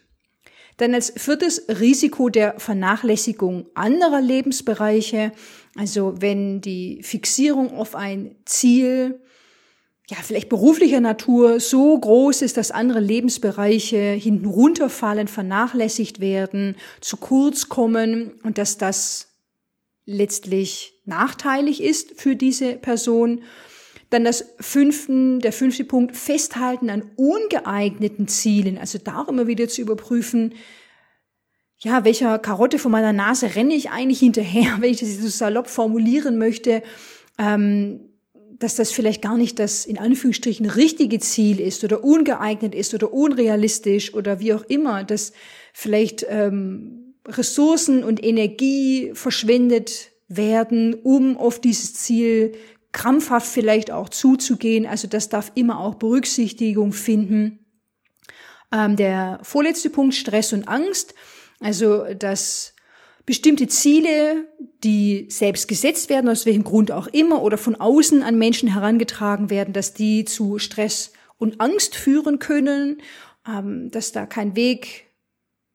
Dann 0.77 0.93
als 0.93 1.13
viertes 1.15 1.67
Risiko 1.69 2.29
der 2.29 2.59
Vernachlässigung 2.59 3.67
anderer 3.75 4.21
Lebensbereiche. 4.21 5.31
Also 5.75 6.15
wenn 6.19 6.61
die 6.61 7.01
Fixierung 7.03 7.75
auf 7.77 7.95
ein 7.95 8.35
Ziel, 8.45 9.19
ja, 10.09 10.17
vielleicht 10.21 10.49
beruflicher 10.49 10.99
Natur 10.99 11.59
so 11.59 11.97
groß 11.97 12.41
ist, 12.41 12.57
dass 12.57 12.71
andere 12.71 12.99
Lebensbereiche 12.99 14.11
hinten 14.11 14.47
runterfallen, 14.47 15.27
vernachlässigt 15.27 16.19
werden, 16.19 16.75
zu 16.99 17.17
kurz 17.17 17.69
kommen 17.69 18.33
und 18.43 18.57
dass 18.57 18.77
das 18.77 19.29
letztlich 20.05 21.01
nachteilig 21.05 21.81
ist 21.81 22.19
für 22.19 22.35
diese 22.35 22.73
Person. 22.73 23.43
Dann 24.13 24.25
das 24.25 24.45
fünften, 24.59 25.39
der 25.39 25.51
fünfte 25.51 25.85
Punkt, 25.85 26.15
Festhalten 26.15 26.91
an 26.91 27.09
ungeeigneten 27.15 28.27
Zielen. 28.27 28.77
Also 28.77 28.99
da 29.03 29.23
auch 29.23 29.27
immer 29.27 29.47
wieder 29.47 29.67
zu 29.67 29.81
überprüfen, 29.81 30.53
ja, 31.79 32.05
welcher 32.05 32.37
Karotte 32.37 32.77
von 32.77 32.91
meiner 32.91 33.11
Nase 33.11 33.55
renne 33.55 33.73
ich 33.73 33.89
eigentlich 33.89 34.19
hinterher, 34.19 34.77
wenn 34.81 34.91
ich 34.91 34.99
das 34.99 35.17
so 35.17 35.27
salopp 35.29 35.67
formulieren 35.67 36.37
möchte, 36.37 36.83
ähm, 37.39 38.01
dass 38.59 38.75
das 38.75 38.91
vielleicht 38.91 39.23
gar 39.23 39.35
nicht 39.35 39.57
das 39.57 39.83
in 39.83 39.97
Anführungsstrichen 39.97 40.67
richtige 40.67 41.17
Ziel 41.17 41.59
ist 41.59 41.83
oder 41.83 42.03
ungeeignet 42.03 42.75
ist 42.75 42.93
oder 42.93 43.11
unrealistisch 43.11 44.13
oder 44.13 44.39
wie 44.39 44.53
auch 44.53 44.63
immer, 44.65 45.03
dass 45.03 45.33
vielleicht 45.73 46.23
ähm, 46.29 47.15
Ressourcen 47.27 48.03
und 48.03 48.23
Energie 48.23 49.09
verschwendet 49.15 50.11
werden, 50.27 50.93
um 50.93 51.35
auf 51.35 51.59
dieses 51.59 51.95
Ziel 51.95 52.51
krampfhaft 52.93 53.47
vielleicht 53.47 53.91
auch 53.91 54.07
zuzugehen. 54.07 54.85
Also 54.85 55.07
das 55.07 55.27
darf 55.27 55.51
immer 55.55 55.79
auch 55.79 55.95
Berücksichtigung 55.95 56.93
finden. 56.93 57.59
Ähm, 58.71 58.95
der 58.95 59.39
vorletzte 59.43 59.89
Punkt, 59.89 60.15
Stress 60.15 60.53
und 60.53 60.67
Angst. 60.67 61.13
Also 61.59 62.05
dass 62.13 62.73
bestimmte 63.25 63.67
Ziele, 63.67 64.47
die 64.83 65.27
selbst 65.29 65.67
gesetzt 65.67 66.09
werden, 66.09 66.29
aus 66.29 66.45
welchem 66.45 66.63
Grund 66.63 66.91
auch 66.91 67.07
immer, 67.07 67.41
oder 67.41 67.57
von 67.57 67.75
außen 67.75 68.21
an 68.21 68.37
Menschen 68.37 68.73
herangetragen 68.73 69.49
werden, 69.49 69.73
dass 69.73 69.93
die 69.93 70.25
zu 70.25 70.59
Stress 70.59 71.11
und 71.37 71.61
Angst 71.61 71.95
führen 71.95 72.39
können, 72.39 73.01
ähm, 73.47 73.91
dass 73.91 74.11
da 74.11 74.25
kein 74.25 74.55
Weg 74.55 75.07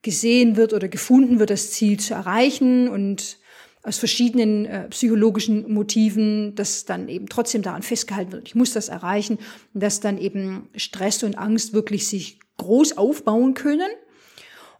gesehen 0.02 0.56
wird 0.56 0.72
oder 0.72 0.88
gefunden 0.88 1.38
wird, 1.38 1.50
das 1.50 1.72
Ziel 1.72 1.98
zu 1.98 2.14
erreichen 2.14 2.88
und 2.88 3.38
aus 3.82 3.98
verschiedenen 3.98 4.66
äh, 4.66 4.88
psychologischen 4.88 5.72
Motiven, 5.72 6.54
dass 6.54 6.84
dann 6.84 7.08
eben 7.08 7.28
trotzdem 7.28 7.62
daran 7.62 7.82
festgehalten 7.82 8.32
wird, 8.32 8.48
ich 8.48 8.54
muss 8.54 8.72
das 8.72 8.88
erreichen, 8.88 9.38
dass 9.74 10.00
dann 10.00 10.18
eben 10.18 10.68
Stress 10.76 11.22
und 11.22 11.38
Angst 11.38 11.72
wirklich 11.72 12.06
sich 12.06 12.40
groß 12.56 12.98
aufbauen 12.98 13.54
können. 13.54 13.90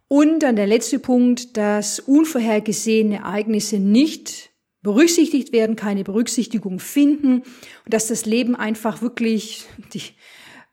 Und 0.09 0.43
dann 0.43 0.57
der 0.57 0.67
letzte 0.67 0.99
Punkt, 0.99 1.57
dass 1.57 2.01
unvorhergesehene 2.01 3.17
Ereignisse 3.17 3.79
nicht 3.79 4.51
berücksichtigt 4.83 5.53
werden, 5.53 5.77
keine 5.77 6.05
Berücksichtigung 6.05 6.79
finden 6.79 7.43
und 7.85 7.95
dass 7.95 8.09
das 8.09 8.25
Leben 8.25 8.57
einfach 8.57 9.03
wirklich 9.03 9.67
die 9.93 10.03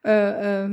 äh, 0.05 0.65
äh, 0.65 0.69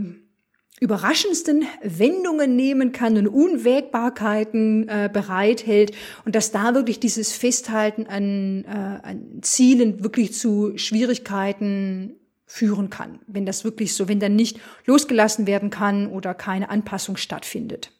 überraschendsten 0.83 1.65
Wendungen 1.85 2.57
nehmen 2.57 2.91
kann 2.91 3.17
und 3.17 3.29
Unwägbarkeiten 3.29 4.89
äh, 4.89 5.09
bereithält 5.13 5.95
und 6.25 6.35
dass 6.35 6.51
da 6.51 6.75
wirklich 6.75 6.99
dieses 6.99 7.33
Festhalten 7.33 8.09
an, 8.09 8.65
äh, 8.65 8.69
an 8.69 9.39
Zielen 9.43 10.03
wirklich 10.03 10.35
zu 10.35 10.77
Schwierigkeiten 10.77 12.17
führen 12.47 12.91
kann, 12.91 13.21
wenn 13.29 13.47
das 13.47 13.63
wirklich 13.63 13.95
so, 13.95 14.09
wenn 14.09 14.19
dann 14.19 14.35
nicht 14.35 14.59
losgelassen 14.85 15.47
werden 15.47 15.71
kann 15.71 16.09
oder 16.09 16.35
keine 16.35 16.69
Anpassung 16.69 17.17
stattfindet. 17.17 17.93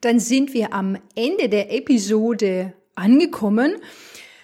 Dann 0.00 0.20
sind 0.20 0.54
wir 0.54 0.72
am 0.72 0.96
Ende 1.16 1.48
der 1.48 1.74
Episode 1.74 2.74
angekommen. 2.94 3.74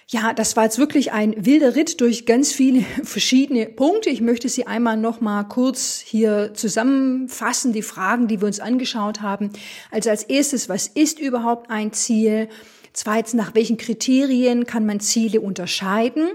Ja, 0.09 0.31
das 0.31 0.55
war 0.55 0.63
jetzt 0.63 0.77
wirklich 0.77 1.11
ein 1.11 1.45
wilder 1.45 1.75
Ritt 1.75 1.99
durch 1.99 2.25
ganz 2.25 2.53
viele 2.53 2.85
verschiedene 3.03 3.65
Punkte. 3.65 4.09
Ich 4.09 4.21
möchte 4.21 4.47
sie 4.47 4.65
einmal 4.65 4.95
noch 4.95 5.19
mal 5.19 5.43
kurz 5.43 5.99
hier 5.99 6.53
zusammenfassen, 6.53 7.73
die 7.73 7.81
Fragen, 7.81 8.29
die 8.29 8.39
wir 8.39 8.47
uns 8.47 8.61
angeschaut 8.61 9.21
haben. 9.21 9.49
Also 9.91 10.09
als 10.09 10.23
erstes, 10.23 10.69
was 10.69 10.87
ist 10.87 11.19
überhaupt 11.19 11.69
ein 11.69 11.91
Ziel? 11.91 12.47
Zweitens, 12.93 13.33
nach 13.33 13.53
welchen 13.53 13.75
Kriterien 13.75 14.65
kann 14.65 14.85
man 14.85 15.01
Ziele 15.01 15.41
unterscheiden? 15.41 16.29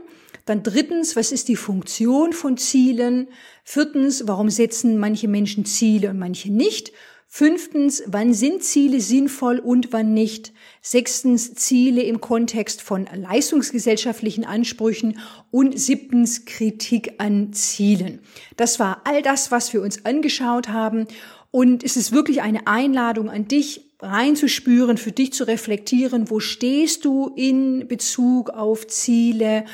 Dann 0.44 0.62
drittens, 0.62 1.16
was 1.16 1.32
ist 1.32 1.48
die 1.48 1.56
Funktion 1.56 2.34
von 2.34 2.58
Zielen? 2.58 3.28
Viertens, 3.64 4.28
warum 4.28 4.50
setzen 4.50 4.98
manche 4.98 5.28
Menschen 5.28 5.64
Ziele 5.64 6.10
und 6.10 6.18
manche 6.18 6.52
nicht? 6.52 6.92
Fünftens, 7.26 8.02
wann 8.06 8.34
sind 8.34 8.62
Ziele 8.64 9.00
sinnvoll 9.00 9.60
und 9.60 9.94
wann 9.94 10.12
nicht? 10.12 10.52
Sechstens, 10.84 11.54
Ziele 11.54 12.02
im 12.02 12.20
Kontext 12.20 12.82
von 12.82 13.06
leistungsgesellschaftlichen 13.14 14.44
Ansprüchen. 14.44 15.20
Und 15.52 15.78
siebtens, 15.78 16.44
Kritik 16.44 17.14
an 17.18 17.52
Zielen. 17.52 18.18
Das 18.56 18.80
war 18.80 19.02
all 19.04 19.22
das, 19.22 19.52
was 19.52 19.72
wir 19.72 19.80
uns 19.80 20.04
angeschaut 20.04 20.68
haben. 20.68 21.06
Und 21.52 21.84
es 21.84 21.96
ist 21.96 22.10
wirklich 22.10 22.42
eine 22.42 22.66
Einladung 22.66 23.30
an 23.30 23.46
dich, 23.46 23.92
reinzuspüren, 24.00 24.98
für 24.98 25.12
dich 25.12 25.32
zu 25.32 25.44
reflektieren, 25.44 26.28
wo 26.28 26.40
stehst 26.40 27.04
du 27.04 27.32
in 27.36 27.86
Bezug 27.86 28.50
auf 28.50 28.88
Ziele? 28.88 29.64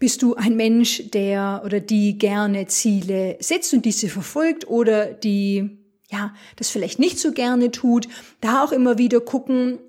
Bist 0.00 0.22
du 0.22 0.34
ein 0.34 0.56
Mensch, 0.56 1.10
der 1.12 1.62
oder 1.64 1.78
die 1.78 2.18
gerne 2.18 2.66
Ziele 2.66 3.36
setzt 3.38 3.72
und 3.72 3.84
diese 3.84 4.08
verfolgt 4.08 4.66
oder 4.66 5.06
die 5.06 5.78
ja, 6.10 6.34
das 6.56 6.70
vielleicht 6.70 6.98
nicht 6.98 7.18
so 7.18 7.32
gerne 7.32 7.70
tut, 7.70 8.08
da 8.40 8.62
auch 8.62 8.70
immer 8.70 8.96
wieder 8.96 9.20
gucken, 9.20 9.80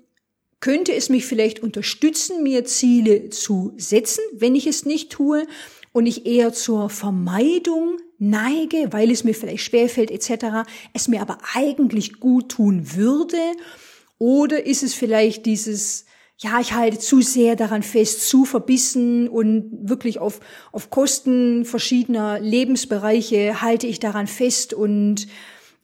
könnte 0.60 0.94
es 0.94 1.08
mich 1.08 1.26
vielleicht 1.26 1.62
unterstützen, 1.62 2.42
mir 2.42 2.64
Ziele 2.64 3.30
zu 3.30 3.72
setzen, 3.76 4.22
wenn 4.32 4.54
ich 4.54 4.66
es 4.66 4.84
nicht 4.84 5.10
tue 5.10 5.46
und 5.92 6.06
ich 6.06 6.26
eher 6.26 6.52
zur 6.52 6.90
Vermeidung 6.90 7.98
neige, 8.18 8.88
weil 8.90 9.10
es 9.10 9.24
mir 9.24 9.34
vielleicht 9.34 9.64
schwerfällt 9.64 10.10
etc., 10.10 10.68
es 10.92 11.08
mir 11.08 11.20
aber 11.20 11.38
eigentlich 11.54 12.20
gut 12.20 12.50
tun 12.50 12.96
würde? 12.96 13.38
Oder 14.18 14.66
ist 14.66 14.82
es 14.82 14.94
vielleicht 14.94 15.46
dieses 15.46 16.04
ja, 16.40 16.60
ich 16.60 16.72
halte 16.72 17.00
zu 17.00 17.20
sehr 17.20 17.56
daran 17.56 17.82
fest, 17.82 18.28
zu 18.28 18.44
verbissen 18.44 19.28
und 19.28 19.88
wirklich 19.88 20.20
auf, 20.20 20.38
auf 20.70 20.88
Kosten 20.88 21.64
verschiedener 21.64 22.38
Lebensbereiche 22.38 23.60
halte 23.60 23.88
ich 23.88 23.98
daran 23.98 24.28
fest 24.28 24.72
und 24.72 25.26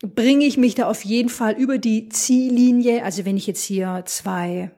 bringe 0.07 0.45
ich 0.45 0.57
mich 0.57 0.75
da 0.75 0.89
auf 0.89 1.05
jeden 1.05 1.29
Fall 1.29 1.55
über 1.55 1.79
die 1.79 2.09
Ziellinie. 2.09 3.05
Also 3.05 3.25
wenn 3.25 3.37
ich 3.37 3.47
jetzt 3.47 3.65
hier 3.65 4.03
zwei 4.07 4.71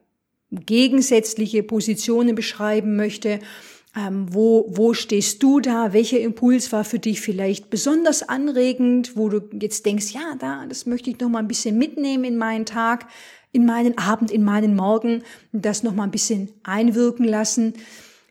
gegensätzliche 0.51 1.63
Positionen 1.63 2.35
beschreiben 2.35 2.97
möchte, 2.97 3.41
ähm, 3.97 4.27
wo, 4.31 4.67
wo 4.69 4.93
stehst 4.95 5.43
du 5.43 5.61
da? 5.61 5.93
Welcher 5.93 6.21
Impuls 6.21 6.71
war 6.71 6.85
für 6.85 6.99
dich 6.99 7.21
vielleicht 7.21 7.71
besonders 7.71 8.23
anregend, 8.23 9.17
wo 9.17 9.29
du 9.29 9.41
jetzt 9.59 9.87
denkst, 9.87 10.13
ja, 10.13 10.35
da, 10.39 10.67
das 10.69 10.87
möchte 10.87 11.11
ich 11.11 11.19
noch 11.19 11.31
mal 11.31 11.39
ein 11.39 11.49
bisschen 11.49 11.79
mitnehmen 11.79 12.25
in 12.25 12.37
meinen 12.37 12.67
Tag, 12.67 13.07
in 13.53 13.65
meinen 13.65 13.97
Abend, 13.97 14.31
in 14.31 14.45
meinen 14.45 14.77
Morgen, 14.77 15.23
das 15.53 15.83
noch 15.83 15.95
mal 15.95 16.05
ein 16.05 16.11
bisschen 16.11 16.51
einwirken 16.63 17.25
lassen. 17.25 17.73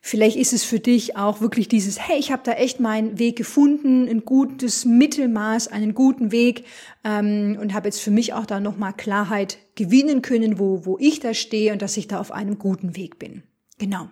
Vielleicht 0.07 0.37
ist 0.37 0.53
es 0.53 0.63
für 0.63 0.79
dich 0.79 1.17
auch 1.17 1.41
wirklich 1.41 1.67
dieses, 1.67 1.99
hey, 1.99 2.19
ich 2.19 2.31
habe 2.31 2.43
da 2.45 2.51
echt 2.51 2.79
meinen 2.79 3.17
Weg 3.17 3.37
gefunden, 3.37 4.07
ein 4.07 4.23
gutes 4.23 4.85
Mittelmaß, 4.85 5.67
einen 5.69 5.95
guten 5.95 6.31
Weg 6.31 6.65
ähm, 7.03 7.57
und 7.59 7.73
habe 7.73 7.87
jetzt 7.87 8.01
für 8.01 8.11
mich 8.11 8.31
auch 8.31 8.45
da 8.45 8.59
nochmal 8.59 8.93
Klarheit 8.93 9.57
gewinnen 9.73 10.21
können, 10.21 10.59
wo, 10.59 10.85
wo 10.85 10.99
ich 10.99 11.21
da 11.21 11.33
stehe 11.33 11.73
und 11.73 11.81
dass 11.81 11.97
ich 11.97 12.07
da 12.07 12.19
auf 12.19 12.31
einem 12.31 12.59
guten 12.59 12.95
Weg 12.95 13.17
bin. 13.17 13.41
Genau. 13.79 14.07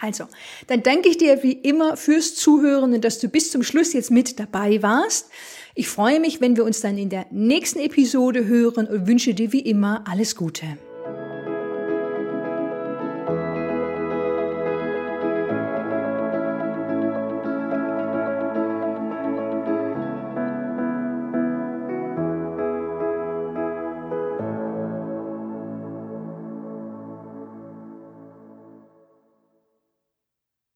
Also, 0.00 0.26
dann 0.68 0.84
danke 0.84 1.08
ich 1.08 1.18
dir 1.18 1.42
wie 1.42 1.50
immer 1.50 1.96
fürs 1.96 2.36
Zuhören 2.36 2.94
und 2.94 3.04
dass 3.04 3.18
du 3.18 3.26
bis 3.26 3.50
zum 3.50 3.64
Schluss 3.64 3.94
jetzt 3.94 4.12
mit 4.12 4.38
dabei 4.38 4.84
warst. 4.84 5.30
Ich 5.74 5.88
freue 5.88 6.20
mich, 6.20 6.40
wenn 6.40 6.56
wir 6.56 6.64
uns 6.64 6.80
dann 6.80 6.96
in 6.96 7.08
der 7.08 7.26
nächsten 7.32 7.80
Episode 7.80 8.46
hören 8.46 8.86
und 8.86 9.08
wünsche 9.08 9.34
dir 9.34 9.52
wie 9.52 9.62
immer 9.62 10.04
alles 10.06 10.36
Gute. 10.36 10.78